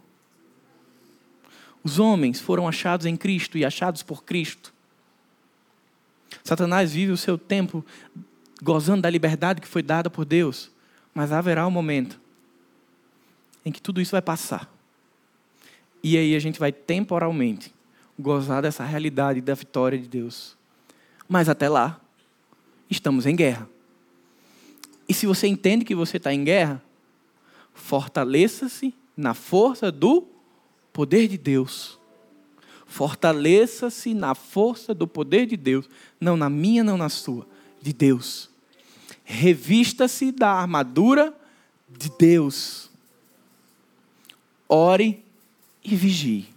Os 1.82 1.98
homens 1.98 2.40
foram 2.40 2.66
achados 2.66 3.06
em 3.06 3.16
Cristo 3.16 3.56
e 3.56 3.64
achados 3.64 4.02
por 4.02 4.24
Cristo. 4.24 4.73
Satanás 6.46 6.92
vive 6.92 7.10
o 7.10 7.16
seu 7.16 7.38
tempo 7.38 7.82
gozando 8.62 9.00
da 9.00 9.08
liberdade 9.08 9.62
que 9.62 9.66
foi 9.66 9.82
dada 9.82 10.10
por 10.10 10.26
Deus. 10.26 10.70
Mas 11.14 11.32
haverá 11.32 11.66
um 11.66 11.70
momento 11.70 12.20
em 13.64 13.72
que 13.72 13.80
tudo 13.80 13.98
isso 13.98 14.12
vai 14.12 14.20
passar. 14.20 14.70
E 16.02 16.18
aí 16.18 16.36
a 16.36 16.38
gente 16.38 16.60
vai 16.60 16.70
temporalmente 16.70 17.72
gozar 18.18 18.60
dessa 18.60 18.84
realidade 18.84 19.40
da 19.40 19.54
vitória 19.54 19.98
de 19.98 20.06
Deus. 20.06 20.54
Mas 21.26 21.48
até 21.48 21.66
lá, 21.66 21.98
estamos 22.90 23.24
em 23.24 23.34
guerra. 23.34 23.66
E 25.08 25.14
se 25.14 25.26
você 25.26 25.46
entende 25.46 25.82
que 25.82 25.94
você 25.94 26.18
está 26.18 26.32
em 26.32 26.44
guerra, 26.44 26.82
fortaleça-se 27.72 28.94
na 29.16 29.32
força 29.32 29.90
do 29.90 30.26
poder 30.92 31.26
de 31.26 31.38
Deus. 31.38 31.98
Fortaleça-se 32.94 34.14
na 34.14 34.36
força 34.36 34.94
do 34.94 35.04
poder 35.04 35.46
de 35.46 35.56
Deus. 35.56 35.90
Não 36.20 36.36
na 36.36 36.48
minha, 36.48 36.84
não 36.84 36.96
na 36.96 37.08
sua, 37.08 37.44
de 37.82 37.92
Deus. 37.92 38.48
Revista-se 39.24 40.30
da 40.30 40.52
armadura 40.52 41.34
de 41.90 42.08
Deus. 42.16 42.88
Ore 44.68 45.24
e 45.82 45.96
vigie, 45.96 46.48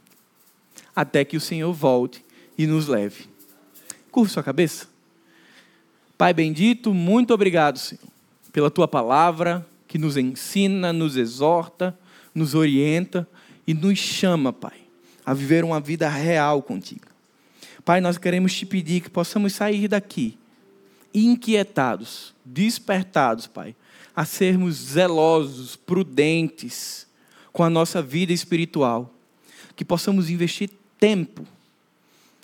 até 0.96 1.26
que 1.26 1.36
o 1.36 1.42
Senhor 1.42 1.74
volte 1.74 2.24
e 2.56 2.68
nos 2.68 2.86
leve. 2.86 3.26
Curva 4.12 4.30
sua 4.30 4.44
cabeça. 4.44 4.88
Pai 6.20 6.36
bendito, 6.36 6.94
muito 6.94 7.34
obrigado, 7.34 7.80
Senhor, 7.80 8.04
pela 8.54 8.70
tua 8.70 8.88
palavra 8.88 9.68
que 9.88 9.98
nos 9.98 10.16
ensina, 10.16 10.94
nos 10.94 11.18
exorta, 11.18 11.98
nos 12.32 12.54
orienta 12.54 13.28
e 13.66 13.74
nos 13.74 13.98
chama, 13.98 14.54
Pai, 14.54 14.87
a 15.28 15.34
viver 15.34 15.66
uma 15.66 15.82
vida 15.82 16.08
real 16.08 16.62
contigo. 16.62 17.06
Pai, 17.84 18.00
nós 18.00 18.18
queremos 18.18 18.56
te 18.56 18.66
pedir 18.66 19.02
que 19.02 19.10
possamos 19.10 19.52
sair 19.52 19.90
daqui 19.90 20.38
inquietados, 21.14 22.34
despertados, 22.46 23.46
Pai, 23.46 23.76
a 24.16 24.24
sermos 24.24 24.76
zelosos, 24.76 25.76
prudentes 25.76 27.06
com 27.52 27.62
a 27.62 27.70
nossa 27.70 28.02
vida 28.02 28.32
espiritual, 28.32 29.14
que 29.76 29.84
possamos 29.84 30.30
investir 30.30 30.70
tempo, 30.98 31.46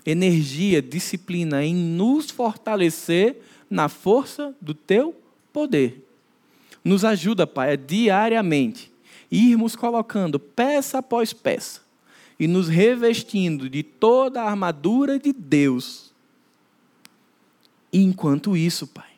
energia, 0.05 0.81
disciplina 0.81 1.63
em 1.63 1.73
nos 1.73 2.31
fortalecer 2.31 3.37
na 3.69 3.87
força 3.87 4.53
do 4.59 4.73
teu 4.73 5.15
poder. 5.53 6.05
Nos 6.83 7.05
ajuda, 7.05 7.47
Pai, 7.47 7.71
a 7.71 7.75
diariamente 7.77 8.91
irmos 9.31 9.73
colocando 9.73 10.37
peça 10.37 10.97
após 10.97 11.31
peça 11.31 11.82
e 12.39 12.47
nos 12.47 12.67
revestindo 12.67 13.69
de 13.69 13.83
toda 13.83 14.41
a 14.41 14.49
armadura 14.49 15.19
de 15.19 15.31
Deus. 15.31 16.11
E 17.91 18.01
enquanto 18.01 18.57
isso, 18.57 18.87
Pai, 18.87 19.11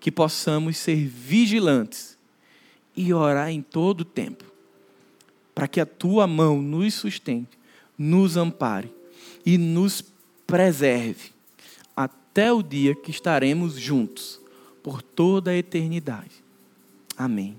que 0.00 0.10
possamos 0.10 0.76
ser 0.76 1.06
vigilantes 1.06 2.18
e 2.96 3.12
orar 3.14 3.50
em 3.50 3.62
todo 3.62 4.00
o 4.00 4.04
tempo, 4.04 4.44
para 5.54 5.68
que 5.68 5.80
a 5.80 5.86
tua 5.86 6.26
mão 6.26 6.60
nos 6.60 6.94
sustente, 6.94 7.58
nos 7.96 8.36
ampare 8.36 8.92
e 9.44 9.56
nos 9.56 10.02
preserve 10.46 11.30
até 11.96 12.52
o 12.52 12.62
dia 12.62 12.94
que 12.94 13.10
estaremos 13.10 13.78
juntos 13.78 14.40
por 14.82 15.02
toda 15.02 15.50
a 15.50 15.56
eternidade. 15.56 16.42
Amém. 17.16 17.56